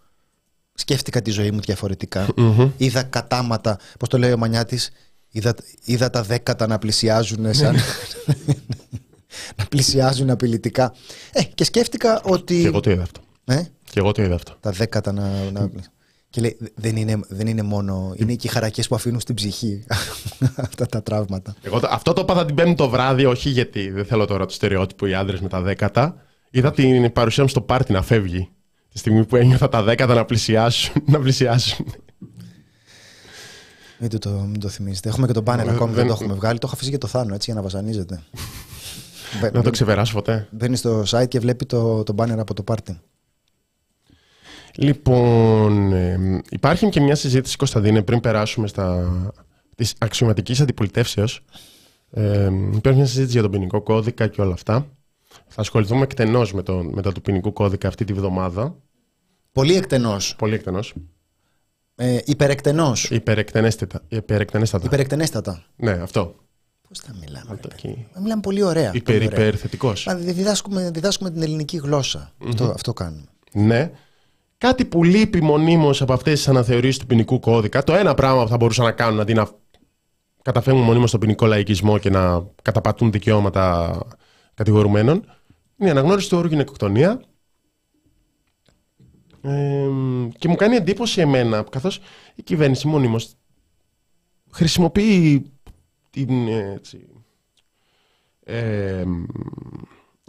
Σκέφτηκα 0.74 1.22
τη 1.22 1.30
ζωή 1.30 1.50
μου 1.50 1.60
διαφορετικά. 1.60 2.26
Είδα 2.76 3.02
κατάματα, 3.02 3.78
πώς 3.98 4.08
το 4.08 4.18
λέει 4.18 4.32
ο 4.32 4.36
Μανιάτης, 4.36 4.90
είδα, 5.30 5.54
είδα 5.84 6.10
τα 6.10 6.22
δέκατα 6.22 6.66
να 6.66 6.78
πλησιάζουν 6.78 7.54
σαν. 7.54 7.76
να 9.56 9.64
πλησιάζουν 9.68 10.30
απειλητικά. 10.30 10.94
Ε, 11.32 11.42
και 11.42 11.64
σκέφτηκα 11.64 12.20
ότι. 12.22 12.60
Και 12.60 12.66
εγώ 12.66 12.80
το 12.80 12.90
είδα 12.90 13.02
αυτό. 13.02 13.20
Ε, 13.44 13.62
Και 13.84 13.98
εγώ 13.98 14.12
το 14.12 14.22
είδα 14.22 14.34
αυτό. 14.34 14.56
τα 14.60 14.70
δέκατα 14.70 15.12
να. 15.12 15.50
να... 15.50 15.70
Και 16.30 16.40
λέει, 16.40 16.56
δεν 16.74 16.96
είναι, 16.96 17.20
δεν 17.28 17.46
είναι 17.46 17.62
μόνο. 17.62 18.12
Είναι 18.16 18.34
και 18.34 18.46
οι 18.46 18.50
χαρακές 18.50 18.88
που 18.88 18.94
αφήνουν 18.94 19.20
στην 19.20 19.34
ψυχή 19.34 19.84
αυτά 20.56 20.86
τα 20.86 21.02
τραύματα. 21.02 21.54
Εγώ, 21.62 21.80
το- 21.80 21.88
αυτό 21.90 22.12
το 22.12 22.20
έπαθα 22.20 22.44
την 22.44 22.54
πέμπτη 22.54 22.74
το 22.74 22.88
βράδυ, 22.88 23.24
όχι 23.24 23.48
γιατί 23.48 23.90
δεν 23.90 24.04
θέλω 24.04 24.24
τώρα 24.26 24.46
το 24.46 24.52
στερεότυπο 24.52 25.06
οι 25.06 25.14
άντρες 25.14 25.40
με 25.40 25.48
τα 25.48 25.60
δέκατα. 25.60 26.16
Είδα 26.50 26.70
την 26.72 27.12
παρουσία 27.12 27.42
μου 27.42 27.48
στο 27.48 27.60
πάρτι 27.60 27.92
να 27.92 28.02
φεύγει. 28.02 28.48
Τη 28.92 28.98
στιγμή 28.98 29.24
που 29.26 29.36
ένιωθα 29.36 29.68
τα 29.68 29.82
δέκατα 29.82 30.14
να 30.14 30.24
πλησιάσουν. 30.24 31.02
Να 31.06 31.18
πλησιάσουν. 31.20 31.86
Μην 33.98 34.10
το, 34.10 34.18
το, 34.18 34.30
μην 34.30 34.60
το 34.60 34.68
θυμίζετε. 34.68 35.08
Έχουμε 35.08 35.26
και 35.26 35.32
τον 35.32 35.42
μπάνερ 35.42 35.66
Ε, 35.66 35.70
ακόμη, 35.70 35.92
δεν 35.92 36.06
δεν- 36.06 36.06
το 36.06 36.12
έχουμε 36.22 36.34
βγάλει. 36.34 36.58
Το 36.58 36.66
έχω 36.66 36.74
αφήσει 36.74 36.90
για 36.90 36.98
το 36.98 37.06
Θάνο 37.06 37.34
έτσι 37.34 37.50
για 37.50 37.54
να 37.60 37.66
βασανίζεται. 37.66 38.22
Μπε- 39.40 39.54
να 39.54 39.62
το 39.62 39.70
ξεπεράσω 39.70 40.14
ποτέ. 40.14 40.48
Μπαίνει 40.50 40.76
στο 40.76 41.02
site 41.06 41.28
και 41.28 41.38
βλέπει 41.40 41.66
το, 41.66 42.02
το 42.02 42.12
μπάνερ 42.12 42.38
από 42.40 42.54
το 42.54 42.62
πάρτι. 42.62 43.00
Λοιπόν, 44.80 45.92
ε, 45.92 46.40
υπάρχει 46.50 46.88
και 46.88 47.00
μια 47.00 47.14
συζήτηση, 47.14 47.56
Κωνσταντίνε, 47.56 48.02
πριν 48.02 48.20
περάσουμε 48.20 48.66
στα 48.66 49.12
της 49.76 49.94
αξιωματικής 49.98 50.60
αντιπολιτεύσεως. 50.60 51.44
Ε, 52.10 52.50
υπάρχει 52.74 52.98
μια 52.98 53.06
συζήτηση 53.08 53.32
για 53.32 53.42
τον 53.42 53.50
ποινικό 53.50 53.82
κώδικα 53.82 54.26
και 54.26 54.40
όλα 54.40 54.52
αυτά. 54.52 54.86
Θα 55.46 55.60
ασχοληθούμε 55.60 56.02
εκτενώς 56.02 56.52
με, 56.52 56.62
το, 56.62 56.74
με 56.92 57.02
τα 57.02 57.12
του 57.12 57.20
ποινικού 57.20 57.52
κώδικα 57.52 57.88
αυτή 57.88 58.04
τη 58.04 58.12
βδομάδα. 58.12 58.76
Πολύ 59.52 59.74
εκτενώς. 59.76 60.34
Πολύ 60.38 60.54
εκτενώς. 60.54 60.94
Ε, 61.94 62.18
Υπερεκτενώς. 62.24 63.10
Υπερεκτενέστατα. 63.10 64.02
Υπερεκτενέστατα. 64.08 64.84
Υπερεκτενέστατα. 64.86 65.64
Ναι, 65.76 65.90
αυτό. 65.90 66.34
Πώς 66.88 66.98
θα 66.98 67.12
μιλάμε. 67.20 67.44
ρε 67.48 67.52
Αυτό 67.54 67.68
παιδί. 67.68 67.80
εκεί. 67.88 68.06
Μιλάμε 68.20 68.40
πολύ 68.40 68.62
ωραία. 68.62 68.90
Υπερ, 68.94 69.14
πολύ 69.16 69.26
ωραία. 69.26 69.38
υπερθετικός. 69.46 70.04
Μα 70.06 70.14
δι- 70.14 70.34
διδάσκουμε, 70.34 70.90
διδάσκουμε 70.90 71.30
την 71.30 71.42
ελληνική 71.42 71.76
γλώσσα. 71.76 72.32
Αυτό, 72.48 72.64
αυτό 72.64 72.92
κάνουμε. 72.92 73.24
Ναι. 73.52 73.90
Κάτι 74.58 74.84
που 74.84 75.04
λείπει 75.04 75.42
μονίμως 75.42 76.02
από 76.02 76.12
αυτές 76.12 76.32
τις 76.32 76.48
αναθεωρήσεις 76.48 76.98
του 76.98 77.06
ποινικού 77.06 77.40
κώδικα. 77.40 77.82
Το 77.84 77.94
ένα 77.94 78.14
πράγμα 78.14 78.42
που 78.42 78.48
θα 78.48 78.56
μπορούσαν 78.56 78.84
να 78.84 78.92
κάνουν 78.92 79.20
αντί 79.20 79.34
να 79.34 79.48
καταφεύγουν 80.42 80.82
μονίμως 80.82 81.08
στον 81.08 81.20
ποινικό 81.20 81.46
λαϊκισμό 81.46 81.98
και 81.98 82.10
να 82.10 82.46
καταπατούν 82.62 83.12
δικαιώματα 83.12 83.98
κατηγορουμένων 84.54 85.24
είναι 85.76 85.88
η 85.88 85.90
αναγνώριση 85.90 86.28
του 86.28 86.38
όρου 86.38 86.48
γυναικοκτονία. 86.48 87.22
Ε, 89.42 89.88
και 90.38 90.48
μου 90.48 90.54
κάνει 90.54 90.76
εντύπωση 90.76 91.20
εμένα, 91.20 91.62
καθώς 91.70 92.00
η 92.34 92.42
κυβέρνηση 92.42 92.86
μονίμως 92.86 93.34
χρησιμοποιεί 94.50 95.52
την, 96.10 96.48
ε, 96.48 96.72
έτσι, 96.72 97.08
ε, 98.44 99.04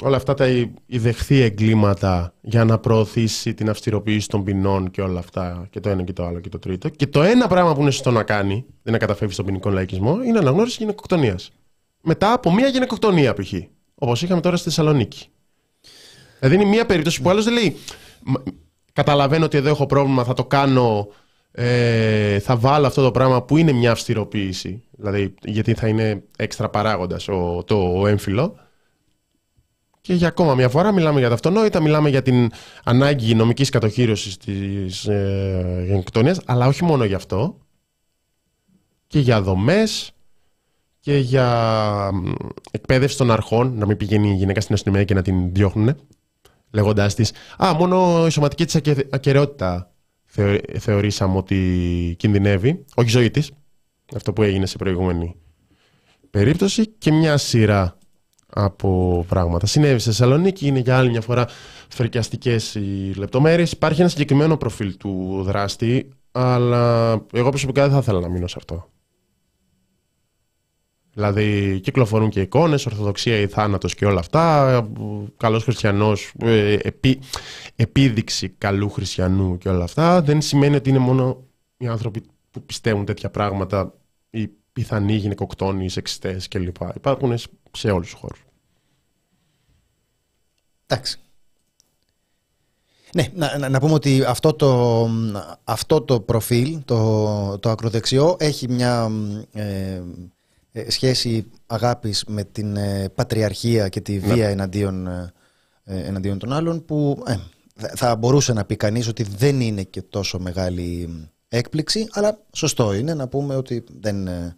όλα 0.02 0.16
αυτά 0.16 0.34
τα 0.34 0.48
ιδεχθή 0.86 1.42
εγκλήματα 1.42 2.34
για 2.42 2.66
να 2.66 2.78
προωθήσει 2.78 3.54
την 3.54 3.70
αυστηροποίηση 3.70 4.28
των 4.28 4.44
ποινών 4.44 4.92
και 4.92 5.02
όλα 5.02 5.20
αυτά 5.20 5.68
και 5.70 5.80
το 5.80 5.90
ένα 5.90 6.04
και 6.04 6.14
το 6.14 6.26
άλλο 6.26 6.40
και 6.40 6.50
το 6.50 6.60
τρίτο. 6.60 6.90
Και 6.90 7.08
το 7.08 7.22
ένα 7.22 7.48
πράγμα 7.48 7.74
που 7.74 7.82
είναι 7.82 7.92
σωστό 7.92 8.12
να 8.12 8.24
κάνει, 8.24 8.66
δεν 8.84 8.94
να 8.94 9.00
καταφεύγει 9.00 9.34
στον 9.34 9.46
ποινικό 9.46 9.70
λαϊκισμό, 9.70 10.24
είναι 10.24 10.38
αναγνώριση 10.38 10.78
γυναικοκτονίας. 10.80 11.52
Μετά 12.02 12.34
από 12.34 12.54
μία 12.54 12.68
γυναικοκτονία 12.68 13.34
π.χ. 13.34 13.54
Όπως 13.96 14.22
είχαμε 14.22 14.42
τώρα 14.42 14.56
στη 14.56 14.66
Θεσσαλονίκη. 14.68 15.28
Δηλαδή 16.40 16.56
είναι 16.56 16.66
μία 16.66 16.86
περίπτωση 16.86 17.22
που 17.22 17.30
άλλος 17.30 17.44
δεν 17.44 17.54
λέει. 17.54 17.76
«Μα, 18.24 18.44
Καταλαβαίνω 18.94 19.46
ότι 19.46 19.58
εδώ 19.58 19.70
έχω 19.70 19.86
πρόβλημα, 19.86 20.24
θα 20.24 20.34
το 20.34 20.46
κάνω. 20.46 21.08
Ε, 21.52 22.40
θα 22.40 22.56
βάλω 22.56 22.88
αυτό 22.88 23.04
το 23.04 23.12
πράγμα 23.12 23.44
που 23.44 23.58
είναι 23.58 23.72
μια 23.72 23.92
αυστηροποίηση. 23.92 24.84
Δηλαδή, 24.92 25.34
γιατί 25.44 25.74
θα 25.74 25.88
είναι 25.88 26.24
έξτρα 26.38 26.70
παράγοντας 26.70 27.26
το 27.66 27.76
ο 27.96 28.08
έμφυλο. 28.08 28.56
Και 30.10 30.16
για 30.16 30.28
ακόμα 30.28 30.56
μια 30.56 30.70
φορά 30.70 30.92
μιλάμε 30.92 31.20
για 31.20 31.28
τα 31.28 31.34
αυτονόητα, 31.34 31.82
μιλάμε 31.82 32.10
για 32.10 32.22
την 32.22 32.52
ανάγκη 32.84 33.36
νομικής 33.36 33.70
κατοχήρωση 33.70 34.40
της 34.40 35.06
ε, 35.06 35.84
γενοκτονία, 35.88 36.38
αλλά 36.46 36.68
όχι 36.68 36.84
μόνο 36.84 37.04
γι' 37.04 37.14
αυτό. 37.14 37.58
Και 39.08 39.20
για 39.20 39.42
δομές 39.42 40.12
και 41.00 41.18
για 41.18 41.46
μ, 42.14 42.32
εκπαίδευση 42.72 43.18
των 43.18 43.32
αρχών, 43.32 43.78
να 43.78 43.86
μην 43.86 43.98
πηγαίνει 43.98 44.30
η 44.30 44.34
γυναίκα 44.34 44.62
στην 44.62 44.74
αστυνομία 44.76 45.04
και 45.04 45.14
να 45.14 45.22
την 45.22 45.54
διώχνουν, 45.54 45.96
λέγοντάς 46.72 47.16
της 47.16 47.32
Α, 47.64 47.74
μόνο 47.74 48.26
η 48.28 48.30
σωματική 48.30 48.66
της 48.66 48.76
ακαιρεότητα 49.10 49.94
θεω- 50.26 50.60
θεωρήσαμε 50.80 51.38
ότι 51.38 52.16
κινδυνεύει, 52.20 52.86
όχι 52.96 53.08
η 53.08 53.12
ζωή 53.12 53.32
της. 53.32 53.52
Αυτό 54.16 54.34
που 54.34 54.44
έγινε 54.44 54.66
σε 54.66 54.78
προηγούμενη 54.78 55.36
περίπτωση 56.30 56.88
και 56.88 57.12
μια 57.12 57.38
σειρά 57.38 57.99
από 58.64 59.26
πράγματα. 59.28 59.66
Συνέβη 59.66 60.00
στη 60.00 60.10
Θεσσαλονίκη, 60.10 60.68
είναι 60.68 60.80
για 60.80 60.98
άλλη 60.98 61.10
μια 61.10 61.22
φορά 61.22 61.48
φρικιαστικές 61.90 62.76
οι 62.76 63.14
λεπτομέρειες. 63.16 63.72
Υπάρχει 63.72 64.00
ένα 64.00 64.10
συγκεκριμένο 64.10 64.58
προφίλ 64.58 64.98
του 64.98 65.42
δράστη, 65.44 66.10
αλλά 66.32 67.12
εγώ 67.34 67.50
προσωπικά 67.50 67.82
δεν 67.84 67.92
θα 67.92 67.98
ήθελα 67.98 68.20
να 68.20 68.30
μείνω 68.30 68.48
σε 68.48 68.56
αυτό. 68.58 68.90
Δηλαδή, 71.14 71.80
κυκλοφορούν 71.80 72.30
και 72.30 72.42
εικόνες, 72.42 72.86
Ορθοδοξία 72.86 73.40
ή 73.40 73.48
θάνατος 73.48 73.96
και 73.96 74.06
όλα 74.06 74.20
αυτά. 74.20 74.90
Καλός 75.38 75.64
χριστιανός, 75.64 76.34
επί, 76.82 77.20
επίδειξη 77.76 78.50
καλού 78.50 78.90
χριστιανού 78.90 79.58
και 79.58 79.70
όλα 79.70 79.84
αυτά. 79.84 80.22
Δεν 80.22 80.42
σημαίνει 80.42 80.76
ότι 80.76 80.90
είναι 80.90 81.00
μόνο 81.00 81.44
οι 81.78 81.88
άνθρωποι 81.88 82.22
που 82.52 82.66
πιστεύουν 82.66 83.06
τέτοια 83.06 83.30
πράγματα, 83.30 83.94
οι 84.30 84.50
πιθανοί 84.74 85.14
γυναικοκτόνοι, 85.14 85.86
οι 85.86 85.90
σεξιστές 85.90 86.48
κλπ. 86.48 86.76
Υπάρχουν 86.96 87.34
σε 87.72 87.92
όλους 87.92 88.10
τους 88.10 88.20
χώρους. 88.20 88.44
Εντάξει. 90.92 91.18
Ναι, 93.14 93.28
να, 93.34 93.58
να, 93.58 93.70
να 93.70 93.80
πούμε 93.80 93.94
ότι 93.94 94.24
αυτό 94.24 94.54
το, 94.54 95.08
αυτό 95.64 96.02
το 96.02 96.20
προφίλ, 96.20 96.80
το, 96.86 97.58
το 97.60 97.70
ακροδεξιό, 97.70 98.36
έχει 98.40 98.68
μια 98.70 99.12
ε, 99.54 100.02
ε, 100.72 100.92
σχέση 100.92 101.46
αγάπης 101.66 102.24
με 102.28 102.44
την 102.44 102.76
ε, 102.76 103.10
πατριαρχία 103.16 103.90
και 103.90 104.02
τη 104.02 104.20
βία 104.20 104.48
εναντίον, 104.50 105.08
ε, 105.08 105.32
εναντίον 105.84 106.38
των 106.40 106.54
άλλων 106.54 106.86
που 106.86 107.24
ε, 107.28 107.36
θα- 107.76 107.92
θα 107.96 108.16
μπορούσε 108.16 108.54
να 108.54 108.66
πει 108.66 108.76
κανείς 108.76 109.08
ότι 109.08 109.24
δεν 109.24 109.62
είναι 109.62 109.84
και 109.84 110.02
τόσο 110.02 110.40
μεγάλη 110.40 111.10
έκπληξη 111.48 112.08
αλλά 112.12 112.40
σωστό 112.52 112.94
είναι 112.94 113.14
να 113.14 113.28
πούμε 113.28 113.56
ότι 113.56 113.84
δεν, 114.00 114.28
ε, 114.28 114.56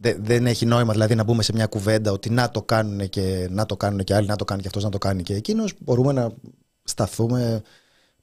δε- 0.00 0.16
δεν 0.20 0.46
έχει 0.46 0.66
νόημα 0.66 0.92
δηλαδή 0.92 1.14
να 1.14 1.24
μπούμε 1.24 1.42
σε 1.42 1.52
μια 1.52 1.66
κουβέντα 1.66 2.12
ότι 2.12 2.30
να 2.30 2.50
το 2.50 2.62
κάνουν 2.62 3.08
και 3.08 3.48
να 3.50 3.66
το 3.66 3.76
κάνουν 3.76 4.04
και 4.04 4.14
άλλοι, 4.14 4.26
να 4.26 4.36
το 4.36 4.44
κάνει 4.44 4.60
και 4.60 4.66
αυτός, 4.66 4.84
να 4.84 4.90
το 4.90 4.98
κάνει 4.98 5.22
και 5.22 5.34
εκείνος. 5.34 5.72
Μπορούμε 5.78 6.12
να 6.12 6.32
σταθούμε 6.84 7.62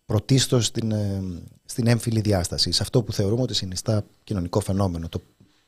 πρωτίστως 0.06 0.66
στην, 0.66 0.92
ε, 0.92 1.22
στην 1.66 1.88
έμφυλη 1.88 2.22
διάσταση, 2.22 2.72
σε 2.72 2.84
αυτό 2.84 3.04
που 3.04 3.14
θεωρούμε 3.14 3.42
ότι 3.42 3.54
συνιστά 3.54 4.04
κοινωνικό 4.24 4.60
φαινόμενο. 4.60 5.10
Το 5.10 5.22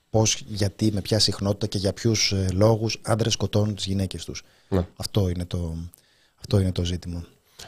πώς, 0.10 0.44
γιατί, 0.48 0.92
με 0.92 1.02
ποια 1.02 1.20
συχνότητα 1.20 1.68
και 1.68 1.78
για 1.78 1.94
ποιους 1.94 2.32
ε, 2.32 2.48
λόγους 2.54 3.00
άντρες 3.02 3.34
σκοτώνουν 3.34 3.76
τις 3.76 3.86
γυναίκες 3.86 4.26
τους. 4.26 4.44
Ναι. 4.70 4.88
Αυτό, 4.96 5.30
είναι 5.30 5.46
το, 5.46 5.76
αυτό 6.40 6.60
είναι 6.60 6.72
το 6.72 6.84
ζήτημα. 6.84 7.26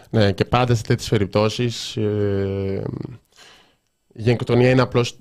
Ναι, 0.09 0.31
και 0.31 0.45
πάντα 0.45 0.75
σε 0.75 0.83
τέτοιες 0.83 1.09
περιπτώσεις 1.09 1.97
ε, 1.97 2.83
η 4.13 4.21
γενοκτονία 4.21 4.69
είναι 4.69 4.81
απλώς. 4.81 5.17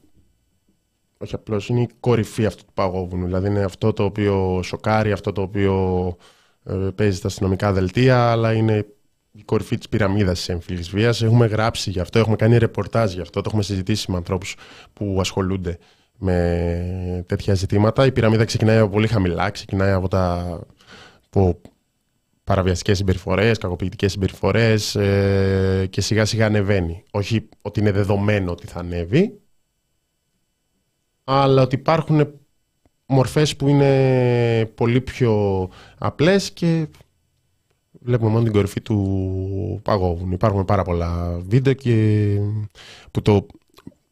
Όχι 1.23 1.35
απλώς, 1.35 1.69
είναι 1.69 1.81
η 1.81 1.89
κορυφή 2.01 2.47
αυτού 2.47 2.65
του 2.65 2.73
παγόβουνου. 2.75 3.25
Δηλαδή 3.25 3.49
είναι 3.49 3.63
αυτό 3.63 3.93
το 3.93 4.05
οποίο 4.05 4.61
σοκάρει, 4.63 5.13
αυτό 5.13 5.33
το 5.33 5.43
οποίο 5.43 6.17
ε, 6.65 6.75
παίζει 6.95 7.17
στα 7.17 7.27
αστυνομικά 7.27 7.73
δελτία, 7.73 8.31
αλλά 8.31 8.53
είναι 8.53 8.87
η 9.33 9.43
κορυφή 9.43 9.77
της 9.77 9.89
πυραμίδας 9.89 10.39
της 10.39 10.49
έμφυλης 10.49 10.91
βίας. 10.91 11.23
Έχουμε 11.23 11.47
γράψει 11.47 11.91
γι' 11.91 12.01
αυτό, 12.01 12.19
έχουμε 12.19 12.37
κάνει 12.37 12.59
ρεπορτάζ 12.59 13.13
γι' 13.13 13.21
αυτό, 13.21 13.41
το 13.41 13.47
έχουμε 13.49 13.63
συζητήσει 13.63 14.11
με 14.11 14.17
ανθρώπους 14.17 14.57
που 14.93 15.17
ασχολούνται 15.21 15.79
με 16.19 17.25
τέτοια 17.27 17.55
ζητήματα. 17.55 18.07
Η 18.07 18.13
πυραμίδα 18.13 18.45
ξεκινάει 18.45 18.79
από 18.79 18.91
πολύ 18.91 19.07
χαμηλά, 19.07 19.51
ξεκινάει 19.51 19.93
από 19.93 20.09
τα. 20.09 20.59
Από 21.27 21.61
παραβιαστικές 22.45 22.97
συμπεριφορές, 22.97 23.59
κακοποιητικές 23.59 24.13
συμπεριφορές 24.13 24.95
ε, 24.95 25.87
και 25.91 26.01
σιγά 26.01 26.25
σιγά 26.25 26.47
ανεβαίνει. 26.47 27.03
Όχι 27.11 27.49
ότι 27.63 27.81
είναι 27.81 27.93
δεδομένο 27.93 28.51
ότι 28.51 28.67
θα 28.67 28.79
ανέβει, 28.79 29.41
αλλά 31.33 31.63
ότι 31.63 31.75
υπάρχουν 31.75 32.33
μορφές 33.07 33.57
που 33.57 33.69
είναι 33.69 34.67
πολύ 34.75 35.01
πιο 35.01 35.69
απλές 35.99 36.51
και 36.51 36.87
βλέπουμε 38.01 38.31
μόνο 38.31 38.45
την 38.45 38.53
κορυφή 38.53 38.81
του 38.81 39.81
παγόβουνου. 39.83 40.33
Υπάρχουν 40.33 40.65
πάρα 40.65 40.83
πολλά 40.83 41.41
βίντεο 41.49 41.73
και 41.73 42.37
που 43.11 43.23
το, 43.23 43.47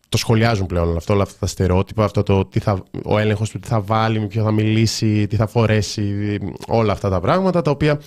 το 0.08 0.16
σχολιάζουν 0.16 0.66
πλέον 0.66 0.88
όλο 0.88 0.96
αυτό, 0.96 1.12
όλα 1.12 1.22
αυτά 1.22 1.38
τα 1.38 1.46
στερεότυπα, 1.46 2.04
αυτό 2.04 2.22
το 2.22 2.44
τι 2.44 2.58
θα, 2.58 2.82
ο 3.04 3.18
έλεγχος 3.18 3.50
του 3.50 3.58
τι 3.58 3.68
θα 3.68 3.80
βάλει, 3.80 4.20
με 4.20 4.26
ποιο 4.26 4.42
θα 4.42 4.50
μιλήσει, 4.50 5.26
τι 5.26 5.36
θα 5.36 5.46
φορέσει, 5.46 6.38
όλα 6.66 6.92
αυτά 6.92 7.08
τα 7.08 7.20
πράγματα 7.20 7.62
τα 7.62 7.70
οποία 7.70 8.00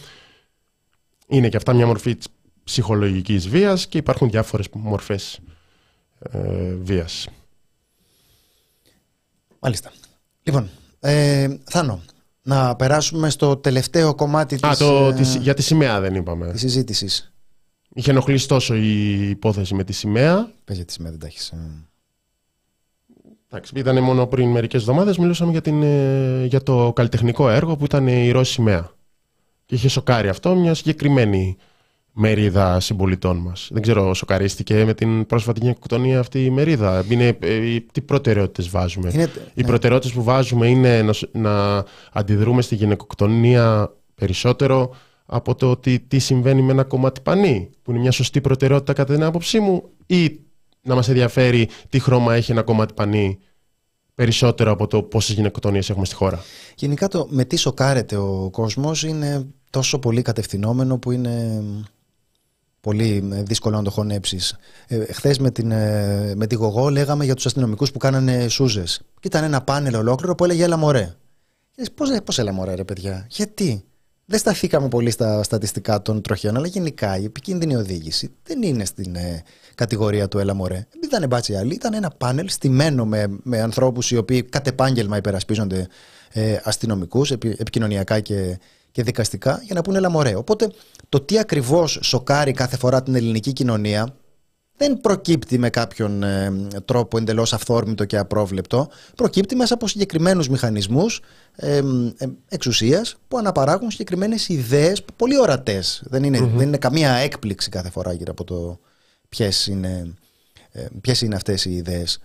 είναι 1.28 1.50
και 1.50 1.58
αυτά 1.58 1.74
μια 1.74 1.86
μορφή 1.86 2.16
της 2.16 2.28
ψυχολογικής 2.64 3.50
βίας 3.50 3.88
και 3.88 3.98
υπάρχουν 3.98 4.30
διάφορες 4.30 4.68
μορφές 4.74 5.40
ε, 6.20 6.74
βίας. 6.82 7.28
Μάλιστα. 9.62 9.92
Λοιπόν, 10.44 10.70
ε, 11.00 11.48
Θάνο, 11.64 12.02
να 12.42 12.76
περάσουμε 12.76 13.30
στο 13.30 13.58
τελευταίο 13.58 14.16
κομμάτι 14.16 14.56
Α, 14.56 14.70
της, 14.70 14.78
το, 14.78 15.06
ε, 15.08 15.14
της- 15.14 15.36
για 15.36 15.54
τη 15.54 15.62
σημαία 15.62 16.00
δεν 16.00 16.16
είπαμε. 16.16 16.52
της 16.52 16.60
συζήτησης. 16.62 17.34
Είχε 17.94 18.12
ενοχλήσει 18.12 18.48
τόσο 18.48 18.76
η 18.76 19.30
υπόθεση 19.30 19.74
με 19.76 19.84
τη 19.84 19.94
σημαία. 19.94 20.52
Πες 20.64 20.76
για 20.76 20.86
τη 20.86 20.92
σημαία, 20.94 21.12
δεν 21.12 21.20
τα 21.20 21.28
έχεις. 21.28 21.50
ε. 21.50 21.58
Εντάξει, 23.50 23.74
ήταν 23.76 24.04
μόνο 24.04 24.28
πριν 24.28 24.50
μερικές 24.50 24.82
εβδομάδες. 24.82 25.18
Μιλούσαμε 25.18 25.52
για, 25.52 25.62
την, 25.62 25.84
ε, 25.84 26.46
για 26.46 26.64
το 26.64 26.94
καλλιτεχνικό 26.96 27.50
έργο 27.50 27.76
που 27.78 27.86
ήταν 27.86 28.08
η 28.08 28.32
ροζ 28.32 28.50
σημαία. 28.50 28.92
Και 29.66 29.76
είχε 29.76 29.88
σοκάρει 29.88 30.28
αυτό 30.30 30.56
μια 30.56 30.74
συγκεκριμένη 30.74 31.58
μερίδα 32.14 32.80
συμπολιτών 32.80 33.38
μας. 33.38 33.70
Δεν 33.72 33.82
ξέρω, 33.82 34.14
σοκαρίστηκε 34.14 34.86
με 34.86 34.94
την 34.94 35.26
πρόσφατη 35.26 35.60
γενοκτονία 35.60 36.20
αυτή 36.20 36.46
η 36.46 36.50
μερίδα. 36.50 37.06
Είναι, 37.10 37.38
ε, 37.40 37.80
τι 37.92 38.02
προτεραιότητες 38.02 38.70
βάζουμε; 38.70 39.10
Είναι, 39.14 39.30
Οι 39.54 39.62
ναι. 39.62 39.68
προτεραιότητες 39.68 40.16
που 40.16 40.24
βάζουμε 40.24 40.68
είναι 40.68 41.02
να, 41.02 41.14
σ- 41.14 41.36
να 41.36 41.84
αντιδρούμε 42.12 42.62
στη 42.62 42.76
γυναικοκτονία 42.76 43.94
περισσότερο 44.16 44.96
από 45.26 45.56
το 45.56 45.72
ότι 45.72 46.00
τι 46.00 46.20
συμβαίνει 46.20 46.62
με 46.62 46.72
ένα 46.72 46.84
κομμάτι 46.84 47.22
πανί, 47.22 47.70
που 47.82 47.92
είναι 47.92 48.00
μια 48.00 48.12
σωστή 48.12 48.42
προτεραιότητα 48.42 48.94
κατά 48.94 49.14
την 49.14 49.24
άποψή 49.24 49.60
μου, 49.60 49.84
ή 50.06 50.40
να 50.82 50.96
μας 50.96 51.08
ενδιαφέρει 51.08 51.70
τι 51.90 52.00
χρώμα 52.00 52.36
έχει 52.36 52.52
ένα 52.52 52.62
κομμάτι 52.64 52.94
πανί 52.94 53.40
περισσότερο 54.16 54.72
από 54.72 54.88
το 54.88 55.04
πόσες 55.04 55.36
γυναικοκτονίες 55.36 55.90
έχουμε 55.90 56.06
στη 56.06 56.16
χώρα. 56.16 56.44
Γενικά 56.76 57.08
το 57.08 57.28
με 57.30 57.46
τι 57.46 57.56
σοκάρεται 57.56 58.16
ο 58.16 58.50
κόσμος 58.52 59.04
είναι 59.04 59.46
τόσο 59.70 60.00
πολύ 60.00 60.22
κατευθυνόμενο 60.22 60.98
που 60.98 61.12
είναι 61.12 61.64
πολύ 62.82 63.30
ε, 63.34 63.44
δύσκολο 63.44 63.76
να 63.76 63.84
το 63.84 63.90
χωνέψεις. 63.90 64.56
Ε, 64.88 65.14
χθες 65.14 65.40
με, 65.40 65.52
την, 65.52 65.72
ε, 65.72 66.34
με 66.36 66.48
τη 66.48 66.56
Γογό 66.56 66.90
λέγαμε 66.90 67.26
για 67.26 67.36
τους 67.36 67.46
αστυνομικούς 67.46 67.92
που 67.92 67.98
κάνανε 67.98 68.48
σούζες. 68.48 69.02
Και 69.20 69.28
ήταν 69.28 69.44
ένα 69.44 69.62
πάνελ 69.62 69.96
ολόκληρο 69.96 70.36
που 70.36 70.44
έλεγε 70.44 70.64
έλα 70.64 70.78
μωρέ. 70.78 71.16
Και 71.72 71.78
λες, 71.78 71.92
Πώς, 71.92 72.10
πώς 72.24 72.40
έλα 72.40 72.52
μωρέ 72.52 72.74
ρε 72.74 72.84
παιδιά, 72.84 73.26
γιατί; 73.30 73.84
Δεν 74.26 74.40
σταθήκαμε 74.40 74.88
πολύ 74.88 75.12
στα 75.12 75.44
στατιστικά 75.44 76.02
των 76.02 76.22
τροχιών, 76.22 76.56
αλλά 76.56 76.68
γενικά 76.68 77.18
η 77.18 77.24
επικίνδυνη 77.24 77.76
οδήγηση 77.76 78.32
δεν 78.44 78.62
είναι 78.62 78.86
στην 78.86 79.16
ε, 79.16 79.44
κατηγορία 79.76 80.28
του 80.28 80.38
έλα 80.38 80.54
μωρέ. 80.54 80.88
Δεν 80.92 81.02
ήταν 81.04 81.28
μπάτσι 81.28 81.56
άλλοι, 81.56 81.74
ήταν 81.74 81.94
ένα 81.94 82.10
πάνελ 82.10 82.50
στημένο 82.50 83.06
με, 83.06 83.28
με 83.44 83.62
ανθρώπους 83.62 84.12
οι 84.12 84.18
οποίοι 84.18 84.44
κατ' 84.44 84.68
επάγγελμα 84.68 85.18
υπερασπίζονται 85.18 85.88
ε, 86.32 86.60
αστυνομικούς, 86.64 87.32
επι, 87.32 87.56
επικοινωνιακά 87.58 88.20
και, 88.20 88.58
και 88.92 89.04
δικαστικά 89.04 89.62
για 89.64 89.76
να 89.76 89.82
πούνε 89.82 89.98
έλα 89.98 90.10
μωρέ. 90.10 90.36
Οπότε 90.36 90.72
το 91.10 91.22
τι 91.22 91.40
ακριβώς 91.40 92.00
σοκάρει 92.02 92.52
κάθε 92.52 92.78
φορά 92.78 93.04
την 93.04 93.16
ελληνική 93.16 93.54
κοινωνία 93.54 94.16
δεν 94.82 95.02
προκύπτει 95.02 95.58
με 95.58 95.70
κάποιον 95.70 96.24
ε, 96.24 96.68
τρόπο 96.86 97.18
εντελώς 97.18 97.54
αυθόρμητο 97.54 98.06
και 98.06 98.18
απρόβλεπτο. 98.18 98.90
Προκύπτει 99.16 99.56
μέσα 99.56 99.74
από 99.74 99.88
συγκεκριμένους 99.88 100.50
μηχανισμούς 100.50 101.22
ε, 101.56 101.78
ε, 101.78 101.82
εξουσίας 102.50 103.18
που 103.28 103.38
αναπαράγουν 103.38 103.92
συγκεκριμένες 103.92 104.50
ιδέες 104.50 105.04
πολύ 105.16 105.40
ορατές. 105.40 106.04
Δεν 106.06 106.24
είναι, 106.24 106.40
δεν 106.40 106.68
είναι 106.68 106.78
καμία 106.78 107.12
έκπληξη 107.12 107.70
κάθε 107.70 107.90
φορά 107.90 108.14
γύρω 108.14 108.32
από 108.32 108.44
το 108.44 108.80
ποιες 109.30 109.68
είναι, 109.68 110.14
ε, 110.72 110.86
ποιες 111.02 111.22
είναι 111.22 111.36
αυτές 111.36 111.66
οι 111.66 111.72
ιδέες. 111.72 112.20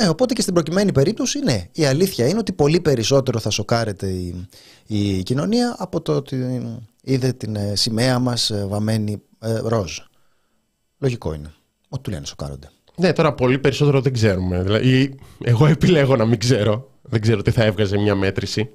Ε, 0.00 0.04
ε, 0.04 0.08
οπότε 0.08 0.34
και 0.34 0.42
στην 0.42 0.54
προκειμένη 0.54 0.92
περίπτωση, 0.92 1.38
ναι, 1.38 1.68
η 1.72 1.84
αλήθεια 1.84 2.28
είναι 2.28 2.38
ότι 2.38 2.52
πολύ 2.52 2.80
περισσότερο 2.80 3.38
θα 3.38 3.50
σοκάρεται 3.50 4.06
η, 4.06 4.48
η 4.86 5.22
κοινωνία 5.22 5.74
από 5.78 6.00
το 6.00 6.16
ότι 6.16 6.62
είδε 7.02 7.32
την 7.32 7.56
ε, 7.56 7.76
σημαία 7.76 8.18
μας 8.18 8.50
ε, 8.50 8.66
βαμμένη 8.68 9.22
ε, 9.40 9.58
ροζ. 9.64 9.98
Λογικό 10.98 11.34
είναι. 11.34 11.52
Ό,τι 11.88 12.02
του 12.02 12.10
λένε 12.10 12.26
σοκάρονται. 12.26 12.70
Ναι, 12.96 13.12
τώρα 13.12 13.34
πολύ 13.34 13.58
περισσότερο 13.58 14.00
δεν 14.00 14.12
ξέρουμε. 14.12 14.62
Δηλαδή, 14.62 15.14
εγώ 15.44 15.66
επιλέγω 15.66 16.16
να 16.16 16.24
μην 16.26 16.38
ξέρω. 16.38 16.90
Δεν 17.02 17.20
ξέρω 17.20 17.42
τι 17.42 17.50
θα 17.50 17.64
έβγαζε 17.64 17.98
μια 17.98 18.14
μέτρηση. 18.14 18.70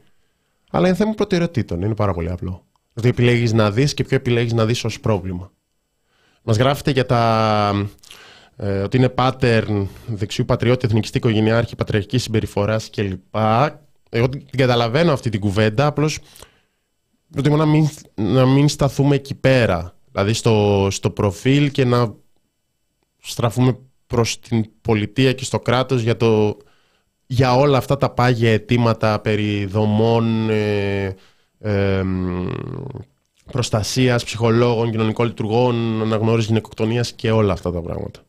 Αλλά 0.71 0.87
είναι 0.87 0.95
θέμα 0.95 1.13
προτεραιοτήτων. 1.13 1.81
Είναι 1.81 1.95
πάρα 1.95 2.13
πολύ 2.13 2.31
απλό. 2.31 2.65
Τι 3.01 3.07
επιλέγεις 3.07 3.53
να 3.53 3.71
δεις 3.71 3.93
και 3.93 4.03
ποιο 4.03 4.17
επιλέγεις 4.17 4.53
να 4.53 4.65
δεις 4.65 4.83
ως 4.83 4.99
πρόβλημα. 4.99 5.51
Μας 6.43 6.57
γράφετε 6.57 6.91
για 6.91 7.05
τα... 7.05 7.89
Ε, 8.57 8.81
ότι 8.81 8.97
είναι 8.97 9.13
pattern 9.17 9.87
δεξιού 10.07 10.45
πατριώτη, 10.45 10.85
εθνικιστή 10.85 11.17
οικογενειάρχη, 11.17 11.75
πατριαρχική 11.75 12.17
συμπεριφοράς 12.17 12.89
κλπ. 12.89 13.35
Εγώ 14.09 14.29
την 14.29 14.57
καταλαβαίνω 14.57 15.13
αυτή 15.13 15.29
την 15.29 15.39
κουβέντα, 15.39 15.85
απλώς 15.85 16.19
προτιμώ 17.31 17.55
να 17.55 17.65
μην, 17.65 17.89
να 18.15 18.45
μην 18.45 18.67
σταθούμε 18.67 19.15
εκεί 19.15 19.35
πέρα. 19.35 19.95
Δηλαδή 20.11 20.33
στο, 20.33 20.87
στο 20.91 21.09
προφίλ 21.09 21.71
και 21.71 21.85
να 21.85 22.15
στραφούμε 23.21 23.77
προς 24.07 24.39
την 24.39 24.65
πολιτεία 24.81 25.33
και 25.33 25.43
στο 25.43 25.59
κράτος 25.59 26.01
για, 26.01 26.17
το, 26.17 26.57
για 27.25 27.55
όλα 27.55 27.77
αυτά 27.77 27.97
τα 27.97 28.09
πάγια 28.09 28.51
αιτήματα 28.51 29.19
περί 29.19 29.65
δομών, 29.65 30.49
ε, 30.49 31.15
ε, 31.59 32.03
προστασίας, 33.51 34.23
ψυχολόγων, 34.23 34.91
κοινωνικών 34.91 35.27
λειτουργών, 35.27 36.01
αναγνώρισης 36.01 36.47
γυναικοκτονίας 36.47 37.11
και 37.11 37.31
όλα 37.31 37.53
αυτά 37.53 37.71
τα 37.71 37.81
πράγματα. 37.81 38.24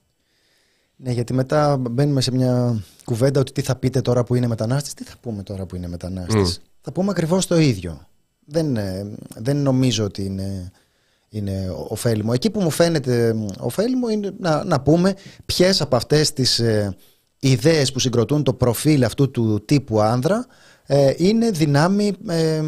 Ναι, 0.97 1.11
γιατί 1.11 1.33
μετά 1.33 1.77
μπαίνουμε 1.77 2.21
σε 2.21 2.33
μια 2.33 2.83
κουβέντα 3.05 3.41
ότι 3.41 3.53
τι 3.53 3.61
θα 3.61 3.77
πείτε 3.77 4.01
τώρα 4.01 4.25
που 4.25 4.35
είναι 4.35 4.47
μετανάστης, 4.47 4.95
τι 4.95 5.05
θα 5.05 5.15
πούμε 5.21 5.43
τώρα 5.43 5.67
που 5.67 5.77
είναι 5.77 5.89
μετανάστης. 5.89 6.61
Θα 6.81 6.93
πούμε 6.93 7.11
ακριβώς 7.11 7.47
το 7.47 7.59
ίδιο. 7.59 8.07
Δεν, 8.45 8.77
ε, 8.77 9.15
δεν 9.37 9.57
νομίζω 9.57 10.05
ότι 10.05 10.25
είναι, 10.25 10.71
είναι 11.29 11.75
ωφέλιμο. 11.89 12.31
Εκεί 12.35 12.51
που 12.51 12.61
μου 12.61 12.71
φαίνεται 12.71 13.35
ωφέλιμο 13.59 14.09
είναι 14.09 14.33
να, 14.39 14.65
να 14.65 14.81
πούμε 14.81 15.15
ποιες 15.45 15.81
από 15.81 15.97
αυτές 15.97 16.33
τις 16.33 16.59
ε, 16.59 16.97
ιδέες 17.41 17.93
που 17.93 17.99
συγκροτούν 17.99 18.43
το 18.43 18.55
προφίλ 18.55 19.05
αυτού 19.05 19.31
του 19.31 19.65
τύπου 19.65 20.01
άνδρα 20.01 20.47
ε, 20.87 21.13
είναι 21.17 21.51
δυνάμει 21.51 22.13
ε, 22.29 22.63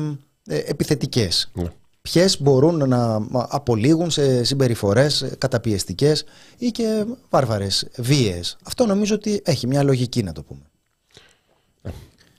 ε 0.47 0.57
επιθετικές. 0.57 1.51
Ναι 1.55 1.68
ποιες 2.11 2.41
μπορούν 2.41 2.89
να 2.89 3.27
απολύγουν 3.33 4.11
σε 4.11 4.45
συμπεριφορές 4.45 5.33
καταπιεστικές 5.39 6.25
ή 6.59 6.71
και 6.71 7.05
βάρβαρες 7.31 7.89
βίες. 7.97 8.57
Αυτό 8.65 8.87
νομίζω 8.87 9.15
ότι 9.15 9.41
έχει 9.45 9.67
μια 9.67 9.83
λογική 9.83 10.23
να 10.23 10.33
το 10.33 10.43
πούμε. 10.43 10.61
Ε, 11.83 11.91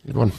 λοιπόν. 0.03 0.33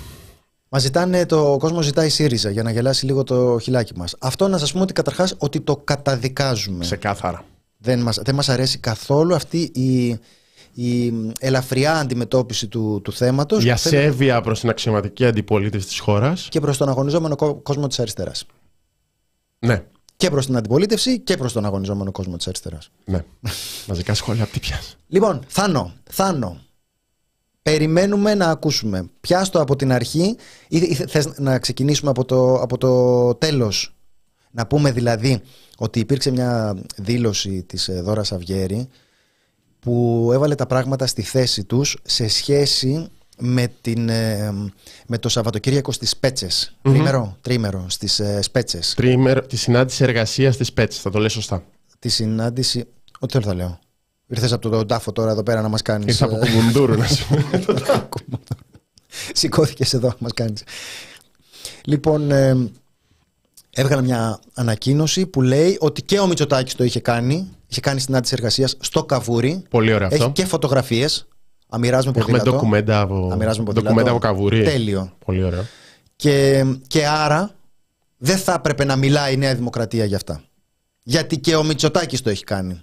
Μας 0.68 0.82
ζητάνε, 0.82 1.26
το 1.26 1.52
ο 1.52 1.58
κόσμος 1.58 1.84
ζητάει 1.84 2.08
ΣΥΡΙΖΑ 2.08 2.50
για 2.50 2.62
να 2.62 2.70
γελάσει 2.70 3.06
λίγο 3.06 3.24
το 3.24 3.58
χιλάκι 3.58 3.92
μας. 3.96 4.14
Αυτό 4.18 4.48
να 4.48 4.58
σας 4.58 4.70
πούμε 4.70 4.82
ότι 4.82 4.92
καταρχάς 4.92 5.34
ότι 5.38 5.60
το 5.60 5.76
καταδικάζουμε. 5.76 6.84
Ξεκάθαρα. 6.84 7.44
Δεν 7.78 8.00
μας 8.00 8.18
δεν 8.22 8.34
μας 8.34 8.48
αρέσει 8.48 8.78
καθόλου 8.78 9.34
αυτή 9.34 9.70
η, 9.74 10.08
η 10.74 11.12
ελαφριά 11.38 11.94
αντιμετώπιση 11.94 12.66
του, 12.66 13.00
του 13.04 13.12
θέματος. 13.12 13.64
Η 13.64 13.70
ασέβεια 13.70 14.40
προς 14.40 14.60
την 14.60 14.68
αξιωματική 14.68 15.24
αντιπολίτευση 15.24 15.86
της 15.86 15.98
χώρας. 15.98 16.48
Και 16.50 16.60
προς 16.60 16.76
τον 16.76 16.88
αγωνιζόμενο 16.88 17.36
κόσμο 17.62 17.86
της 17.86 18.00
αριστεράς. 18.00 18.44
Ναι. 19.60 19.84
Και 20.16 20.30
προς 20.30 20.46
την 20.46 20.56
αντιπολίτευση 20.56 21.18
και 21.18 21.36
προς 21.36 21.52
τον 21.52 21.64
αγωνιζόμενο 21.64 22.12
κόσμο 22.12 22.36
της 22.36 22.46
αριστεράς. 22.46 22.90
Ναι. 23.04 23.24
Μαζικά 23.86 24.14
σχόλια 24.14 24.42
από 24.42 24.52
τι 24.52 24.58
πιάσει. 24.58 24.96
Λοιπόν, 25.06 25.40
Θάνο, 25.48 25.92
Θάνο. 26.10 26.60
Περιμένουμε 27.62 28.34
να 28.34 28.46
ακούσουμε. 28.46 29.10
Πιάστο 29.20 29.60
από 29.60 29.76
την 29.76 29.92
αρχή 29.92 30.36
ή 30.68 30.94
θες 30.94 31.38
να 31.38 31.58
ξεκινήσουμε 31.58 32.10
από 32.10 32.24
το, 32.24 32.54
από 32.54 32.78
το 32.78 33.34
τέλος; 33.34 33.94
Να 34.50 34.66
πούμε 34.66 34.92
δηλαδή 34.92 35.42
ότι 35.76 35.98
υπήρξε 36.00 36.30
μια 36.30 36.76
δήλωση 36.96 37.62
της 37.62 37.88
ε, 37.88 38.00
Δώρας 38.00 38.32
Αυγέρη 38.32 38.88
που 39.80 40.30
έβαλε 40.32 40.54
τα 40.54 40.66
πράγματα 40.66 41.06
στη 41.06 41.22
θέση 41.22 41.64
τους 41.64 41.98
σε 42.02 42.28
σχέση 42.28 43.10
με, 43.40 43.72
την, 43.80 44.08
ε, 44.08 44.52
με 45.06 45.18
το 45.18 45.28
Σαββατοκύριακο 45.28 45.92
στις 45.92 46.16
Πέτσες. 46.16 46.72
Mm-hmm. 46.76 46.90
Τρίμερο, 46.90 47.36
τρίμερο 47.40 47.86
στις 47.88 48.20
ε, 48.20 48.42
Σπέτσες. 48.42 48.94
Τρίμερο, 48.96 49.40
τη 49.40 49.56
συνάντηση 49.56 50.04
εργασίας 50.04 50.54
στις 50.54 50.72
Πέτσες, 50.72 51.02
θα 51.02 51.10
το 51.10 51.18
λέω 51.18 51.28
σωστά. 51.28 51.64
Τη 51.98 52.08
συνάντηση, 52.08 52.84
ό,τι 53.18 53.32
θέλω 53.32 53.44
θα 53.44 53.54
λέω. 53.54 53.78
Ήρθες 54.26 54.52
από 54.52 54.68
τον 54.68 54.86
τάφο 54.86 55.12
τώρα 55.12 55.30
εδώ 55.30 55.42
πέρα 55.42 55.62
να 55.62 55.68
μας 55.68 55.82
κάνεις... 55.82 56.06
Ήρθα 56.06 56.24
από 56.24 56.36
ε, 56.36 56.50
κουμουντούρου 56.50 56.94
να 56.96 57.06
σου 57.06 57.26
Σηκώθηκες 59.32 59.94
εδώ 59.94 60.08
να 60.08 60.16
μας 60.18 60.32
κάνεις. 60.34 60.62
Λοιπόν, 61.84 62.30
ε, 62.30 62.70
έβγαλε 63.70 64.02
μια 64.02 64.40
ανακοίνωση 64.54 65.26
που 65.26 65.42
λέει 65.42 65.76
ότι 65.80 66.02
και 66.02 66.18
ο 66.18 66.26
Μητσοτάκης 66.26 66.74
το 66.74 66.84
είχε 66.84 67.00
κάνει. 67.00 67.50
Είχε 67.68 67.80
κάνει 67.80 68.00
συνάντηση 68.00 68.34
εργασίας 68.36 68.76
στο 68.80 69.04
Καβούρι. 69.04 69.62
Πολύ 69.70 69.92
ωραίο 69.92 70.06
αυτό. 70.06 70.24
Έχει 70.24 70.32
και 70.32 70.44
φωτογραφίες. 70.44 71.28
Αμοιράζουμε 71.72 72.18
Έχουμε 72.18 72.38
ντοκουμέντα 72.38 73.00
από, 73.00 73.72
ντοκουμέντα 73.72 74.10
από 74.10 74.18
καβουρί. 74.18 74.62
Τέλειο. 74.62 75.12
Πολύ 75.24 75.44
ωραίο. 75.44 75.64
Και, 76.16 76.64
και 76.86 77.06
άρα 77.06 77.50
δεν 78.16 78.38
θα 78.38 78.52
έπρεπε 78.52 78.84
να 78.84 78.96
μιλάει 78.96 79.32
η 79.32 79.36
Νέα 79.36 79.54
Δημοκρατία 79.54 80.04
για 80.04 80.16
αυτά. 80.16 80.42
Γιατί 81.02 81.38
και 81.38 81.56
ο 81.56 81.62
Μητσοτάκης 81.62 82.22
το 82.22 82.30
έχει 82.30 82.44
κάνει. 82.44 82.82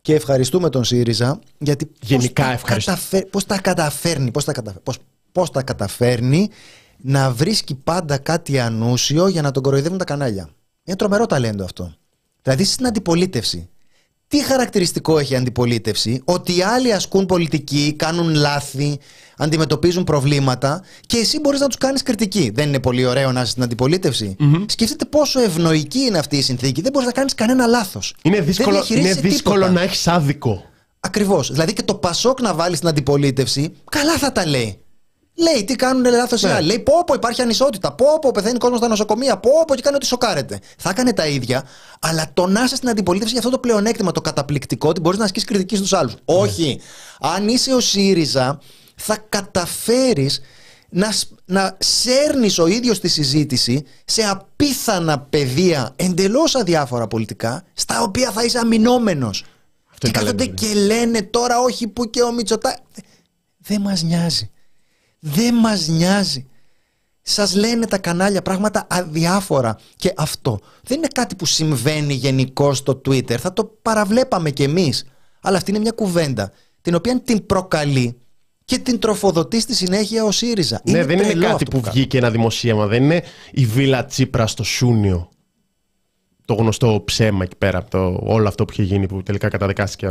Και 0.00 0.14
ευχαριστούμε 0.14 0.70
τον 0.70 0.84
ΣΥΡΙΖΑ 0.84 1.38
γιατί 1.58 1.90
Γενικά 2.00 2.44
πώς 2.44 2.52
ευχαριστώ. 2.52 2.92
Τα 3.10 3.26
πώς 3.30 3.44
τα 3.44 3.60
καταφέρνει, 3.60 4.30
πώς 4.30 4.44
τα, 4.44 4.52
καταφέρνει, 4.52 4.82
πώς, 4.84 4.98
πώς 5.32 5.50
τα 5.50 5.62
καταφέρνει 5.62 6.48
να 6.96 7.30
βρίσκει 7.30 7.74
πάντα 7.74 8.18
κάτι 8.18 8.58
ανούσιο 8.58 9.28
για 9.28 9.42
να 9.42 9.50
τον 9.50 9.62
κοροϊδεύουν 9.62 9.98
τα 9.98 10.04
κανάλια. 10.04 10.48
Είναι 10.84 10.96
τρομερό 10.96 11.26
ταλέντο 11.26 11.64
αυτό. 11.64 11.94
Δηλαδή 12.42 12.64
στην 12.64 12.86
αντιπολίτευση 12.86 13.68
τι 14.30 14.44
χαρακτηριστικό 14.44 15.18
έχει 15.18 15.32
η 15.32 15.36
αντιπολίτευση, 15.36 16.22
ότι 16.24 16.56
οι 16.56 16.62
άλλοι 16.62 16.92
ασκούν 16.92 17.26
πολιτική, 17.26 17.94
κάνουν 17.98 18.34
λάθη, 18.34 18.98
αντιμετωπίζουν 19.36 20.04
προβλήματα 20.04 20.82
και 21.06 21.16
εσύ 21.16 21.40
μπορείς 21.40 21.60
να 21.60 21.66
τους 21.66 21.76
κάνεις 21.76 22.02
κριτική. 22.02 22.50
Δεν 22.54 22.68
είναι 22.68 22.80
πολύ 22.80 23.06
ωραίο 23.06 23.32
να 23.32 23.40
είσαι 23.40 23.50
στην 23.50 23.62
αντιπολίτευση; 23.62 24.36
Mm-hmm. 24.40 24.64
Σκεφτείτε 24.66 25.04
πόσο 25.04 25.40
ευνοϊκή 25.40 25.98
είναι 25.98 26.18
αυτή 26.18 26.36
η 26.36 26.42
συνθήκη. 26.42 26.82
Δεν 26.82 26.92
μπορείς 26.92 27.06
να 27.06 27.12
κάνεις 27.14 27.34
κανένα 27.34 27.66
λάθος. 27.66 28.14
Είναι 28.22 28.40
δύσκολο, 28.40 28.84
είναι 28.88 29.14
δύσκολο 29.14 29.68
να 29.68 29.80
έχεις 29.80 30.08
άδικο. 30.08 30.64
Ακριβώς. 31.00 31.50
Δηλαδή 31.52 31.72
και 31.72 31.82
το 31.82 31.94
Πασόκ 31.94 32.40
να 32.40 32.54
βάλει 32.54 32.76
στην 32.76 32.88
αντιπολίτευση, 32.88 33.72
καλά 33.90 34.18
θα 34.18 34.32
τα 34.32 34.46
λέει. 34.46 34.78
Λέει 35.34 35.64
τι 35.64 35.76
κάνουν 35.76 36.04
λάθος 36.04 36.42
οι 36.42 36.46
άλλοι. 36.46 36.66
Λέει 36.66 36.78
πω 36.78 37.04
πω 37.06 37.14
υπάρχει 37.14 37.42
ανισότητα. 37.42 37.92
Πω 37.92 38.18
πω 38.20 38.30
πεθαίνει 38.30 38.58
κόσμος 38.58 38.78
στα 38.78 38.88
νοσοκομεία. 38.88 39.36
Πω 39.36 39.50
πω 39.66 39.74
και 39.74 39.82
κάνει 39.82 39.96
ότι 39.96 40.06
σοκάρεται. 40.06 40.58
Θα 40.78 40.90
έκανε 40.90 41.12
τα 41.12 41.26
ίδια, 41.26 41.64
αλλά 42.00 42.30
το 42.34 42.46
να 42.46 42.64
είσαι 42.64 42.76
στην 42.76 42.88
αντιπολίτευση 42.88 43.32
για 43.32 43.42
αυτό 43.42 43.56
το 43.56 43.58
πλεονέκτημα, 43.58 44.12
το 44.12 44.20
καταπληκτικό, 44.20 44.88
ότι 44.88 45.00
μπορείς 45.00 45.18
να 45.18 45.24
ασκείς 45.24 45.44
κριτική 45.44 45.76
στους 45.76 45.92
άλλους. 45.92 46.12
Ναι. 46.12 46.20
Όχι. 46.24 46.80
Αν 47.20 47.48
είσαι 47.48 47.74
ο 47.74 47.80
ΣΥΡΙΖΑ, 47.80 48.60
θα 48.94 49.16
καταφέρεις 49.28 50.40
να, 50.90 51.12
να 51.44 51.76
σέρνεις 51.78 52.58
ο 52.58 52.66
ίδιος 52.66 53.00
τη 53.00 53.08
συζήτηση 53.08 53.84
σε 54.04 54.22
απίθανα 54.22 55.20
πεδία 55.20 55.92
εντελώς 55.96 56.54
αδιάφορα 56.54 57.06
πολιτικά 57.06 57.62
στα 57.72 58.02
οποία 58.02 58.30
θα 58.30 58.44
είσαι 58.44 58.58
αμυνόμενος 58.58 59.44
και 59.98 60.10
κάθονται 60.10 60.46
και 60.46 60.74
λένε 60.74 61.22
τώρα 61.22 61.60
όχι 61.60 61.86
που 61.86 62.10
και 62.10 62.22
ο 62.22 62.32
Μητσοτά 62.32 62.78
δεν 63.58 63.80
μας 63.80 64.02
νοιάζει 64.02 64.50
δεν 65.20 65.54
μας 65.54 65.88
νοιάζει. 65.88 66.46
Σας 67.22 67.54
λένε 67.54 67.86
τα 67.86 67.98
κανάλια 67.98 68.42
πράγματα 68.42 68.86
αδιάφορα. 68.90 69.78
Και 69.96 70.12
αυτό 70.16 70.58
δεν 70.82 70.98
είναι 70.98 71.08
κάτι 71.14 71.34
που 71.34 71.46
συμβαίνει 71.46 72.14
γενικώ 72.14 72.74
στο 72.74 73.00
Twitter. 73.08 73.36
Θα 73.38 73.52
το 73.52 73.64
παραβλέπαμε 73.82 74.50
κι 74.50 74.62
εμείς. 74.62 75.04
Αλλά 75.40 75.56
αυτή 75.56 75.70
είναι 75.70 75.80
μια 75.80 75.90
κουβέντα 75.90 76.52
την 76.80 76.94
οποία 76.94 77.20
την 77.20 77.46
προκαλεί 77.46 78.20
και 78.64 78.78
την 78.78 78.98
τροφοδοτεί 78.98 79.60
στη 79.60 79.74
συνέχεια 79.74 80.24
ο 80.24 80.30
ΣΥΡΙΖΑ. 80.30 80.80
Ναι, 80.84 81.04
δεν 81.04 81.18
είναι 81.18 81.46
κάτι 81.46 81.64
που, 81.64 81.80
που 81.80 81.90
βγήκε 81.90 82.18
ένα 82.18 82.30
δημοσίευμα. 82.30 82.86
Δεν 82.86 83.02
είναι 83.02 83.22
η 83.50 83.66
Βίλα 83.66 84.04
Τσίπρα 84.04 84.46
στο 84.46 84.64
Σούνιο. 84.64 85.28
Το 86.50 86.56
γνωστό 86.56 87.02
ψέμα 87.04 87.42
εκεί 87.42 87.56
πέρα. 87.56 87.84
Το, 87.84 88.20
όλο 88.22 88.48
αυτό 88.48 88.64
που 88.64 88.72
είχε 88.72 88.82
γίνει 88.82 89.06
που 89.06 89.22
τελικά 89.22 89.48
καταδικάστηκε. 89.48 90.10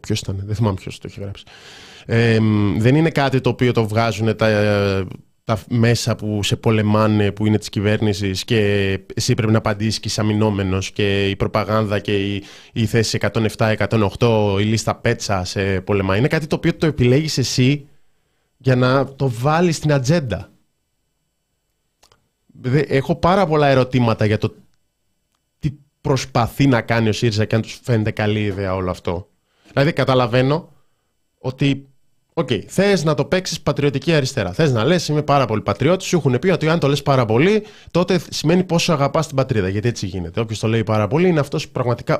Ποιος 0.00 0.20
ήταν, 0.20 0.42
δεν 0.44 0.54
θυμάμαι 0.54 0.74
ποιος 0.74 0.98
το 0.98 1.08
είχε 1.10 1.20
γράψει 1.20 1.44
δεν 2.78 2.94
είναι 2.94 3.10
κάτι 3.10 3.40
το 3.40 3.48
οποίο 3.48 3.72
το 3.72 3.88
βγάζουν 3.88 4.36
τα, 4.36 4.48
τα 5.44 5.58
μέσα 5.68 6.16
που 6.16 6.42
σε 6.42 6.56
πολεμάνε 6.56 7.32
που 7.32 7.46
είναι 7.46 7.58
της 7.58 7.68
κυβέρνησης 7.68 8.44
και 8.44 8.58
εσύ 9.14 9.34
πρέπει 9.34 9.52
να 9.52 9.58
απαντήσεις 9.58 10.00
και 10.00 10.10
αμυνόμενος 10.16 10.90
και 10.90 11.28
η 11.28 11.36
προπαγάνδα 11.36 11.98
και 11.98 12.34
η, 12.34 12.44
η 12.72 12.86
θέση 12.86 13.18
107-108, 13.56 14.56
η 14.60 14.62
λίστα 14.62 14.94
πέτσα 14.94 15.44
σε 15.44 15.80
πολεμά. 15.80 16.16
Είναι 16.16 16.28
κάτι 16.28 16.46
το 16.46 16.56
οποίο 16.56 16.74
το 16.74 16.86
επιλέγεις 16.86 17.38
εσύ 17.38 17.88
για 18.56 18.76
να 18.76 19.14
το 19.14 19.28
βάλεις 19.28 19.76
στην 19.76 19.92
ατζέντα. 19.92 20.50
Έχω 22.88 23.16
πάρα 23.16 23.46
πολλά 23.46 23.66
ερωτήματα 23.66 24.24
για 24.24 24.38
το 24.38 24.48
τι 24.48 24.56
προσπαθεί 26.08 26.66
να 26.66 26.80
κάνει 26.80 27.08
ο 27.08 27.12
ΣΥΡΙΖΑ 27.12 27.44
και 27.44 27.54
αν 27.54 27.62
τους 27.62 27.80
φαίνεται 27.82 28.10
καλή 28.10 28.40
ιδέα 28.44 28.74
όλο 28.74 28.90
αυτό. 28.90 29.28
Δηλαδή 29.72 29.92
καταλαβαίνω 29.92 30.72
ότι 31.38 31.88
okay, 32.38 32.48
okay. 32.50 32.62
θες 32.66 33.04
να 33.04 33.14
το 33.14 33.24
παίξεις 33.24 33.60
πατριωτική 33.60 34.12
αριστερά. 34.14 34.52
Θες 34.52 34.72
να 34.72 34.84
λες: 34.84 35.08
Είμαι 35.08 35.22
πάρα 35.22 35.46
πολύ 35.46 35.60
πατριώτης. 35.60 36.06
Σου 36.06 36.16
έχουν 36.16 36.38
πει 36.38 36.50
ότι 36.50 36.68
αν 36.68 36.78
το 36.78 36.88
λες 36.88 37.02
πάρα 37.02 37.24
πολύ, 37.24 37.62
τότε 37.90 38.20
σημαίνει 38.30 38.64
πόσο 38.64 38.92
αγαπάς 38.92 39.26
την 39.26 39.36
πατρίδα. 39.36 39.68
Γιατί 39.68 39.88
έτσι 39.88 40.06
γίνεται. 40.06 40.40
Όποιος 40.40 40.58
το 40.58 40.68
λέει 40.68 40.84
πάρα 40.84 41.08
πολύ 41.08 41.28
είναι 41.28 41.40
αυτός 41.40 41.66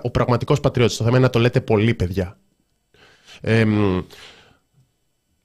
ο 0.03 0.11
πραγματικός 0.11 0.61
πατριώτης. 0.61 0.97
Το 0.97 1.05
θέμα 1.05 1.17
είναι 1.17 1.27
να 1.27 1.33
το 1.33 1.39
λέτε 1.39 1.61
πολύ, 1.61 1.95
παιδιά. 1.95 2.39
Ε, 3.41 3.65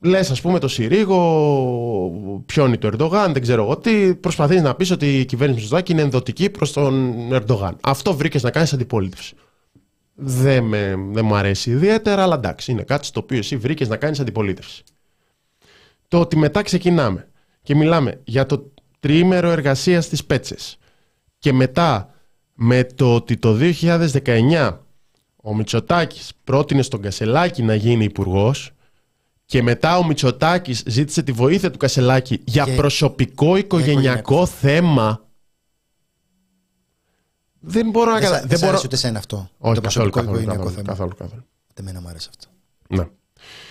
λες, 0.04 0.32
ας 0.32 0.42
πούμε, 0.42 0.60
το 0.60 0.68
Συρίγο 0.68 2.42
πιώνει 2.46 2.78
το 2.78 2.88
Ερντογάν, 2.88 3.34
δεν 3.34 3.42
ξέρω 3.42 3.64
εγώ 3.64 3.78
τι. 3.78 4.16
Προσπαθείς 4.16 4.62
να 4.62 4.76
πεις 4.76 4.92
ότι 4.92 5.20
η 5.20 5.26
κυβέρνηση 5.26 5.60
Μητσοτάκη 5.60 5.92
είναι 5.92 6.02
ενδοτική 6.02 6.50
προς 6.50 6.74
τον 6.74 7.16
Ερντογάν. 7.34 7.78
Αυτό 7.82 8.14
βρήκες 8.14 8.44
να 8.44 8.52
κάνεις 8.52 8.74
αντιπολίτευση. 8.74 9.36
Δεν, 10.16 10.64
με, 10.64 10.96
δεν 11.12 11.26
μου 11.26 11.36
αρέσει 11.36 11.72
ιδιαίτερα, 11.72 12.24
αλλά 12.24 12.36
εντάξει, 12.36 12.72
είναι 12.72 12.84
κάτι 12.84 13.06
στο 13.06 13.20
οποίο 13.20 13.38
εσύ 13.38 13.58
βρήκες 13.58 13.88
να 13.88 13.98
κάνεις 13.98 14.20
αντιπολίτευση. 14.20 14.84
Το 16.08 16.20
ότι 16.20 16.38
μετά 16.38 16.62
ξεκινάμε 16.62 17.28
και 17.62 17.76
μιλάμε 17.76 18.22
για 18.24 18.46
το 18.46 18.72
τριήμερο 19.00 19.50
εργασίας 19.50 20.06
στι 20.06 20.18
Πέτσες. 20.28 20.78
Και 21.40 21.54
μετά 21.54 22.14
με 22.54 22.84
το 22.84 23.16
ότι 23.16 23.38
το 23.38 23.58
2019 23.82 24.78
ο 25.36 25.56
Μητσοτάκης 25.56 26.32
πρότεινε 26.44 26.82
στον 26.82 27.02
Κασελάκη 27.02 27.64
να 27.64 27.76
γίνει 27.76 28.04
υπουργός 28.04 28.72
και 29.54 29.62
μετά 29.64 29.98
ο 29.98 30.06
Μητσοτάκης 30.06 30.84
ζήτησε 30.88 31.24
τη 31.24 31.32
βοήθεια 31.32 31.72
του 31.72 31.78
Κασελάκη 31.78 32.42
για 32.46 32.64
Και- 32.64 32.72
προσωπικό 32.76 33.56
οικογενειακό 33.56 34.00
οικογενειακό. 34.00 34.46
θέμα. 34.46 35.22
Δεν 37.60 37.90
μπορώ 37.90 38.12
να 38.12 38.20
Δεν, 38.20 38.22
κατα- 38.24 38.34
σα- 38.34 38.40
δεν 38.40 38.50
δεν 38.50 38.58
σ' 38.58 38.62
μπορώ- 38.62 38.72
αρέσει 38.74 38.86
ούτε 38.86 38.96
εσένα 38.96 39.18
αυτό. 39.18 39.36
Όχι, 39.38 39.48
το 39.76 39.82
καθόλου, 39.82 39.82
προσωπικό 39.82 40.10
καθόλου, 40.20 40.30
οικογενειακό 40.36 40.64
καθόλου, 40.64 40.76
θέμα. 40.76 40.88
καθόλου, 40.88 41.16
καθόλου. 41.18 41.44
Ούτε 41.70 41.82
εμένα 41.82 42.02
μου 42.02 42.08
αρέσει 42.08 42.30
αυτό. 42.30 42.48
Ναι. 42.88 42.98
Δεν 42.98 43.08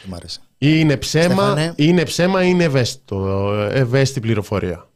μου 0.07 0.15
άρεσε. 0.15 0.41
Είναι 0.59 0.97
ψέμα, 0.97 1.25
Στέφανε. 1.35 1.73
είναι 1.77 2.03
ψέμα, 2.05 2.43
είναι 2.43 2.65
ευαίσθητο. 2.65 3.51
Ευαίσθητη 3.73 4.21
πληροφορία. 4.21 4.89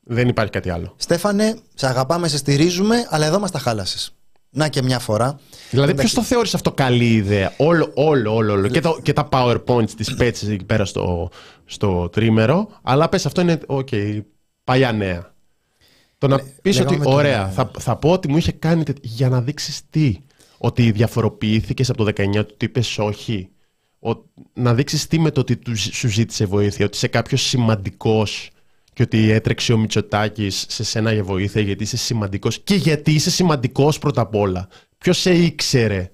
Δεν 0.00 0.28
υπάρχει 0.28 0.52
κάτι 0.52 0.70
άλλο. 0.70 0.94
Στέφανε, 0.96 1.58
σε 1.74 1.86
αγαπάμε, 1.86 2.28
σε 2.28 2.36
στηρίζουμε, 2.36 3.06
αλλά 3.10 3.26
εδώ 3.26 3.38
μας 3.38 3.50
τα 3.50 3.58
χάλασες. 3.58 4.14
Να 4.50 4.68
και 4.68 4.82
μια 4.82 4.98
φορά. 4.98 5.38
Δηλαδή, 5.70 5.90
ποιος 5.90 5.92
Εντάξει. 5.92 6.14
το 6.14 6.22
θεώρησε 6.22 6.56
αυτό 6.56 6.72
καλή 6.72 7.12
ιδέα; 7.12 7.52
Όλο, 7.56 7.90
όλο, 7.94 8.34
όλο. 8.34 8.52
όλο. 8.52 8.68
Και, 8.68 8.80
το, 8.80 8.98
και 9.02 9.12
τα 9.12 9.28
PowerPoints 9.32 9.90
της 9.90 10.14
πέτσης 10.14 10.48
εκεί 10.48 10.64
πέρα 10.64 10.84
στο, 10.84 11.30
στο 11.64 12.08
τρίμερο. 12.08 12.68
Αλλά 12.82 13.08
πες, 13.08 13.26
αυτό 13.26 13.40
είναι. 13.40 13.58
Οκ, 13.66 13.88
παλιά 14.64 14.92
νέα. 14.92 15.34
Το 16.18 16.28
να 16.28 16.40
πεις 16.62 16.76
λέγαμε 16.78 16.88
ότι. 16.90 16.98
με 16.98 17.04
τον- 17.04 17.14
Ωραία, 17.14 17.48
θα, 17.48 17.70
θα 17.78 17.96
πω 17.96 18.10
ότι 18.10 18.28
μου 18.28 18.36
είχε 18.36 18.52
κάνει. 18.52 18.82
τε- 18.82 18.96
Για 19.00 19.28
να 19.28 19.40
δείξεις 19.40 19.82
τι; 19.90 20.16
Ότι 20.58 20.90
διαφοροποιήθηκες 20.90 21.90
από 21.90 22.04
το 22.04 22.12
19 22.16 22.44
του 22.46 22.64
είπες 22.64 22.98
όχι. 22.98 23.48
Ο, 23.98 24.10
να 24.52 24.74
δείξεις 24.74 25.06
τι 25.06 25.18
με 25.18 25.30
το 25.30 25.40
ότι 25.40 25.56
του, 25.56 25.76
σου 25.76 26.08
ζήτησε 26.08 26.44
βοήθεια. 26.46 26.84
Ότι 26.86 26.96
είσαι 26.96 27.08
κάποιος 27.08 27.42
σημαντικός 27.42 28.50
και 28.96 29.02
ότι 29.02 29.30
έτρεξε 29.30 29.72
ο 29.72 29.78
Μητσοτάκης 29.78 30.64
σε 30.68 30.84
σένα 30.84 31.12
για 31.12 31.24
βοήθεια 31.24 31.60
γιατί 31.60 31.82
είσαι 31.82 31.96
σημαντικός. 31.96 32.58
Και 32.58 32.74
γιατί 32.74 33.12
είσαι 33.12 33.30
σημαντικός 33.30 33.98
πρώτα 33.98 34.20
απ' 34.20 34.34
όλα. 34.34 34.68
Ποιος 34.98 35.18
σε 35.18 35.34
ήξερε; 35.34 36.10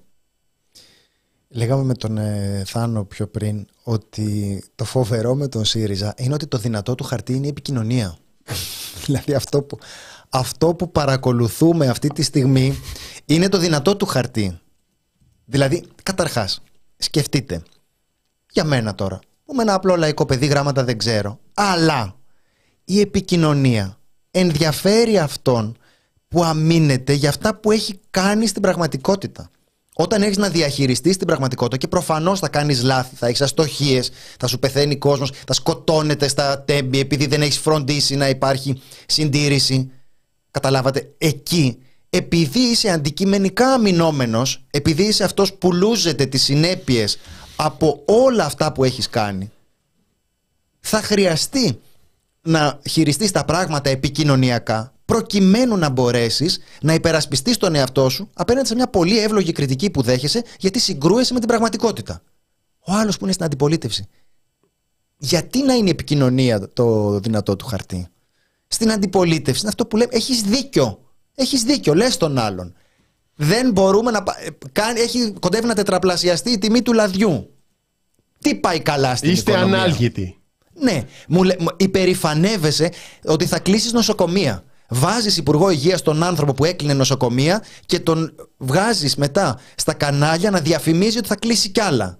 Λέγαμε 1.49 1.83
με 1.83 1.93
τον 1.93 2.17
ε, 2.17 2.63
Θάνο 2.65 3.03
πιο 3.03 3.27
πριν 3.27 3.65
ότι 3.83 4.63
το 4.75 4.83
φοβερό 4.83 5.35
με 5.35 5.47
τον 5.47 5.65
ΣΥΡΙΖΑ 5.65 6.13
είναι 6.17 6.33
ότι 6.33 6.47
το 6.47 6.57
δυνατό 6.57 6.95
του 6.95 7.03
χαρτί 7.03 7.33
είναι 7.33 7.45
η 7.45 7.49
επικοινωνία. 7.49 8.17
δηλαδή 9.05 9.33
αυτό 9.33 9.61
που, 9.61 9.77
αυτό 10.29 10.75
που 10.75 10.91
παρακολουθούμε 10.91 11.87
αυτή 11.87 12.07
τη 12.07 12.23
στιγμή 12.23 12.79
είναι 13.25 13.49
το 13.49 13.57
δυνατό 13.57 13.95
του 13.95 14.05
χαρτί. 14.05 14.59
Δηλαδή, 15.45 15.83
καταρχάς, 16.03 16.61
σκεφτείτε, 16.97 17.63
για 18.51 18.63
μένα 18.63 18.95
τώρα, 18.95 19.19
που 19.45 19.53
με 19.53 19.61
ένα 19.61 19.73
απλό 19.73 19.95
λαϊκό 19.95 20.25
παιδί 20.25 20.45
γράμματα 20.45 20.83
δεν 20.83 20.97
ξέρω, 20.97 21.39
αλλά 21.53 22.21
η 22.85 22.99
επικοινωνία 22.99 23.97
ενδιαφέρει 24.31 25.17
αυτόν 25.17 25.77
που 26.27 26.43
αμήνεται 26.43 27.13
για 27.13 27.29
αυτά 27.29 27.55
που 27.55 27.71
έχει 27.71 27.99
κάνει 28.09 28.47
στην 28.47 28.61
πραγματικότητα. 28.61 29.49
Όταν 29.95 30.21
έχεις 30.21 30.37
να 30.37 30.49
διαχειριστείς 30.49 31.17
την 31.17 31.27
πραγματικότητα 31.27 31.77
και 31.77 31.87
προφανώς 31.87 32.39
θα 32.39 32.49
κάνεις 32.49 32.83
λάθη, 32.83 33.15
θα 33.15 33.27
έχεις 33.27 33.41
αστοχίες, 33.41 34.11
θα 34.39 34.47
σου 34.47 34.59
πεθαίνει 34.59 34.97
κόσμος, 34.97 35.31
θα 35.47 35.53
σκοτώνεται 35.53 36.27
στα 36.27 36.61
τέμπη 36.61 36.99
επειδή 36.99 37.25
δεν 37.25 37.41
έχεις 37.41 37.57
φροντίσει 37.57 38.15
να 38.15 38.29
υπάρχει 38.29 38.81
συντήρηση. 39.05 39.91
Καταλάβατε, 40.51 41.13
εκεί, 41.17 41.77
επειδή 42.09 42.59
είσαι 42.59 42.89
αντικειμενικά 42.89 43.73
αμυνόμενος, 43.73 44.65
επειδή 44.71 45.03
είσαι 45.03 45.23
αυτός 45.23 45.53
που 45.53 45.73
λούζεται 45.73 46.25
τις 46.25 46.43
συνέπειες 46.43 47.17
από 47.55 48.01
όλα 48.05 48.45
αυτά 48.45 48.71
που 48.71 48.83
έχεις 48.83 49.09
κάνει, 49.09 49.51
θα 50.79 51.01
χρειαστεί 51.01 51.79
να 52.43 52.79
χειριστείς 52.89 53.31
τα 53.31 53.45
πράγματα 53.45 53.89
επικοινωνιακά 53.89 54.93
προκειμένου 55.05 55.77
να 55.77 55.89
μπορέσεις 55.89 56.59
να 56.81 56.93
υπερασπιστείς 56.93 57.57
τον 57.57 57.75
εαυτό 57.75 58.09
σου 58.09 58.29
απέναντι 58.33 58.67
σε 58.67 58.75
μια 58.75 58.87
πολύ 58.87 59.19
εύλογη 59.19 59.51
κριτική 59.51 59.89
που 59.89 60.01
δέχεσαι 60.01 60.43
γιατί 60.59 60.79
συγκρούεσαι 60.79 61.33
με 61.33 61.39
την 61.39 61.47
πραγματικότητα. 61.47 62.21
Ο 62.85 62.93
άλλος 62.93 63.17
που 63.17 63.23
είναι 63.23 63.33
στην 63.33 63.45
αντιπολίτευση. 63.45 64.07
Γιατί 65.17 65.63
να 65.63 65.73
είναι 65.73 65.87
η 65.87 65.91
επικοινωνία 65.91 66.69
το 66.73 67.19
δυνατό 67.19 67.55
του 67.55 67.65
χαρτί; 67.65 68.07
Στην 68.67 68.91
αντιπολίτευση 68.91 69.59
είναι 69.59 69.69
αυτό 69.69 69.85
που 69.85 69.97
λέμε 69.97 70.11
έχεις 70.15 70.41
δίκιο. 70.41 70.99
Έχεις 71.35 71.63
δίκιο, 71.63 71.93
λες 71.93 72.17
τον 72.17 72.37
άλλον. 72.37 72.73
Δεν 73.35 73.71
μπορούμε 73.71 74.11
να... 74.11 74.23
πα- 74.23 74.37
ε, 74.45 74.47
κάνει- 74.71 74.99
Έχει, 74.99 75.33
κοντεύει 75.39 75.67
να 75.67 75.73
τετραπλασιαστεί 75.73 76.51
η 76.51 76.57
τιμή 76.57 76.81
του 76.81 76.93
λαδιού. 76.93 77.53
Τι 78.39 78.55
πάει 78.55 78.79
καλά 78.79 79.15
στην 79.15 79.31
Είστε 79.31 79.51
οικονομία; 79.51 79.77
ανάλγητοι. 79.77 80.37
Ναι, 80.73 81.03
μου, 81.27 81.43
λέ- 81.43 81.61
μου 81.61 81.67
υπερηφανεύεσαι 81.77 82.91
ότι 83.23 83.45
θα 83.45 83.59
κλείσεις 83.59 83.93
νοσοκομεία. 83.93 84.63
Βάζεις 84.89 85.37
υπουργό 85.37 85.69
υγείας 85.69 86.01
τον 86.01 86.23
άνθρωπο 86.23 86.53
που 86.53 86.65
έκλεινε 86.65 86.93
νοσοκομεία 86.93 87.63
και 87.85 87.99
τον 87.99 88.35
βγάζεις 88.57 89.15
μετά 89.15 89.59
στα 89.75 89.93
κανάλια 89.93 90.51
να 90.51 90.59
διαφημίζει 90.59 91.17
ότι 91.17 91.27
θα 91.27 91.35
κλείσει 91.35 91.69
κι 91.69 91.79
άλλα. 91.79 92.15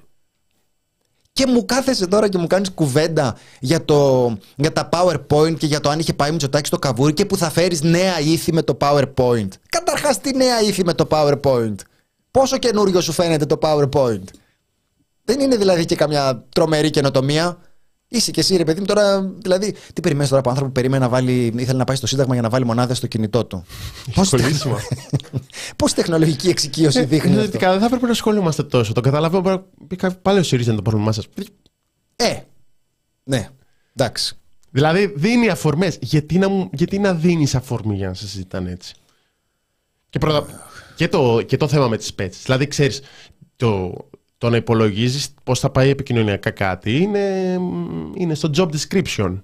Και 1.32 1.48
μου 1.48 1.66
κάθεσαι 1.66 2.08
τώρα 2.08 2.30
και 2.30 2.38
μου 2.38 2.48
κάνεις 2.48 2.72
κουβέντα 2.72 3.38
για, 3.60 3.86
το, 3.86 4.32
για 4.56 4.74
τα 4.74 4.90
PowerPoint 4.92 5.58
και 5.58 5.66
για 5.66 5.80
το 5.80 5.90
αν 5.90 6.00
είχε 6.00 6.14
πάει 6.14 6.32
Μητσοτάκη 6.32 6.68
στο 6.68 6.80
καβούρι 6.80 7.14
και 7.14 7.26
που 7.26 7.38
θα 7.38 7.50
φέρεις 7.50 7.82
νέα 7.82 8.20
ήθη 8.20 8.54
με 8.54 8.62
το 8.62 8.78
PowerPoint. 8.82 9.48
Καταρχάς, 9.70 10.22
τι 10.22 10.36
νέα 10.36 10.62
ήθη 10.62 10.86
με 10.86 10.94
το 10.94 11.08
PowerPoint; 11.10 11.76
Πόσο 12.32 12.58
καινούριο 12.58 13.02
σου 13.02 13.12
φαίνεται 13.12 13.46
το 13.46 13.58
PowerPoint; 13.62 14.24
Δεν 15.24 15.40
είναι 15.40 15.56
δηλαδή 15.56 15.86
και 15.86 15.96
καμιά 15.96 16.46
τρομερή 16.50 16.90
καινοτομία. 16.90 17.58
Είσαι 18.16 18.32
και 18.32 18.40
εσύ, 18.40 18.56
ρε 18.56 18.64
παιδί 18.64 18.80
μου, 18.80 18.86
τώρα. 18.86 19.22
Δηλαδή, 19.22 19.76
τι 19.94 20.02
περιμένεις 20.02 20.28
τώρα 20.30 20.40
από 20.42 20.50
άνθρωπο 20.50 20.72
που 20.72 20.80
περίμενε 20.80 21.04
να 21.04 21.10
βάλει. 21.10 21.54
ήθελε 21.58 21.78
να 21.78 21.84
πάει 21.84 21.96
στο 21.96 22.08
Σύνταγμα 22.08 22.34
για 22.34 22.42
να 22.42 22.50
βάλει 22.50 22.66
μονάδες 22.66 22.98
στο 22.98 23.08
κινητό 23.08 23.46
του; 23.46 23.64
Σχολήσιμα. 24.24 24.78
Πώς 25.76 25.94
τεχνολογική 25.94 26.50
εξοικείωση 26.50 27.04
δείχνει. 27.06 27.30
αυτό; 27.30 27.40
Νοητικά 27.42 27.70
δεν 27.72 27.80
θα 27.80 27.86
έπρεπε 27.86 28.06
να 28.06 28.12
ασχολούμαστε 28.12 28.64
τόσο. 28.64 28.94
Το 28.94 29.02
καταλαβαίνω. 29.02 29.42
μπορεί 29.42 29.64
να- 30.02 30.12
Πάλι 30.12 30.40
ο 30.40 30.44
ΣΥΡΙΖΑ 30.44 30.68
είναι 30.72 30.82
το 30.82 30.90
πρόβλημά 30.90 31.12
σας. 31.12 31.28
Ε, 32.16 32.36
ναι, 33.24 33.50
εντάξει. 33.96 34.36
Δηλαδή 34.72 35.14
δίνει 35.16 35.50
αφορμές. 35.50 35.98
Γιατί 36.02 36.38
να, 36.38 36.50
μου- 36.50 36.70
γιατί 36.74 37.00
να 37.00 37.14
δίνεις 37.14 37.56
αφορμή 37.56 37.96
για 37.96 38.08
να 38.08 38.14
σε 38.14 38.28
συζητάνε 38.28 38.72
έτσι; 38.72 38.94
Και, 40.10 40.20
πρώτα, 40.20 40.46
και, 40.96 41.08
το, 41.08 41.42
και 41.42 41.58
το 41.58 41.68
θέμα 41.68 41.88
με 41.88 41.98
τις 41.98 42.14
πέτσε. 42.14 42.40
Δηλαδή, 42.44 42.68
ξέρεις, 42.68 43.02
το, 43.56 43.94
το 44.44 44.50
να 44.50 44.56
υπολογίζεις 44.56 45.34
πώς 45.44 45.60
θα 45.60 45.70
πάει 45.70 45.90
επικοινωνιακά 45.90 46.52
κάτι 46.52 46.98
είναι, 46.98 47.58
είναι 48.16 48.34
στο 48.34 48.50
job 48.56 48.70
description. 48.70 49.42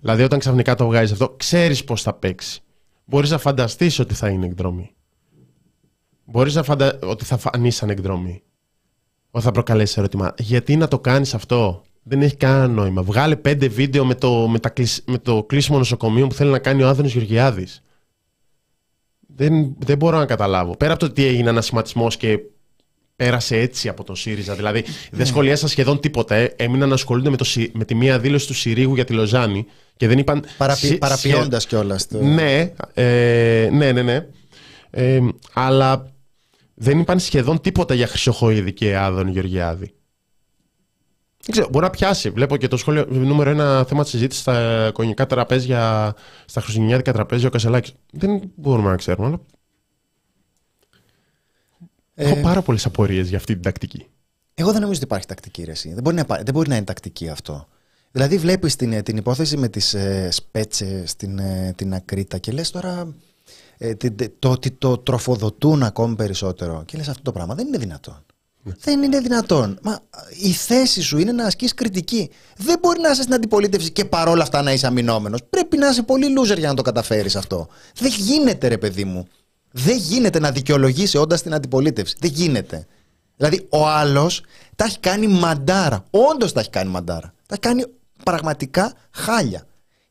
Δηλαδή, 0.00 0.22
όταν 0.22 0.38
ξαφνικά 0.38 0.74
το 0.74 0.86
βγάζεις 0.86 1.12
αυτό, 1.12 1.34
ξέρεις 1.36 1.84
πώς 1.84 2.02
θα 2.02 2.14
παίξει. 2.14 2.60
Μπορείς 3.04 3.30
να 3.30 3.38
φανταστείς 3.38 3.98
ότι 3.98 4.14
θα 4.14 4.28
είναι 4.28 4.46
εκδρομή. 4.46 4.90
Μπορείς 6.24 6.54
να 6.54 6.62
φαντα... 6.62 6.98
ότι 7.02 7.24
θα 7.24 7.36
φανείς 7.36 7.76
σαν 7.76 7.90
εκδρομή. 7.90 8.42
Ότι 9.30 9.44
θα 9.44 9.50
προκαλέσει 9.50 9.94
ερώτημα. 9.98 10.34
Γιατί 10.38 10.76
να 10.76 10.88
το 10.88 10.98
κάνεις 10.98 11.34
αυτό, 11.34 11.82
δεν 12.02 12.22
έχει 12.22 12.36
κανένα 12.36 12.68
νόημα. 12.68 13.02
Βγάλε 13.02 13.36
πέντε 13.36 13.68
βίντεο 13.68 14.04
με 14.04 14.14
το, 14.14 14.48
με 14.48 14.58
τα 14.58 14.68
κλεισ- 14.68 15.10
με 15.10 15.18
το 15.18 15.44
κλείσιμο 15.44 15.78
νοσοκομείο 15.78 16.26
που 16.26 16.34
θέλει 16.34 16.50
να 16.50 16.58
κάνει 16.58 16.82
ο 16.82 16.88
Άδωνης 16.88 17.12
Γεωργιάδης. 17.12 17.82
Δεν, 19.34 19.74
δεν 19.78 19.96
μπορώ 19.96 20.18
να 20.18 20.26
καταλάβω. 20.26 20.76
Πέρα 20.76 20.92
από 20.92 21.00
το 21.00 21.06
ότι 21.06 21.24
έγινε 21.24 21.48
ένα 21.48 21.60
σχηματισμό 21.60 22.08
και 22.08 22.38
πέρασε 23.24 23.56
έτσι 23.56 23.88
από 23.88 24.04
τον 24.04 24.16
ΣΥΡΙΖΑ. 24.16 24.54
Δηλαδή 24.54 24.84
δεν 25.10 25.26
σχολιάσαν 25.26 25.68
σχεδόν 25.68 26.00
τίποτα. 26.00 26.34
Ε. 26.34 26.54
Έμειναν 26.56 26.88
να 26.88 26.94
ασχολούνται 26.94 27.30
με, 27.30 27.36
το, 27.36 27.44
Συ- 27.44 27.70
με 27.74 27.84
τη 27.84 27.94
μία 27.94 28.18
δήλωση 28.18 28.46
του 28.46 28.54
Συρίγου 28.54 28.94
για 28.94 29.04
τη 29.04 29.12
Λοζάνη 29.12 29.66
και 29.96 30.08
δεν 30.08 30.18
είπαν. 30.18 30.44
Παραποι, 30.56 30.86
σι- 30.86 30.98
Παραποιώντας 30.98 31.66
κιόλας. 31.66 32.06
ναι, 32.10 32.72
ε, 32.94 33.68
ναι, 33.72 33.92
ναι, 33.92 34.02
ναι. 34.02 34.26
Ε, 34.90 35.20
αλλά 35.52 36.12
δεν 36.74 36.98
είπαν 36.98 37.18
σχεδόν 37.20 37.60
τίποτα 37.60 37.94
για 37.94 38.06
Χρυσοχοίδη 38.06 38.72
και 38.72 38.96
Άδων 38.96 39.28
Γεωργιάδη. 39.28 39.94
Δεν 41.42 41.50
ξέρω, 41.50 41.68
μπορεί 41.70 41.84
να 41.84 41.90
πιάσει. 41.90 42.30
Βλέπω 42.30 42.56
και 42.56 42.68
το 42.68 42.76
σχόλιο 42.76 43.06
νούμερο 43.08 43.50
ένα 43.50 43.84
θέμα 43.84 44.02
της 44.02 44.10
συζήτησης 44.10 44.42
στα 44.42 44.90
κονικά 44.92 45.26
τραπέζια, 45.26 46.14
στα 46.44 46.60
χριστουγεννιάτικα 46.60 47.12
τραπέζια 47.12 47.48
ο 47.48 47.50
Κασελάκης. 47.50 47.92
Δεν 48.12 48.40
μπορούμε 48.54 48.90
να 48.90 48.96
ξέρουμε, 48.96 49.26
αλλά. 49.26 49.40
Έχω 52.24 52.40
πάρα 52.40 52.62
πολλές 52.62 52.84
απορίες 52.86 53.28
για 53.28 53.36
αυτή 53.38 53.52
την 53.52 53.62
τακτική. 53.62 54.06
Εγώ 54.54 54.70
δεν 54.72 54.80
νομίζω 54.80 54.96
ότι 54.98 55.06
υπάρχει 55.06 55.26
τακτική 55.26 55.64
ρεσί. 55.64 55.92
Δεν 55.94 56.02
μπορεί 56.02 56.14
να, 56.16 56.20
υπά- 56.22 56.42
δεν 56.44 56.54
μπορεί 56.54 56.68
να 56.68 56.76
είναι 56.76 56.84
τακτική 56.84 57.28
αυτό. 57.28 57.68
Δηλαδή 58.10 58.38
βλέπεις 58.38 58.76
την, 58.76 58.92
ε, 58.92 59.02
την 59.02 59.16
υπόθεση 59.16 59.56
με 59.56 59.68
τις 59.68 59.94
ε, 59.94 60.28
σπέτσες, 60.30 61.16
την, 61.16 61.38
ε, 61.38 61.72
την 61.76 61.94
ακρίτα 61.94 62.38
και 62.38 62.52
λες 62.52 62.70
τώρα 62.70 63.14
ε, 63.78 63.94
την- 63.94 64.16
τε- 64.16 64.32
το 64.38 64.50
ότι 64.50 64.70
το 64.70 64.98
τροφοδοτούν 64.98 65.82
ακόμη 65.82 66.14
περισσότερο 66.14 66.82
και 66.86 66.96
λες 66.96 67.08
αυτό 67.08 67.22
το 67.22 67.32
πράγμα 67.32 67.54
δεν 67.54 67.66
είναι 67.66 67.78
δυνατόν. 67.78 68.24
Δεν 68.62 69.02
είναι 69.02 69.20
δυνατόν. 69.20 69.78
Μα 69.82 69.98
η 70.42 70.50
θέση 70.50 71.02
σου 71.02 71.18
είναι 71.18 71.32
να 71.32 71.44
ασκείς 71.44 71.74
κριτική. 71.74 72.30
Δεν 72.56 72.78
μπορεί 72.80 73.00
να 73.00 73.10
είσαι 73.10 73.22
στην 73.22 73.34
αντιπολίτευση 73.34 73.90
και 73.90 74.04
παρόλα 74.04 74.42
αυτά 74.42 74.62
να 74.62 74.72
είσαι 74.72 74.86
αμυνόμενος. 74.86 75.40
Πρέπει 75.50 75.76
να 75.76 75.88
είσαι 75.88 76.02
πολύ 76.02 76.26
loser 76.40 76.58
για 76.58 76.68
να 76.68 76.74
το 76.74 76.82
καταφέρεις 76.82 77.36
αυτό. 77.36 77.68
Δεν 77.94 78.10
γίνεται, 78.18 78.68
ρε 78.68 78.78
παιδί 78.78 79.04
μου. 79.04 79.28
Δεν 79.70 79.96
γίνεται 79.96 80.38
να 80.38 80.50
δικαιολογήσει 80.50 81.16
όντας 81.16 81.38
στην 81.38 81.54
αντιπολίτευση. 81.54 82.16
Δεν 82.20 82.30
γίνεται. 82.30 82.86
Δηλαδή, 83.36 83.66
ο 83.70 83.86
άλλος 83.88 84.42
τα 84.76 84.84
έχει 84.84 84.98
κάνει 84.98 85.26
μαντάρα. 85.26 86.04
Όντως 86.10 86.52
τα 86.52 86.60
έχει 86.60 86.70
κάνει 86.70 86.90
μαντάρα. 86.90 87.34
Τα 87.46 87.54
έχει 87.54 87.60
κάνει 87.60 87.84
πραγματικά 88.24 88.92
χάλια. 89.10 89.64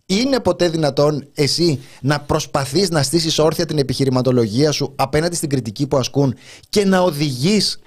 Είναι 0.06 0.40
ποτέ 0.40 0.70
δυνατόν 0.70 1.28
εσύ 1.34 1.82
να 2.02 2.20
προσπαθείς 2.20 2.90
να 2.90 3.04
στήσεις 3.04 3.40
όρθια 3.40 3.66
την 3.66 3.78
επιχειρηματολογία 3.78 4.72
σου 4.72 4.94
απέναντι 4.96 5.36
στην 5.36 5.50
κριτική 5.50 5.88
που 5.88 5.98
ασκούν 5.98 6.36
και 6.70 6.86
να 6.86 7.00
οδηγείς 7.00 7.80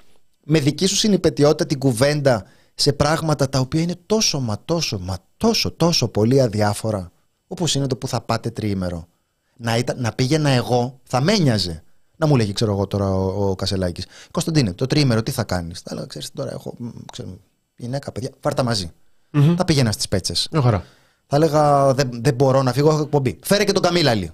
με 0.43 0.59
δική 0.59 0.85
σου 0.85 0.95
συνυπετιότητα 0.95 1.65
την 1.65 1.79
κουβέντα 1.79 2.45
σε 2.75 2.93
πράγματα 2.93 3.49
τα 3.49 3.59
οποία 3.59 3.81
είναι 3.81 3.95
τόσο 4.05 4.39
μα 4.39 4.61
τόσο 4.65 4.99
μα 4.99 5.17
τόσο 5.37 5.71
τόσο 5.71 6.07
πολύ 6.07 6.41
αδιάφορα 6.41 7.11
όπως 7.47 7.75
είναι 7.75 7.87
το 7.87 7.95
που 7.95 8.07
θα 8.07 8.21
πάτε 8.21 8.49
τριήμερο. 8.49 9.07
Να, 9.63 9.77
ήταν, 9.77 10.01
να 10.01 10.11
πήγαινα 10.11 10.49
εγώ 10.49 10.99
θα 11.03 11.21
με 11.21 11.33
ένοιαζε. 11.33 11.83
Να 12.17 12.27
μου 12.27 12.35
λέγει, 12.35 12.53
ξέρω 12.53 12.71
εγώ 12.71 12.87
τώρα 12.87 13.15
ο, 13.15 13.49
ο 13.49 13.55
Κασελάκης. 13.55 14.05
Κωνσταντίνε, 14.31 14.73
το 14.73 14.85
τριήμερο 14.85 15.23
τι 15.23 15.31
θα 15.31 15.43
κάνεις; 15.43 15.79
Θα 15.79 15.89
έλεγα, 15.91 16.05
ξέρεις 16.05 16.31
τώρα, 16.31 16.51
έχω 16.51 16.75
ξέρω, 17.11 17.37
γυναίκα, 17.75 18.11
παιδιά, 18.11 18.29
φάρτα 18.39 18.63
μαζί. 18.63 18.91
Mm-hmm. 19.33 19.53
Θα 19.57 19.65
πήγαινα 19.65 19.91
στις 19.91 20.07
πέτσες. 20.07 20.49
χαρά. 20.61 20.85
Θα 21.27 21.35
έλεγα, 21.35 21.93
δεν, 21.93 22.09
δεν 22.13 22.33
μπορώ 22.33 22.63
να 22.63 22.73
φύγω, 22.73 22.89
έχω 22.89 23.01
εκπομπή. 23.01 23.39
Φέρε 23.43 23.63
και 23.63 23.71
τον 23.71 23.81
Καμίλαλη. 23.81 24.31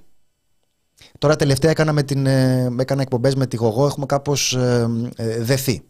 Τώρα 1.17 1.35
τελευταία 1.35 1.71
έκανα, 1.71 1.93
με 1.93 2.03
την, 2.03 2.25
ε, 2.25 2.75
έκανα 2.79 3.01
εκπομπές 3.01 3.35
με 3.35 3.47
τη 3.47 3.55
Γογό, 3.55 3.85
έχουμε 3.85 4.05
κάπως 4.05 4.53
ε, 4.53 4.89
ε, 5.15 5.43
δεθεί. 5.43 5.83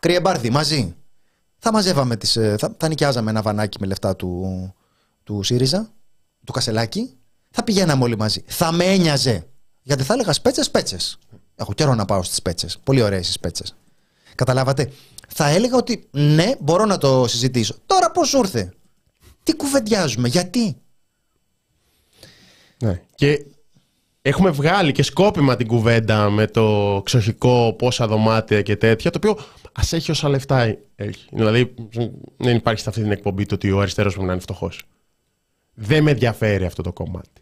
Κρυεμπάρδι, 0.00 0.50
μαζί. 0.50 0.94
Θα 1.58 1.72
μαζεύαμε 1.72 2.16
τις, 2.16 2.36
ε, 2.36 2.56
θα, 2.58 2.74
θα 2.78 2.88
νοικιάζαμε 2.88 3.30
ένα 3.30 3.42
βανάκι 3.42 3.78
με 3.80 3.86
λεφτά 3.86 4.16
του, 4.16 4.74
του 5.24 5.42
ΣΥΡΙΖΑ, 5.42 5.90
του 6.44 6.52
Κασελάκη. 6.52 7.14
Θα 7.50 7.64
πηγαίναμε 7.64 8.04
όλοι 8.04 8.16
μαζί. 8.16 8.42
Θα 8.46 8.72
με 8.72 8.84
ένοιαζε. 8.84 9.46
Γιατί 9.82 10.02
θα 10.02 10.12
έλεγα 10.12 10.32
σπέτσες, 10.32 10.66
σπέτσες. 10.66 11.18
Έχω 11.56 11.72
καιρό 11.72 11.94
να 11.94 12.04
πάω 12.04 12.22
στις 12.22 12.36
σπέτσες. 12.36 12.78
Πολύ 12.84 13.02
ωραίες 13.02 13.28
οι 13.28 13.32
σπέτσες. 13.32 13.76
Καταλάβατε. 14.34 14.92
Θα 15.28 15.48
έλεγα 15.48 15.76
ότι 15.76 16.08
ναι, 16.10 16.52
μπορώ 16.60 16.84
να 16.84 16.98
το 16.98 17.26
συζητήσω. 17.28 17.74
Τώρα 17.86 18.10
πώς 18.10 18.32
ήρθε; 18.32 18.72
Τι 19.42 19.54
κουβεντιάζουμε, 19.54 20.28
γιατί; 20.28 20.76
Ναι. 22.78 23.02
Και 23.14 23.44
έχουμε 24.22 24.50
βγάλει 24.50 24.92
και 24.92 25.02
σκόπιμα 25.02 25.56
την 25.56 25.66
κουβέντα 25.66 26.30
με 26.30 26.46
το 26.46 27.00
ξοχικό, 27.04 27.74
πόσα 27.78 28.06
δωμάτια 28.06 28.62
και 28.62 28.76
τέτοια, 28.76 29.10
το 29.10 29.18
οποίο 29.22 29.44
ας 29.72 29.92
έχει 29.92 30.10
όσα 30.10 30.28
λεφτά 30.28 30.76
έχει. 30.94 31.26
Δηλαδή, 31.32 31.74
δεν 32.36 32.56
υπάρχει 32.56 32.82
σε 32.82 32.88
αυτή 32.88 33.02
την 33.02 33.10
εκπομπή 33.10 33.46
το 33.46 33.54
ότι 33.54 33.70
ο 33.70 33.80
αριστερός 33.80 34.16
μου 34.16 34.24
να 34.24 34.32
είναι 34.32 34.40
φτωχός. 34.40 34.82
Δεν 35.82 36.02
με 36.02 36.10
ενδιαφέρει 36.10 36.64
αυτό 36.64 36.82
το 36.82 36.92
κομμάτι. 36.92 37.40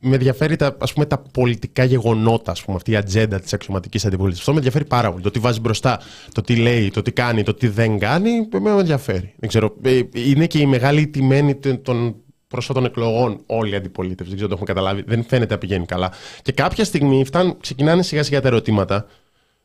Με 0.00 0.14
ενδιαφέρει 0.14 0.56
τα, 0.56 0.76
ας 0.80 0.92
πούμε, 0.92 1.06
τα 1.06 1.18
πολιτικά 1.18 1.84
γεγονότα, 1.84 2.50
ας 2.50 2.64
πούμε, 2.64 2.76
αυτή 2.76 2.90
η 2.90 2.96
ατζέντα 2.96 3.40
της 3.40 3.52
αξιωματικής 3.52 4.04
αντιπολίτευσης. 4.04 4.40
Αυτό 4.40 4.52
με 4.52 4.58
ενδιαφέρει 4.58 4.84
πάρα 4.84 5.10
πολύ. 5.10 5.22
Το 5.22 5.30
τι 5.30 5.38
βάζει 5.38 5.60
μπροστά, 5.60 6.00
το 6.32 6.40
τι 6.40 6.56
λέει, 6.56 6.90
το 6.90 7.02
τι 7.02 7.12
κάνει, 7.12 7.42
το 7.42 7.54
τι 7.54 7.68
δεν 7.68 7.98
κάνει, 7.98 8.48
με 8.60 8.70
ενδιαφέρει. 8.70 9.34
Δεν 9.36 9.48
ξέρω. 9.48 9.76
Ε, 9.82 10.00
είναι 10.12 10.46
και 10.46 10.58
η 10.58 10.66
μεγάλη 10.66 11.06
τιμένη 11.06 11.54
των 11.82 12.16
προσώτων 12.48 12.84
εκλογών 12.84 13.42
όλη 13.46 13.72
η 13.72 13.74
αντιπολίτευση. 13.74 14.24
Δεν 14.24 14.34
ξέρω 14.34 14.48
το 14.48 14.54
έχουμε 14.54 14.72
καταλάβει. 14.72 15.04
Δεν 15.06 15.24
φαίνεται 15.24 15.54
να 15.54 15.60
πηγαίνει 15.60 15.86
καλά. 15.86 16.12
Και 16.42 16.52
κάποια 16.52 16.84
στιγμή 16.84 17.24
φτάνουν, 17.24 17.56
ξεκινάνε 17.60 18.02
σιγά 18.02 18.22
σιγά 18.22 18.40
τα 18.40 18.48
ερωτήματα. 18.48 19.06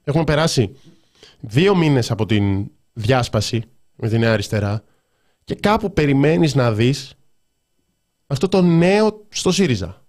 Έχουμε 0.03 0.23
περάσει 0.23 0.75
δύο 1.39 1.75
μήνες 1.75 2.11
από 2.11 2.25
την 2.25 2.67
διάσπαση 2.93 3.63
με 3.95 4.09
τη 4.09 4.17
Νέα 4.17 4.33
Αριστερά 4.33 4.83
και 5.43 5.55
κάπου 5.55 5.93
περιμένεις 5.93 6.55
να 6.55 6.71
δεις 6.73 7.15
αυτό 8.31 8.47
το 8.47 8.61
νέο 8.61 9.25
στο 9.29 9.51
ΣΥΡΙΖΑ. 9.51 10.01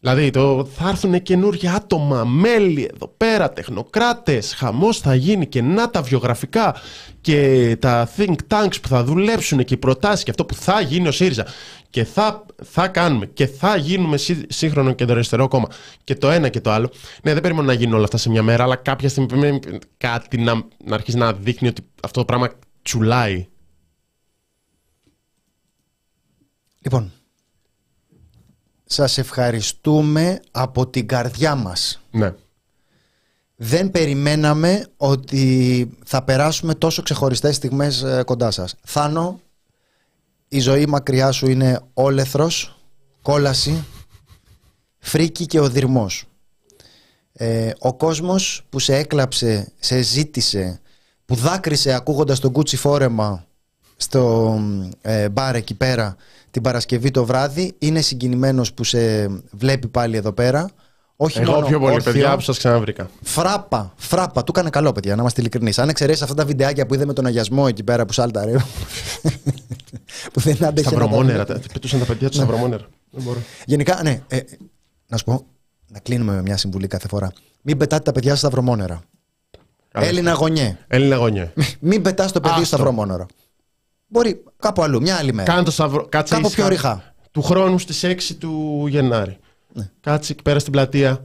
Δηλαδή 0.00 0.30
το, 0.30 0.68
θα 0.76 0.88
έρθουν 0.88 1.22
καινούργια 1.22 1.74
άτομα, 1.74 2.24
μέλη 2.24 2.90
εδώ 2.94 3.14
πέρα, 3.16 3.52
τεχνοκράτες, 3.52 4.54
χαμός 4.54 4.98
θα 4.98 5.14
γίνει 5.14 5.46
και 5.46 5.62
να 5.62 5.90
τα 5.90 6.02
βιογραφικά 6.02 6.76
και 7.20 7.76
τα 7.80 8.10
think 8.16 8.34
tanks 8.48 8.80
που 8.82 8.88
θα 8.88 9.04
δουλέψουν 9.04 9.64
και 9.64 9.74
οι 9.74 9.76
προτάσεις 9.76 10.24
και 10.24 10.30
αυτό 10.30 10.44
που 10.44 10.54
θα 10.54 10.80
γίνει 10.80 11.08
ο 11.08 11.12
ΣΥΡΙΖΑ 11.12 11.46
και 11.90 12.04
θα, 12.04 12.46
θα 12.62 12.88
κάνουμε 12.88 13.26
και 13.26 13.46
θα 13.46 13.76
γίνουμε 13.76 14.16
σύγχρονο 14.48 14.92
και 14.92 15.04
το 15.04 15.12
αριστερό 15.12 15.48
κόμμα 15.48 15.68
και 16.04 16.14
το 16.14 16.30
ένα 16.30 16.48
και 16.48 16.60
το 16.60 16.70
άλλο. 16.70 16.90
Ναι, 17.22 17.32
δεν 17.32 17.42
περιμένω 17.42 17.66
να 17.66 17.72
γίνουν 17.72 17.94
όλα 17.94 18.04
αυτά 18.04 18.16
σε 18.16 18.30
μια 18.30 18.42
μέρα, 18.42 18.64
αλλά 18.64 18.76
κάποια 18.76 19.08
στιγμή 19.08 19.58
κάτι 19.96 20.38
να, 20.38 20.54
να 20.84 20.94
αρχίσει 20.94 21.16
να 21.16 21.32
δείχνει 21.32 21.68
ότι 21.68 21.82
αυτό 22.02 22.18
το 22.18 22.24
πράγμα 22.24 22.50
τσουλάει. 22.82 23.46
Λοιπόν, 26.80 27.12
σας 28.84 29.18
ευχαριστούμε 29.18 30.40
από 30.50 30.86
την 30.86 31.06
καρδιά 31.06 31.54
μας. 31.54 32.00
Ναι. 32.10 32.34
Δεν 33.56 33.90
περιμέναμε 33.90 34.86
ότι 34.96 35.90
θα 36.04 36.22
περάσουμε 36.22 36.74
τόσο 36.74 37.02
ξεχωριστές 37.02 37.56
στιγμές 37.56 38.02
ε, 38.02 38.22
κοντά 38.26 38.50
σας. 38.50 38.74
Θάνο, 38.84 39.40
η 40.48 40.60
ζωή 40.60 40.86
μακριά 40.86 41.32
σου 41.32 41.50
είναι 41.50 41.80
όλεθρος, 41.94 42.76
κόλαση, 43.22 43.84
φρίκι 44.98 45.46
και 45.46 45.60
οδυρμός. 45.60 46.24
Ε, 47.32 47.70
ο 47.78 47.94
κόσμος 47.94 48.66
που 48.68 48.78
σε 48.78 48.96
έκλαψε, 48.96 49.72
σε 49.78 50.00
ζήτησε, 50.00 50.80
που 51.24 51.34
δάκρυσε 51.34 51.92
ακούγοντας 51.92 52.38
τον 52.40 52.52
Κούτσι 52.52 52.76
φόρεμα 52.76 53.46
στο 54.02 54.54
ε, 55.00 55.28
μπαρ 55.28 55.54
εκεί 55.54 55.74
πέρα 55.74 56.16
την 56.50 56.62
Παρασκευή 56.62 57.10
το 57.10 57.24
βράδυ. 57.24 57.74
Είναι 57.78 58.00
συγκινημένος 58.00 58.72
που 58.72 58.84
σε 58.84 59.28
βλέπει 59.50 59.88
πάλι 59.88 60.16
εδώ 60.16 60.32
πέρα. 60.32 60.70
Όχι 61.16 61.38
Εγώ 61.38 61.52
μόνο 61.52 61.66
πιο 61.66 61.78
πολύ, 61.80 61.94
όρθιο. 61.94 62.12
παιδιά, 62.12 62.34
που 62.34 62.40
σας 62.40 62.58
ξαναβρήκα. 62.58 63.10
Φράπα, 63.22 63.92
φράπα. 63.96 64.42
Του 64.44 64.52
έκανε 64.54 64.70
καλό, 64.70 64.92
παιδιά, 64.92 65.14
να 65.14 65.20
είμαστε 65.20 65.40
ειλικρινείς. 65.40 65.78
Αν 65.78 65.88
εξαιρέσεις 65.88 66.22
αυτά 66.22 66.34
τα 66.34 66.44
βιντεάκια 66.44 66.86
που 66.86 66.94
είδε 66.94 67.04
με 67.04 67.12
τον 67.12 67.26
αγιασμό 67.26 67.64
εκεί 67.68 67.82
πέρα 67.82 68.06
που 68.06 68.12
σάλταρε. 68.12 68.52
που 70.32 70.40
δεν 70.40 70.64
άντεχε. 70.64 70.66
να 70.66 70.72
τα 70.72 70.80
Σταυρομόνερα. 70.82 71.44
δει. 71.44 71.52
τα- 71.52 71.60
Πετούσαν 71.72 71.98
τα 71.98 72.04
παιδιά 72.04 72.28
τους 72.28 72.36
Σταυρομόνερα. 72.36 72.86
Δεν 73.10 73.22
μπορώ. 73.22 73.38
Γενικά, 73.64 74.00
ναι. 74.02 74.22
Ε, 74.28 74.38
να 75.06 75.16
σου 75.16 75.24
πω, 75.24 75.46
να 75.88 75.98
κλείνουμε 75.98 76.32
με 76.34 76.42
μια 76.42 76.56
συμβουλή 76.56 76.86
κάθε 76.86 77.08
φορά. 77.08 77.32
Μην 77.62 77.76
πετάτε 77.76 78.02
τα 78.02 78.12
παιδιά 78.12 78.30
στα 78.30 78.38
σταυρομόνερα. 78.38 79.00
Καλά. 79.92 80.06
Έλληνα 80.06 80.32
γονιέ. 80.32 80.78
Έλληνα 80.86 81.16
γονιέ. 81.16 81.52
Μην 81.80 82.02
πετάς 82.02 82.32
το 82.32 82.40
παιδί 82.40 82.52
Άστο. 82.52 82.66
στο 82.66 82.76
σταυρομόνερο. 82.76 83.26
Μπορεί 84.12 84.42
κάπου 84.58 84.82
αλλού, 84.82 85.00
μια 85.00 85.16
άλλη 85.16 85.32
μέρα. 85.32 85.52
Κάνε 85.52 85.62
το 85.64 85.70
σταυρό. 85.70 86.06
Κάτσε 86.08 86.34
Κάπου 86.34 86.46
ήσυχα. 86.46 86.62
πιο 86.62 86.70
ρηχά. 86.74 87.14
Του 87.30 87.42
χρόνου 87.42 87.78
στις 87.78 88.04
6 88.04 88.34
του 88.38 88.84
Γενάρη. 88.88 89.38
Ναι. 89.72 89.90
Κάτσε 90.00 90.32
εκεί 90.32 90.42
πέρα 90.42 90.58
στην 90.58 90.72
πλατεία. 90.72 91.24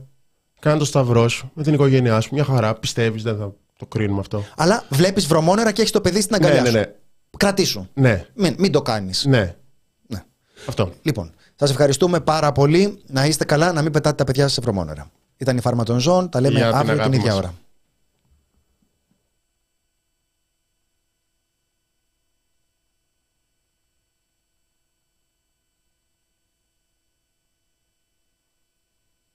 Κάνε 0.60 0.78
το 0.78 0.84
σταυρό 0.84 1.28
σου 1.28 1.50
με 1.54 1.62
την 1.62 1.74
οικογένειά 1.74 2.20
σου. 2.20 2.28
Μια 2.32 2.44
χαρά. 2.44 2.74
Πιστεύεις, 2.74 3.22
δεν 3.22 3.36
θα 3.36 3.52
το 3.78 3.86
κρίνουμε 3.86 4.20
αυτό. 4.20 4.44
Αλλά 4.56 4.84
βλέπεις 4.88 5.26
βρωμόνερα 5.26 5.72
και 5.72 5.80
έχεις 5.80 5.92
το 5.92 6.00
παιδί 6.00 6.20
στην 6.20 6.34
αγκαλιά 6.34 6.54
Ναι, 6.54 6.60
ναι, 6.62 6.68
σου. 6.68 6.76
ναι. 6.76 6.92
Κρατήσου. 7.36 7.86
Ναι. 7.94 8.24
Μην, 8.34 8.54
μην 8.58 8.72
το 8.72 8.82
κάνεις. 8.82 9.24
Ναι. 9.24 9.54
Ναι. 10.06 10.22
Αυτό. 10.68 10.92
Λοιπόν, 11.02 11.30
σας 11.54 11.70
ευχαριστούμε 11.70 12.20
πάρα 12.20 12.52
πολύ. 12.52 13.02
Να 13.06 13.26
είστε 13.26 13.44
καλά, 13.44 13.72
να 13.72 13.82
μην 13.82 13.92
πετάτε 13.92 14.16
τα 14.16 14.24
παιδιά 14.24 14.42
σας 14.42 14.52
σε 14.52 14.60
βρωμόνερα. 14.60 15.10
Ήταν 15.36 15.56
η 15.56 15.60
Φάρμα 15.60 15.84
των 15.84 15.98
Ζώων. 15.98 16.28
Τα 16.28 16.40
λέμε 16.40 16.58
Για 16.58 16.66
την 16.66 16.76
αύριο 16.76 16.92
την 16.92 17.00
αγάπη 17.00 17.16
ίδια 17.16 17.28
μας. 17.30 17.38
ώρα. 17.38 17.54